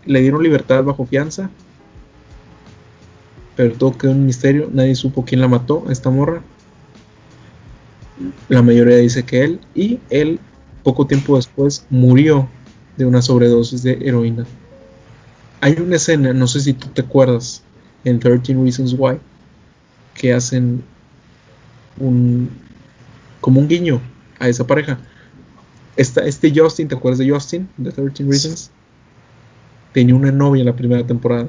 le 0.04 0.20
dieron 0.20 0.42
libertad 0.42 0.84
bajo 0.84 1.04
fianza. 1.04 1.50
Pero 3.58 3.74
todo 3.74 3.98
quedó 3.98 4.12
un 4.12 4.24
misterio. 4.24 4.70
Nadie 4.72 4.94
supo 4.94 5.24
quién 5.24 5.40
la 5.40 5.48
mató 5.48 5.84
a 5.88 5.92
esta 5.92 6.10
morra. 6.10 6.42
La 8.48 8.62
mayoría 8.62 8.98
dice 8.98 9.24
que 9.24 9.42
él. 9.42 9.60
Y 9.74 9.98
él, 10.10 10.38
poco 10.84 11.08
tiempo 11.08 11.34
después, 11.34 11.84
murió 11.90 12.48
de 12.96 13.04
una 13.04 13.20
sobredosis 13.20 13.82
de 13.82 13.98
heroína. 14.00 14.46
Hay 15.60 15.72
una 15.72 15.96
escena, 15.96 16.32
no 16.32 16.46
sé 16.46 16.60
si 16.60 16.72
tú 16.72 16.86
te 16.86 17.00
acuerdas, 17.00 17.64
en 18.04 18.20
13 18.20 18.54
Reasons 18.54 18.94
Why, 18.96 19.18
que 20.14 20.32
hacen 20.32 20.84
un. 21.98 22.48
como 23.40 23.58
un 23.58 23.66
guiño 23.66 24.00
a 24.38 24.48
esa 24.48 24.68
pareja. 24.68 25.00
Esta, 25.96 26.24
este 26.24 26.52
Justin, 26.54 26.86
¿te 26.86 26.94
acuerdas 26.94 27.18
de 27.18 27.28
Justin? 27.28 27.68
De 27.76 27.90
13 27.90 28.22
Reasons. 28.22 28.70
Tenía 29.92 30.14
una 30.14 30.30
novia 30.30 30.60
en 30.60 30.66
la 30.66 30.76
primera 30.76 31.04
temporada. 31.04 31.48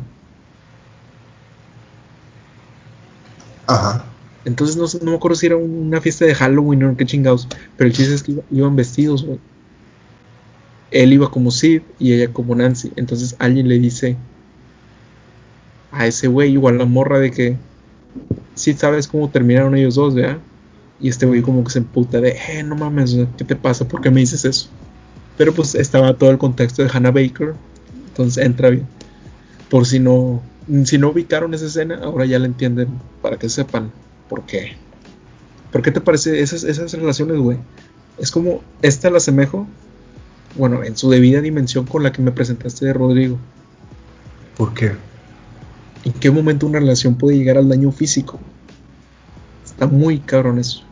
Ajá. 3.70 4.03
Entonces 4.45 4.76
no, 4.78 4.86
no 5.05 5.11
me 5.11 5.17
acuerdo 5.17 5.36
si 5.36 5.45
era 5.45 5.55
una 5.57 6.01
fiesta 6.01 6.26
de 6.26 6.34
Halloween 6.34 6.84
o 6.84 6.97
qué 6.97 7.05
chingados. 7.05 7.47
Pero 7.78 7.88
el 7.89 7.95
chiste 7.95 8.15
es 8.15 8.24
que 8.24 8.32
iba- 8.34 8.43
iban 8.51 8.76
vestidos, 8.76 9.24
güey. 9.26 9.39
Él 10.91 11.13
iba 11.13 11.30
como 11.30 11.51
Sid 11.51 11.84
y 11.99 12.13
ella 12.13 12.34
como 12.34 12.55
Nancy. 12.55 12.91
Entonces 12.95 13.36
alguien 13.39 13.67
le 13.67 13.80
dice 13.80 14.17
a 15.91 16.07
ese 16.07 16.28
güey, 16.28 16.51
igual 16.51 16.78
la 16.78 16.86
morra, 16.86 17.20
de 17.20 17.32
que 17.32 17.57
sí 18.55 18.74
sabes 18.74 19.07
cómo 19.07 19.30
terminaron 19.30 19.76
ellos 19.76 19.95
dos, 19.95 20.15
¿verdad? 20.15 20.38
Y 20.99 21.09
este 21.09 21.26
güey 21.26 21.41
como 21.41 21.63
que 21.63 21.72
se 21.72 21.80
emputa 21.80 22.20
de, 22.22 22.38
eh, 22.49 22.63
no 22.63 22.76
mames, 22.76 23.15
¿qué 23.38 23.45
te 23.45 23.55
pasa? 23.55 23.88
¿Por 23.88 24.01
qué 24.01 24.09
me 24.11 24.20
dices 24.20 24.45
eso? 24.45 24.70
Pero 25.38 25.53
pues 25.53 25.76
estaba 25.76 26.13
todo 26.17 26.32
el 26.32 26.38
contexto 26.38 26.84
de 26.84 26.89
Hannah 26.93 27.11
Baker. 27.11 27.55
Entonces 28.09 28.43
entra 28.43 28.70
bien. 28.70 28.88
Por 29.70 29.86
si 29.86 29.99
no, 29.99 30.41
si 30.84 30.97
no 30.97 31.09
ubicaron 31.09 31.53
esa 31.53 31.65
escena, 31.65 31.99
ahora 32.03 32.26
ya 32.26 32.39
la 32.39 32.45
entienden 32.45 32.88
para 33.22 33.38
que 33.38 33.49
sepan 33.49 33.91
por 34.28 34.45
qué. 34.45 34.74
¿Pero 35.72 35.84
qué 35.84 35.91
te 35.91 36.01
parece 36.01 36.41
esas, 36.41 36.63
esas 36.63 36.93
relaciones, 36.93 37.38
güey? 37.38 37.57
Es 38.17 38.32
como, 38.32 38.61
esta 38.82 39.09
la 39.09 39.17
asemejo, 39.17 39.67
bueno, 40.55 40.84
en 40.84 40.97
su 40.97 41.09
debida 41.09 41.41
dimensión 41.41 41.86
con 41.86 42.03
la 42.03 42.11
que 42.11 42.22
me 42.22 42.32
presentaste 42.32 42.86
de 42.86 42.93
Rodrigo. 42.93 43.38
¿Por 44.57 44.74
qué? 44.74 44.93
¿En 46.03 46.13
qué 46.13 46.32
momento 46.32 46.65
una 46.65 46.80
relación 46.80 47.15
puede 47.15 47.38
llegar 47.38 47.57
al 47.57 47.70
daño 47.70 47.91
físico? 47.91 48.39
Está 49.63 49.88
muy 49.88 50.20
cabrón 50.20 50.59
eso. 50.59 50.84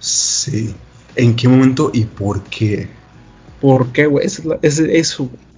Sí. 0.00 0.74
¿En 1.16 1.36
qué 1.36 1.48
momento 1.48 1.90
y 1.92 2.04
por 2.04 2.42
qué? 2.44 2.88
¿Por 3.60 3.92
qué, 3.92 4.06
güey? 4.06 4.26
Es, 4.26 4.42
es, 4.62 4.78
eso, 4.78 5.24
güey. 5.24 5.53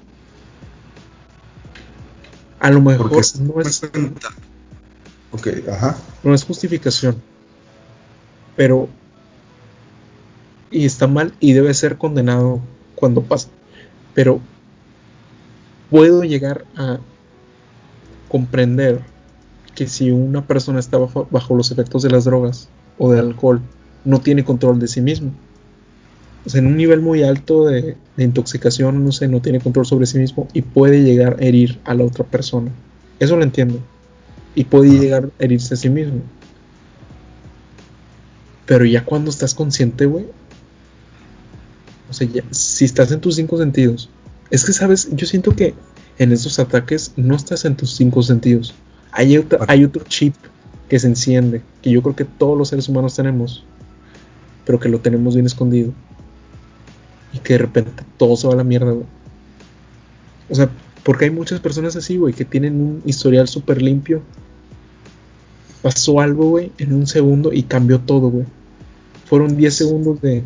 A 2.60 2.70
lo 2.70 2.80
mejor 2.80 3.10
no 3.40 3.60
es. 3.60 3.82
Ok, 5.32 5.48
ajá. 5.70 5.96
No 6.22 6.34
es 6.34 6.44
justificación. 6.44 7.16
Pero. 8.56 8.88
Y 10.70 10.84
está 10.84 11.06
mal 11.06 11.32
y 11.40 11.52
debe 11.52 11.72
ser 11.74 11.98
condenado 11.98 12.60
cuando 12.94 13.22
pasa. 13.22 13.48
Pero. 14.14 14.40
Puedo 15.90 16.24
llegar 16.24 16.64
a 16.76 16.98
comprender 18.28 19.02
que 19.76 19.86
si 19.86 20.10
una 20.10 20.44
persona 20.44 20.80
está 20.80 20.98
bajo, 20.98 21.28
bajo 21.30 21.54
los 21.54 21.70
efectos 21.70 22.02
de 22.02 22.10
las 22.10 22.24
drogas 22.24 22.68
o 22.98 23.12
del 23.12 23.26
alcohol, 23.26 23.62
no 24.04 24.20
tiene 24.20 24.44
control 24.44 24.80
de 24.80 24.88
sí 24.88 25.00
mismo. 25.00 25.32
O 26.44 26.50
sea, 26.50 26.60
en 26.60 26.66
un 26.66 26.76
nivel 26.76 27.02
muy 27.02 27.22
alto 27.22 27.66
de, 27.66 27.96
intoxicación, 28.24 29.04
no 29.04 29.12
sé, 29.12 29.28
no 29.28 29.40
tiene 29.40 29.60
control 29.60 29.86
sobre 29.86 30.06
sí 30.06 30.18
mismo 30.18 30.48
y 30.52 30.62
puede 30.62 31.02
llegar 31.02 31.36
a 31.40 31.44
herir 31.44 31.80
a 31.84 31.94
la 31.94 32.04
otra 32.04 32.24
persona. 32.24 32.70
Eso 33.18 33.36
lo 33.36 33.42
entiendo. 33.42 33.78
Y 34.54 34.64
puede 34.64 34.90
llegar 34.90 35.30
a 35.38 35.44
herirse 35.44 35.74
a 35.74 35.76
sí 35.76 35.90
mismo. 35.90 36.22
Pero 38.64 38.84
ya 38.84 39.04
cuando 39.04 39.30
estás 39.30 39.54
consciente, 39.54 40.06
güey. 40.06 40.26
O 42.08 42.12
sea, 42.12 42.28
si 42.50 42.84
estás 42.84 43.12
en 43.12 43.20
tus 43.20 43.36
cinco 43.36 43.58
sentidos. 43.58 44.08
Es 44.50 44.64
que, 44.64 44.72
¿sabes? 44.72 45.08
Yo 45.12 45.26
siento 45.26 45.54
que 45.54 45.74
en 46.18 46.32
esos 46.32 46.58
ataques 46.58 47.12
no 47.16 47.36
estás 47.36 47.64
en 47.64 47.76
tus 47.76 47.94
cinco 47.94 48.22
sentidos. 48.22 48.74
Hay, 49.12 49.44
hay 49.68 49.84
otro 49.84 50.04
chip 50.04 50.34
que 50.88 50.98
se 50.98 51.06
enciende, 51.08 51.62
que 51.82 51.90
yo 51.90 52.02
creo 52.02 52.14
que 52.14 52.24
todos 52.24 52.56
los 52.56 52.68
seres 52.68 52.88
humanos 52.88 53.16
tenemos, 53.16 53.64
pero 54.64 54.78
que 54.78 54.88
lo 54.88 55.00
tenemos 55.00 55.34
bien 55.34 55.46
escondido. 55.46 55.92
Y 57.36 57.38
que 57.40 57.52
de 57.52 57.58
repente 57.58 58.02
todo 58.16 58.34
se 58.34 58.46
va 58.46 58.54
a 58.54 58.56
la 58.56 58.64
mierda, 58.64 58.92
güey. 58.92 59.06
O 60.48 60.54
sea, 60.54 60.70
porque 61.02 61.26
hay 61.26 61.30
muchas 61.30 61.60
personas 61.60 61.94
así, 61.94 62.16
güey, 62.16 62.32
que 62.32 62.46
tienen 62.46 62.80
un 62.80 63.02
historial 63.04 63.46
súper 63.46 63.82
limpio. 63.82 64.22
Pasó 65.82 66.20
algo, 66.20 66.48
güey, 66.48 66.72
en 66.78 66.94
un 66.94 67.06
segundo 67.06 67.52
y 67.52 67.64
cambió 67.64 68.00
todo, 68.00 68.30
güey. 68.30 68.46
Fueron 69.26 69.56
10 69.56 69.74
segundos 69.74 70.22
de, 70.22 70.44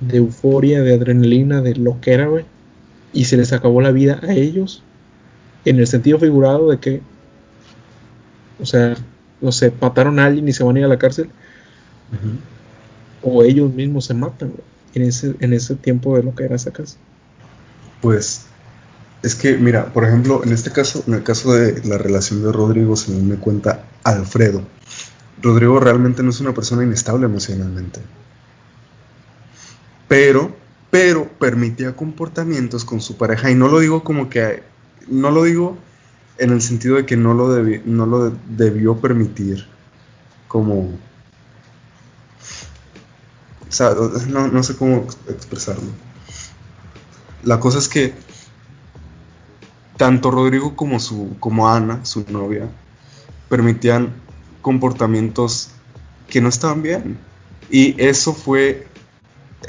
de 0.00 0.16
euforia, 0.16 0.80
de 0.80 0.94
adrenalina, 0.94 1.60
de 1.60 1.74
lo 1.74 2.00
que 2.00 2.12
era, 2.12 2.28
güey. 2.28 2.46
Y 3.12 3.24
se 3.24 3.36
les 3.36 3.52
acabó 3.52 3.82
la 3.82 3.92
vida 3.92 4.20
a 4.22 4.32
ellos. 4.32 4.82
En 5.66 5.78
el 5.78 5.86
sentido 5.86 6.18
figurado 6.18 6.70
de 6.70 6.78
que, 6.78 7.02
o 8.58 8.64
sea, 8.64 8.96
no 9.42 9.52
sé, 9.52 9.70
mataron 9.78 10.18
a 10.18 10.24
alguien 10.24 10.48
y 10.48 10.52
se 10.52 10.64
van 10.64 10.76
a 10.76 10.78
ir 10.78 10.84
a 10.86 10.88
la 10.88 10.98
cárcel 10.98 11.28
o 13.22 13.42
ellos 13.42 13.72
mismos 13.72 14.06
se 14.06 14.14
matan 14.14 14.52
en 14.94 15.02
ese, 15.02 15.34
en 15.40 15.52
ese 15.52 15.74
tiempo 15.74 16.16
de 16.16 16.22
lo 16.22 16.34
que 16.34 16.44
era 16.44 16.56
esa 16.56 16.72
casa. 16.72 16.96
Pues 18.00 18.46
es 19.22 19.34
que, 19.34 19.56
mira, 19.56 19.92
por 19.92 20.04
ejemplo, 20.04 20.42
en 20.44 20.52
este 20.52 20.70
caso, 20.70 21.04
en 21.06 21.14
el 21.14 21.22
caso 21.22 21.52
de 21.52 21.84
la 21.86 21.98
relación 21.98 22.42
de 22.42 22.52
Rodrigo, 22.52 22.96
según 22.96 23.28
me 23.28 23.36
cuenta 23.36 23.84
Alfredo, 24.02 24.62
Rodrigo 25.42 25.78
realmente 25.78 26.22
no 26.22 26.30
es 26.30 26.40
una 26.40 26.54
persona 26.54 26.84
inestable 26.84 27.26
emocionalmente. 27.26 28.00
Pero, 30.08 30.56
pero 30.90 31.28
permitía 31.28 31.94
comportamientos 31.94 32.84
con 32.84 33.00
su 33.00 33.16
pareja, 33.16 33.50
y 33.50 33.54
no 33.54 33.68
lo 33.68 33.78
digo 33.80 34.02
como 34.02 34.30
que, 34.30 34.62
no 35.08 35.30
lo 35.30 35.44
digo 35.44 35.76
en 36.38 36.50
el 36.50 36.62
sentido 36.62 36.96
de 36.96 37.04
que 37.04 37.16
no 37.16 37.34
lo, 37.34 37.62
no 37.84 38.06
lo 38.06 38.32
debió 38.48 38.96
permitir 38.96 39.66
como 40.48 40.90
no, 44.28 44.62
sé 44.62 44.76
cómo 44.76 45.06
expresarlo. 45.28 45.90
La 47.42 47.60
cosa 47.60 47.78
es 47.78 47.88
que 47.88 48.12
tanto 49.96 50.30
Rodrigo 50.30 50.76
como, 50.76 50.98
su, 50.98 51.36
como 51.40 51.68
Ana, 51.68 52.04
su 52.04 52.24
novia, 52.30 52.68
permitían 53.48 54.14
comportamientos 54.62 55.70
que 56.28 56.40
no 56.40 56.48
estaban 56.48 56.82
bien. 56.82 57.18
Y 57.70 58.00
eso 58.02 58.32
fue 58.34 58.86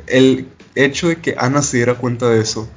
el 0.08 0.50
hecho 0.76 1.10
de 1.10 1.18
que 1.18 1.36
Ana 1.38 1.62
se 1.62 1.78
diera 1.78 1.96
cuenta 1.96 2.30
de 2.30 2.42
eso 2.42 2.68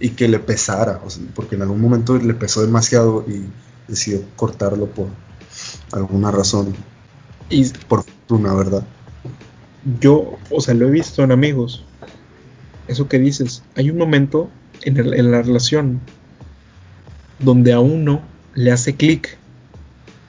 y 0.00 0.10
que 0.10 0.26
le 0.26 0.38
pesara, 0.38 1.00
porque 1.34 1.54
en 1.54 1.62
algún 1.62 1.80
momento 1.80 2.16
le 2.16 2.34
pesó 2.34 2.62
demasiado 2.62 3.24
y 3.28 3.44
decidió 3.86 4.22
cortarlo 4.36 4.86
por 4.86 5.08
alguna 5.92 6.30
razón. 6.30 6.74
Y 7.48 7.68
por 7.68 8.02
fortuna, 8.04 8.54
¿verdad? 8.54 8.84
Yo, 10.00 10.38
o 10.50 10.60
sea, 10.60 10.74
lo 10.74 10.88
he 10.88 10.90
visto 10.90 11.22
en 11.22 11.32
amigos. 11.32 11.84
Eso 12.88 13.08
que 13.08 13.18
dices, 13.18 13.62
hay 13.76 13.90
un 13.90 13.98
momento 13.98 14.50
en, 14.82 15.30
la 15.30 15.42
relación 15.42 16.00
donde 17.38 17.72
a 17.72 17.80
uno 17.80 18.22
le 18.54 18.72
hace 18.72 18.94
clic. 18.94 19.36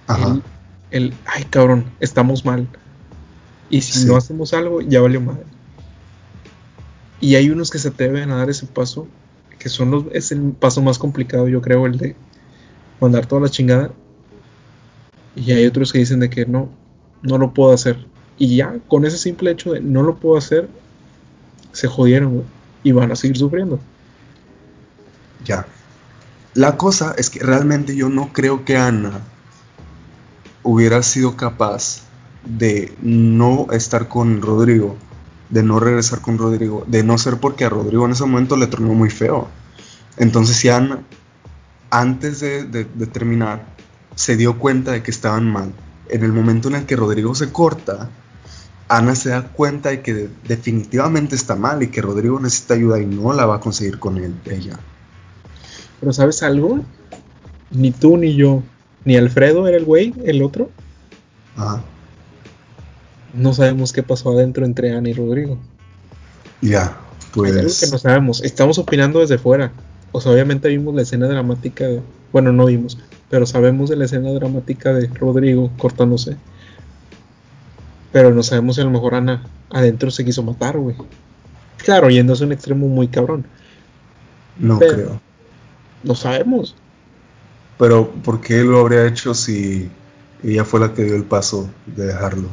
El, 0.07 0.43
el, 0.91 1.13
ay 1.25 1.43
cabrón, 1.45 1.85
estamos 1.99 2.45
mal. 2.45 2.67
Y 3.69 3.81
si 3.81 4.05
no 4.05 4.15
hacemos 4.15 4.53
algo, 4.53 4.81
ya 4.81 5.01
valió 5.01 5.19
mal. 5.21 5.43
Y 7.19 7.35
hay 7.35 7.49
unos 7.49 7.71
que 7.71 7.79
se 7.79 7.87
atreven 7.87 8.31
a 8.31 8.35
dar 8.35 8.49
ese 8.49 8.67
paso, 8.67 9.07
que 9.57 9.69
son 9.69 9.91
los, 9.91 10.05
es 10.11 10.31
el 10.31 10.51
paso 10.51 10.81
más 10.81 10.99
complicado, 10.99 11.47
yo 11.47 11.61
creo, 11.61 11.85
el 11.85 11.97
de 11.97 12.15
mandar 12.99 13.25
toda 13.25 13.41
la 13.41 13.49
chingada. 13.49 13.91
Y 15.35 15.51
hay 15.51 15.65
otros 15.65 15.91
que 15.91 15.99
dicen 15.99 16.19
de 16.19 16.29
que 16.29 16.45
no, 16.45 16.69
no 17.21 17.37
lo 17.37 17.53
puedo 17.53 17.73
hacer. 17.73 18.05
Y 18.37 18.55
ya 18.57 18.75
con 18.87 19.05
ese 19.05 19.17
simple 19.17 19.51
hecho 19.51 19.73
de 19.73 19.81
no 19.81 20.03
lo 20.03 20.15
puedo 20.15 20.37
hacer, 20.37 20.69
se 21.71 21.87
jodieron, 21.87 22.43
Y 22.83 22.91
van 22.91 23.11
a 23.11 23.15
seguir 23.15 23.37
sufriendo. 23.37 23.79
Ya. 25.45 25.65
La 26.53 26.77
cosa 26.77 27.15
es 27.17 27.29
que 27.29 27.39
realmente 27.39 27.95
yo 27.95 28.09
no 28.09 28.31
creo 28.33 28.65
que 28.65 28.77
Ana 28.77 29.21
hubiera 30.61 31.01
sido 31.01 31.35
capaz 31.35 32.01
de 32.45 32.93
no 33.01 33.67
estar 33.71 34.07
con 34.07 34.41
Rodrigo, 34.41 34.97
de 35.49 35.63
no 35.63 35.79
regresar 35.79 36.21
con 36.21 36.37
Rodrigo, 36.37 36.83
de 36.87 37.03
no 37.03 37.17
ser 37.17 37.37
porque 37.37 37.65
a 37.65 37.69
Rodrigo 37.69 38.05
en 38.05 38.11
ese 38.11 38.25
momento 38.25 38.57
le 38.57 38.67
tornó 38.67 38.93
muy 38.93 39.09
feo. 39.09 39.47
Entonces 40.17 40.57
si 40.57 40.69
Ana, 40.69 41.03
antes 41.89 42.39
de, 42.39 42.65
de 42.65 43.07
terminar, 43.07 43.65
se 44.15 44.35
dio 44.35 44.59
cuenta 44.59 44.91
de 44.91 45.03
que 45.03 45.11
estaban 45.11 45.49
mal, 45.51 45.73
en 46.09 46.23
el 46.23 46.31
momento 46.31 46.67
en 46.67 46.75
el 46.75 46.85
que 46.85 46.95
Rodrigo 46.95 47.33
se 47.35 47.51
corta, 47.51 48.09
Ana 48.87 49.15
se 49.15 49.29
da 49.29 49.47
cuenta 49.47 49.89
de 49.89 50.01
que 50.01 50.29
definitivamente 50.47 51.35
está 51.35 51.55
mal 51.55 51.81
y 51.83 51.87
que 51.87 52.01
Rodrigo 52.01 52.39
necesita 52.39 52.75
ayuda 52.75 52.99
y 52.99 53.05
no 53.05 53.33
la 53.33 53.45
va 53.45 53.55
a 53.55 53.59
conseguir 53.59 53.99
con 53.99 54.17
él, 54.17 54.35
ella. 54.45 54.79
Pero 55.99 56.13
¿sabes 56.13 56.43
algo? 56.43 56.79
Ni 57.71 57.91
tú 57.91 58.17
ni 58.17 58.35
yo, 58.35 58.61
ni 59.05 59.15
Alfredo 59.15 59.67
era 59.67 59.77
el 59.77 59.85
güey, 59.85 60.13
el 60.25 60.43
otro. 60.43 60.69
Ajá. 61.55 61.81
No 63.33 63.53
sabemos 63.53 63.93
qué 63.93 64.03
pasó 64.03 64.31
adentro 64.31 64.65
entre 64.65 64.95
Ana 64.95 65.09
y 65.09 65.13
Rodrigo. 65.13 65.57
Ya, 66.61 66.97
pues. 67.33 67.51
Hay 67.51 67.87
que 67.87 67.91
no 67.91 67.97
sabemos. 67.97 68.43
Estamos 68.43 68.77
opinando 68.77 69.19
desde 69.19 69.37
fuera. 69.37 69.71
O 70.11 70.21
sea, 70.21 70.31
obviamente 70.31 70.67
vimos 70.69 70.93
la 70.93 71.01
escena 71.01 71.27
dramática 71.27 71.85
de. 71.85 72.01
Bueno, 72.31 72.53
no 72.53 72.65
vimos, 72.65 72.97
pero 73.33 73.47
sabemos 73.47 73.89
de 73.89 73.95
la 73.95 74.05
escena 74.05 74.31
dramática 74.31 74.93
de 74.93 75.07
Rodrigo 75.07 75.71
cortándose. 75.79 76.37
Pero 78.11 78.31
no 78.31 78.43
sabemos 78.43 78.75
si 78.75 78.81
a 78.81 78.83
lo 78.83 78.91
mejor 78.91 79.15
Ana 79.15 79.41
adentro 79.71 80.11
se 80.11 80.23
quiso 80.23 80.43
matar, 80.43 80.77
güey. 80.77 80.95
Claro, 81.77 82.11
yéndose 82.11 82.43
a 82.43 82.45
un 82.45 82.53
extremo 82.53 82.87
muy 82.87 83.07
cabrón. 83.07 83.47
No 84.59 84.77
creo. 84.77 85.19
No 86.03 86.13
sabemos. 86.13 86.75
Pero, 87.79 88.11
¿por 88.11 88.39
qué 88.39 88.63
lo 88.63 88.81
habría 88.81 89.07
hecho 89.07 89.33
si 89.33 89.89
ella 90.43 90.63
fue 90.63 90.81
la 90.81 90.93
que 90.93 91.03
dio 91.03 91.15
el 91.15 91.23
paso 91.23 91.67
de 91.87 92.05
dejarlo? 92.05 92.49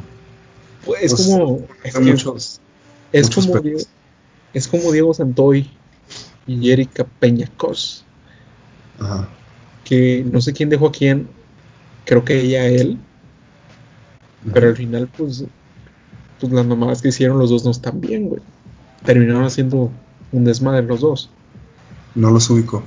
Pues 0.83 1.13
es 1.13 1.27
como. 1.27 1.59
Es, 1.83 2.59
es 3.11 3.29
como 3.29 3.59
Diego, 3.59 3.79
es 4.51 4.67
como 4.67 4.91
Diego 4.91 5.13
Santoy 5.13 5.69
y 6.47 6.71
Erika 6.71 7.03
Peñacos. 7.19 8.03
Ajá. 8.99 9.29
Que 9.91 10.25
no 10.31 10.39
sé 10.39 10.53
quién 10.53 10.69
dejó 10.69 10.87
a 10.87 10.91
quién. 10.93 11.27
Creo 12.05 12.23
que 12.23 12.39
ella 12.39 12.61
a 12.61 12.67
él 12.67 12.97
pero 14.53 14.69
al 14.69 14.75
final, 14.75 15.09
pues, 15.15 15.43
pues 16.39 16.51
las 16.51 16.65
mamadas 16.65 17.01
que 17.01 17.09
hicieron 17.09 17.37
los 17.37 17.49
dos 17.49 17.63
no 17.63 17.71
están 17.71 18.01
bien, 18.01 18.27
güey. 18.27 18.41
Terminaron 19.05 19.43
haciendo 19.43 19.91
un 20.31 20.43
desmadre 20.43 20.83
los 20.83 21.01
dos. 21.01 21.29
No 22.15 22.31
los 22.31 22.49
ubico. 22.49 22.83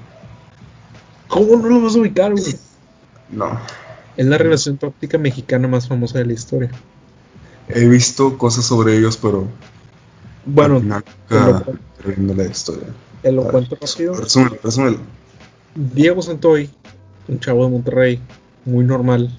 ¿Cómo 1.29 1.57
no 1.57 1.69
los 1.69 1.83
vas 1.83 1.97
a 1.97 1.99
ubicar, 2.01 2.33
güey? 2.33 2.57
No. 3.31 3.59
Es 4.17 4.27
la 4.27 4.39
relación 4.39 4.77
práctica 4.77 5.19
mexicana 5.19 5.69
más 5.69 5.89
famosa 5.89 6.19
de 6.19 6.27
la 6.27 6.33
historia. 6.33 6.71
He 7.69 7.87
visto 7.89 8.37
cosas 8.37 8.65
sobre 8.65 8.97
ellos, 8.97 9.17
pero. 9.17 9.47
Bueno, 10.45 10.83
la 10.85 12.45
historia. 12.45 12.89
Te 13.23 13.33
lo 13.33 13.45
cuento 13.45 13.77
rápido. 13.81 14.15
Diego 15.75 16.23
Santoy 16.23 16.71
un 17.29 17.41
chavo 17.41 17.65
de 17.65 17.71
Monterrey, 17.71 18.21
muy 18.65 18.85
normal. 18.85 19.31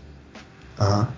Ajá. 0.77 1.09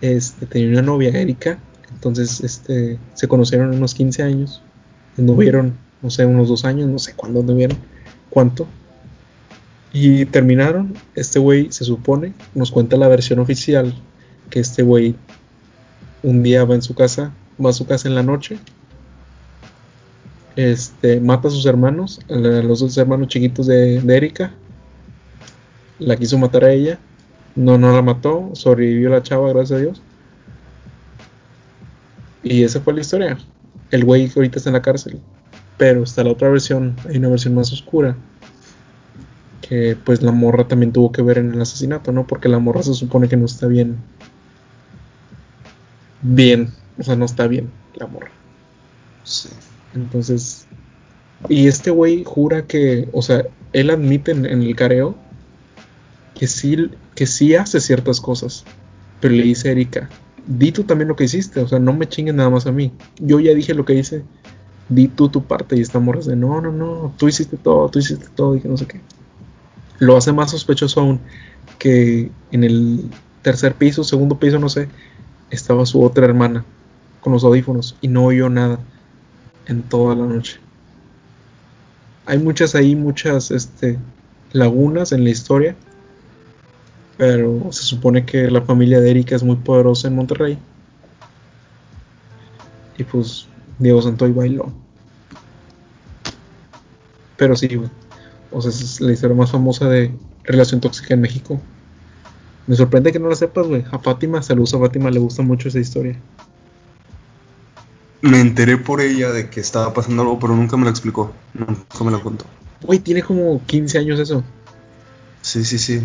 Este, 0.00 0.46
tenía 0.46 0.68
una 0.68 0.82
novia, 0.82 1.10
Erika. 1.10 1.58
Entonces, 1.92 2.40
este, 2.42 2.98
se 3.14 3.28
conocieron 3.28 3.74
unos 3.74 3.94
15 3.94 4.22
años. 4.22 4.62
Anduvieron, 5.16 5.74
no 6.02 6.10
sé, 6.10 6.26
unos 6.26 6.48
dos 6.48 6.64
años, 6.64 6.88
no 6.88 6.98
sé 6.98 7.14
cuándo 7.14 7.40
anduvieron, 7.40 7.78
cuánto. 8.30 8.66
Y 9.92 10.26
terminaron. 10.26 10.94
Este 11.14 11.38
güey 11.38 11.70
se 11.70 11.84
supone, 11.84 12.34
nos 12.54 12.70
cuenta 12.70 12.96
la 12.96 13.08
versión 13.08 13.38
oficial, 13.38 13.94
que 14.50 14.60
este 14.60 14.82
güey 14.82 15.14
un 16.22 16.42
día 16.42 16.64
va 16.64 16.74
en 16.74 16.82
su 16.82 16.94
casa, 16.94 17.32
va 17.64 17.70
a 17.70 17.72
su 17.72 17.86
casa 17.86 18.08
en 18.08 18.14
la 18.14 18.22
noche. 18.22 18.58
Este, 20.56 21.20
mata 21.20 21.48
a 21.48 21.50
sus 21.50 21.64
hermanos, 21.66 22.20
a 22.28 22.34
los 22.34 22.80
dos 22.80 22.96
hermanos 22.98 23.28
chiquitos 23.28 23.66
de, 23.66 24.00
de 24.00 24.16
Erika. 24.16 24.52
La 25.98 26.16
quiso 26.16 26.38
matar 26.38 26.64
a 26.64 26.72
ella. 26.72 26.98
No, 27.54 27.78
no 27.78 27.92
la 27.92 28.02
mató. 28.02 28.50
Sobrevivió 28.54 29.10
la 29.10 29.22
chava, 29.22 29.48
gracias 29.50 29.78
a 29.78 29.82
Dios. 29.82 30.02
Y 32.42 32.62
esa 32.62 32.80
fue 32.80 32.94
la 32.94 33.00
historia. 33.00 33.38
El 33.90 34.04
güey 34.04 34.28
que 34.28 34.38
ahorita 34.38 34.58
está 34.58 34.70
en 34.70 34.74
la 34.74 34.82
cárcel. 34.82 35.20
Pero 35.78 36.02
está 36.02 36.24
la 36.24 36.32
otra 36.32 36.50
versión. 36.50 36.96
Hay 37.08 37.16
una 37.16 37.28
versión 37.28 37.54
más 37.54 37.72
oscura. 37.72 38.16
Que 39.60 39.96
pues 40.04 40.22
la 40.22 40.32
morra 40.32 40.68
también 40.68 40.92
tuvo 40.92 41.10
que 41.10 41.22
ver 41.22 41.38
en 41.38 41.54
el 41.54 41.60
asesinato, 41.60 42.12
¿no? 42.12 42.26
Porque 42.26 42.48
la 42.48 42.58
morra 42.58 42.82
se 42.82 42.94
supone 42.94 43.28
que 43.28 43.36
no 43.36 43.46
está 43.46 43.66
bien. 43.66 43.96
Bien. 46.22 46.70
O 46.98 47.02
sea, 47.02 47.16
no 47.16 47.24
está 47.24 47.46
bien 47.46 47.70
la 47.94 48.06
morra. 48.06 48.30
Sí. 49.24 49.48
Entonces. 49.94 50.66
Y 51.48 51.66
este 51.66 51.90
güey 51.90 52.24
jura 52.24 52.66
que. 52.66 53.08
O 53.12 53.22
sea, 53.22 53.44
él 53.72 53.90
admite 53.90 54.32
en, 54.32 54.44
en 54.44 54.62
el 54.62 54.76
careo. 54.76 55.14
Que 56.34 56.46
sí, 56.46 56.90
que 57.14 57.26
sí 57.26 57.54
hace 57.54 57.80
ciertas 57.80 58.20
cosas. 58.20 58.64
Pero 59.20 59.34
le 59.34 59.42
dice 59.42 59.68
a 59.68 59.72
Erika, 59.72 60.08
di 60.46 60.72
tú 60.72 60.84
también 60.84 61.08
lo 61.08 61.16
que 61.16 61.24
hiciste, 61.24 61.60
o 61.60 61.68
sea, 61.68 61.78
no 61.78 61.92
me 61.92 62.08
chingues 62.08 62.34
nada 62.34 62.50
más 62.50 62.66
a 62.66 62.72
mí. 62.72 62.92
Yo 63.18 63.40
ya 63.40 63.54
dije 63.54 63.74
lo 63.74 63.84
que 63.84 63.94
hice, 63.94 64.24
di 64.88 65.08
tú 65.08 65.28
tu 65.28 65.44
parte 65.44 65.76
y 65.76 65.80
esta 65.80 65.98
morra 65.98 66.20
de, 66.20 66.36
no, 66.36 66.60
no, 66.60 66.72
no, 66.72 67.14
tú 67.16 67.28
hiciste 67.28 67.56
todo, 67.56 67.88
tú 67.88 67.98
hiciste 67.98 68.26
todo, 68.34 68.56
y 68.56 68.60
no 68.64 68.76
sé 68.76 68.86
qué. 68.86 69.00
Lo 69.98 70.16
hace 70.16 70.32
más 70.32 70.50
sospechoso 70.50 71.00
aún 71.00 71.20
que 71.78 72.30
en 72.50 72.64
el 72.64 73.10
tercer 73.42 73.74
piso, 73.74 74.04
segundo 74.04 74.38
piso, 74.38 74.58
no 74.58 74.68
sé, 74.68 74.88
estaba 75.50 75.86
su 75.86 76.02
otra 76.02 76.24
hermana 76.24 76.64
con 77.20 77.32
los 77.32 77.44
audífonos 77.44 77.96
y 78.00 78.08
no 78.08 78.24
oyó 78.24 78.50
nada 78.50 78.78
en 79.66 79.82
toda 79.82 80.14
la 80.14 80.26
noche. 80.26 80.58
Hay 82.26 82.38
muchas 82.38 82.74
ahí, 82.74 82.96
muchas 82.96 83.50
este, 83.50 83.98
lagunas 84.52 85.12
en 85.12 85.24
la 85.24 85.30
historia 85.30 85.76
pero 87.16 87.72
se 87.72 87.82
supone 87.82 88.24
que 88.24 88.50
la 88.50 88.62
familia 88.62 89.00
de 89.00 89.10
Erika 89.10 89.36
es 89.36 89.42
muy 89.42 89.56
poderosa 89.56 90.08
en 90.08 90.16
Monterrey. 90.16 90.58
Y 92.98 93.04
pues 93.04 93.46
Diego 93.78 94.02
Santoy 94.02 94.32
bailó. 94.32 94.72
Pero 97.36 97.56
sí, 97.56 97.80
O 98.50 98.62
sea, 98.62 98.70
es 98.70 99.00
la 99.00 99.12
historia 99.12 99.36
más 99.36 99.50
famosa 99.50 99.88
de 99.88 100.14
relación 100.44 100.80
tóxica 100.80 101.14
en 101.14 101.20
México. 101.20 101.60
Me 102.66 102.76
sorprende 102.76 103.12
que 103.12 103.18
no 103.18 103.28
la 103.28 103.34
sepas, 103.34 103.66
güey. 103.66 103.84
A 103.90 103.98
Fátima, 103.98 104.42
saludos 104.42 104.74
a 104.74 104.78
Fátima, 104.78 105.10
le 105.10 105.18
gusta 105.18 105.42
mucho 105.42 105.68
esa 105.68 105.80
historia. 105.80 106.18
Me 108.22 108.40
enteré 108.40 108.78
por 108.78 109.02
ella 109.02 109.30
de 109.32 109.50
que 109.50 109.60
estaba 109.60 109.92
pasando 109.92 110.22
algo, 110.22 110.38
pero 110.38 110.56
nunca 110.56 110.76
me 110.76 110.84
lo 110.84 110.90
explicó. 110.90 111.32
Nunca 111.52 112.04
me 112.04 112.10
lo 112.10 112.22
contó. 112.22 112.46
Güey, 112.82 113.00
tiene 113.00 113.22
como 113.22 113.60
15 113.66 113.98
años 113.98 114.18
eso. 114.18 114.42
Sí, 115.42 115.64
sí, 115.64 115.78
sí. 115.78 116.00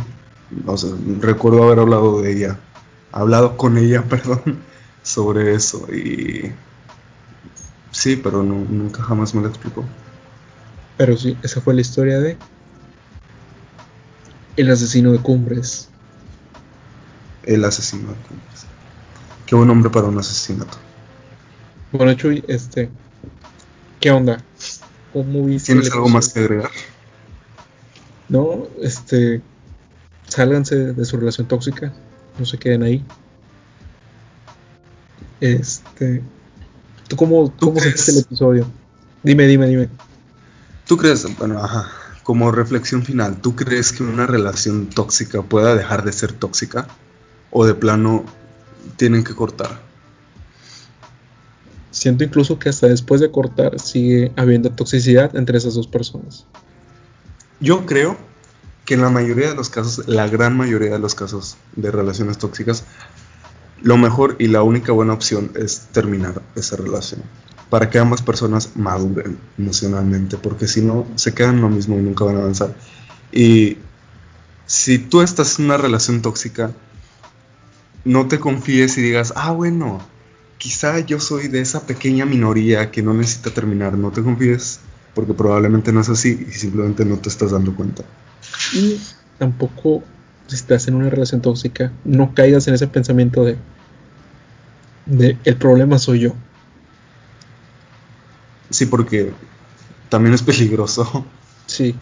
O 0.66 0.78
sea, 0.78 0.91
recuerdo 1.20 1.64
haber 1.64 1.80
hablado 1.80 2.22
de 2.22 2.32
ella, 2.32 2.60
hablado 3.12 3.58
con 3.58 3.78
ella, 3.78 4.04
perdón, 4.10 4.60
sobre 5.04 5.54
eso 5.54 5.88
y 5.93 6.52
sí, 7.91 8.16
pero 8.16 8.43
nunca 8.43 9.04
jamás 9.04 9.34
me 9.34 9.41
lo 9.41 9.47
explicó. 9.47 9.86
Pero 10.97 11.16
sí, 11.18 11.38
esa 11.43 11.62
fue 11.62 11.74
la 11.74 11.82
historia 11.82 12.20
de 12.20 12.38
el 14.58 14.70
asesino 14.70 15.12
de 15.12 15.20
Cumbres. 15.20 15.89
El 17.43 17.64
asesino 17.64 18.10
de 18.10 18.16
Cumbres. 18.16 18.66
Qué 19.45 19.56
buen 19.56 19.68
nombre 19.68 19.89
para 19.89 20.08
un 20.08 20.18
asesinato. 20.18 20.78
Bueno, 21.91 22.14
Chuy, 22.14 22.43
este, 22.47 22.89
¿qué 24.00 24.12
onda? 24.12 24.43
¿Cómo 25.14 25.45
¿Tienes 25.58 25.91
algo 25.91 26.10
más 26.10 26.30
que 26.30 26.39
agregar? 26.41 26.70
No, 28.28 28.68
este, 28.82 29.41
sálganse 30.30 30.94
de 30.94 31.06
su 31.06 31.18
relación 31.18 31.48
tóxica, 31.48 31.94
no 32.38 32.46
se 32.46 32.58
queden 32.58 32.84
ahí. 32.84 33.04
Este, 35.42 36.22
¿tú 37.08 37.16
cómo, 37.16 37.52
¿Tú 37.52 37.68
cómo 37.68 37.80
sentiste 37.80 38.12
el 38.12 38.20
episodio? 38.20 38.68
Dime, 39.24 39.48
dime, 39.48 39.68
dime. 39.68 39.90
¿Tú 40.88 40.98
crees, 40.98 41.28
bueno, 41.38 41.64
ajá, 41.64 41.92
como 42.24 42.52
reflexión 42.52 43.04
final, 43.04 43.42
¿tú 43.42 43.56
crees 43.56 43.92
que 43.92 44.04
una 44.04 44.26
relación 44.26 44.88
tóxica 44.88 45.42
pueda 45.42 45.76
dejar 45.76 46.04
de 46.04 46.12
ser 46.12 46.34
tóxica? 46.34 46.88
¿O 47.52 47.66
de 47.66 47.74
plano 47.74 48.26
tienen 48.96 49.24
que 49.24 49.36
cortar? 49.36 49.82
Siento 51.92 52.24
incluso 52.24 52.60
que 52.60 52.70
hasta 52.70 52.88
después 52.88 53.20
de 53.20 53.32
cortar 53.32 53.80
sigue 53.80 54.32
habiendo 54.36 54.70
toxicidad 54.72 55.36
entre 55.36 55.58
esas 55.58 55.74
dos 55.74 55.88
personas. 55.88 56.46
Yo 57.60 57.86
creo 57.86 58.29
que 58.90 58.96
en 58.96 59.02
la 59.02 59.12
mayoría 59.12 59.50
de 59.50 59.56
los 59.56 59.70
casos, 59.70 60.08
la 60.08 60.28
gran 60.28 60.58
mayoría 60.58 60.90
de 60.90 60.98
los 60.98 61.14
casos 61.14 61.58
de 61.76 61.92
relaciones 61.92 62.40
tóxicas, 62.40 62.86
lo 63.84 63.98
mejor 63.98 64.36
y 64.40 64.48
la 64.48 64.64
única 64.64 64.92
buena 64.92 65.14
opción 65.14 65.52
es 65.54 65.90
terminar 65.92 66.42
esa 66.56 66.76
relación. 66.76 67.22
Para 67.70 67.92
que 67.92 68.00
ambas 68.00 68.24
personas 68.24 68.72
maduren 68.74 69.38
emocionalmente, 69.60 70.38
porque 70.38 70.68
si 70.68 70.82
no, 70.82 71.06
se 71.18 71.36
quedan 71.36 71.62
lo 71.62 71.70
mismo 71.70 72.00
y 72.00 72.02
nunca 72.02 72.26
van 72.26 72.38
a 72.38 72.40
avanzar. 72.40 72.76
Y 73.32 73.78
si 74.66 74.98
tú 74.98 75.22
estás 75.22 75.60
en 75.60 75.66
una 75.66 75.78
relación 75.78 76.24
tóxica, 76.24 76.72
no 78.06 78.28
te 78.28 78.40
confíes 78.40 78.98
y 78.98 79.04
digas, 79.04 79.34
ah, 79.36 79.52
bueno, 79.52 80.02
quizá 80.58 80.98
yo 80.98 81.20
soy 81.20 81.48
de 81.48 81.62
esa 81.62 81.86
pequeña 81.86 82.26
minoría 82.26 82.90
que 82.90 83.04
no 83.04 83.14
necesita 83.14 83.52
terminar. 83.52 83.96
No 84.00 84.10
te 84.10 84.24
confíes, 84.24 84.80
porque 85.14 85.36
probablemente 85.36 85.92
no 85.92 86.02
es 86.02 86.10
así 86.10 86.44
y 86.50 86.54
simplemente 86.54 87.06
no 87.06 87.18
te 87.18 87.30
estás 87.30 87.52
dando 87.52 87.76
cuenta. 87.76 88.04
Y 88.74 89.00
tampoco, 89.38 90.04
si 90.47 90.56
estás 90.56 90.88
en 90.88 90.95
una 90.95 91.10
relación 91.10 91.41
tóxica, 91.41 91.91
no 92.04 92.34
caigas 92.34 92.68
en 92.68 92.74
ese 92.74 92.88
pensamiento 92.88 93.43
de, 93.45 93.58
de 95.06 95.38
el 95.43 95.56
problema 95.56 95.97
soy 95.97 96.20
yo. 96.20 96.34
Sí, 98.70 98.86
porque 98.86 99.32
también 100.10 100.34
es 100.34 100.43
peligroso. 100.43 101.26
Sí, 101.66 101.95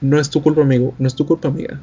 no 0.00 0.18
es 0.18 0.30
tu 0.30 0.42
culpa, 0.42 0.62
amigo, 0.62 0.94
no 0.98 1.06
es 1.06 1.14
tu 1.14 1.26
culpa, 1.26 1.48
amiga. 1.48 1.80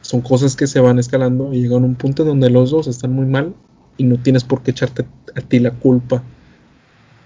Son 0.00 0.20
cosas 0.20 0.56
que 0.56 0.66
se 0.66 0.80
van 0.80 0.98
escalando 0.98 1.52
y 1.52 1.62
llegan 1.62 1.82
a 1.82 1.86
un 1.86 1.96
punto 1.96 2.24
donde 2.24 2.50
los 2.50 2.70
dos 2.70 2.86
están 2.86 3.12
muy 3.12 3.26
mal 3.26 3.54
y 3.96 4.04
no 4.04 4.18
tienes 4.18 4.44
por 4.44 4.62
qué 4.62 4.70
echarte 4.70 5.06
a 5.34 5.40
ti 5.40 5.58
la 5.58 5.72
culpa 5.72 6.22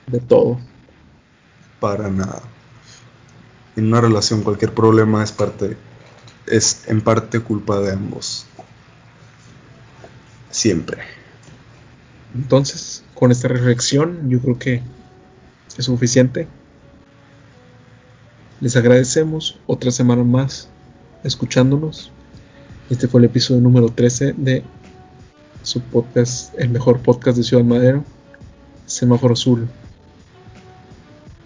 de 0.06 0.20
todo. 0.20 0.58
Para 1.78 2.08
nada. 2.08 2.42
En 3.76 3.86
una 3.86 4.00
relación 4.00 4.42
cualquier 4.42 4.74
problema 4.74 5.22
es 5.22 5.32
parte 5.32 5.76
es 6.50 6.84
en 6.88 7.00
parte 7.00 7.40
culpa 7.40 7.80
de 7.80 7.92
ambos. 7.92 8.46
Siempre. 10.50 10.98
Entonces, 12.34 13.04
con 13.14 13.30
esta 13.30 13.48
reflexión, 13.48 14.28
yo 14.28 14.40
creo 14.40 14.58
que 14.58 14.82
es 15.76 15.84
suficiente. 15.84 16.48
Les 18.60 18.76
agradecemos 18.76 19.58
otra 19.66 19.90
semana 19.90 20.24
más 20.24 20.68
escuchándonos. 21.24 22.10
Este 22.90 23.08
fue 23.08 23.20
el 23.20 23.26
episodio 23.26 23.60
número 23.60 23.88
13 23.88 24.34
de 24.36 24.64
su 25.62 25.80
podcast, 25.80 26.52
el 26.58 26.70
mejor 26.70 27.00
podcast 27.00 27.38
de 27.38 27.44
Ciudad 27.44 27.64
Madero, 27.64 28.04
Semáforo 28.86 29.34
Azul. 29.34 29.68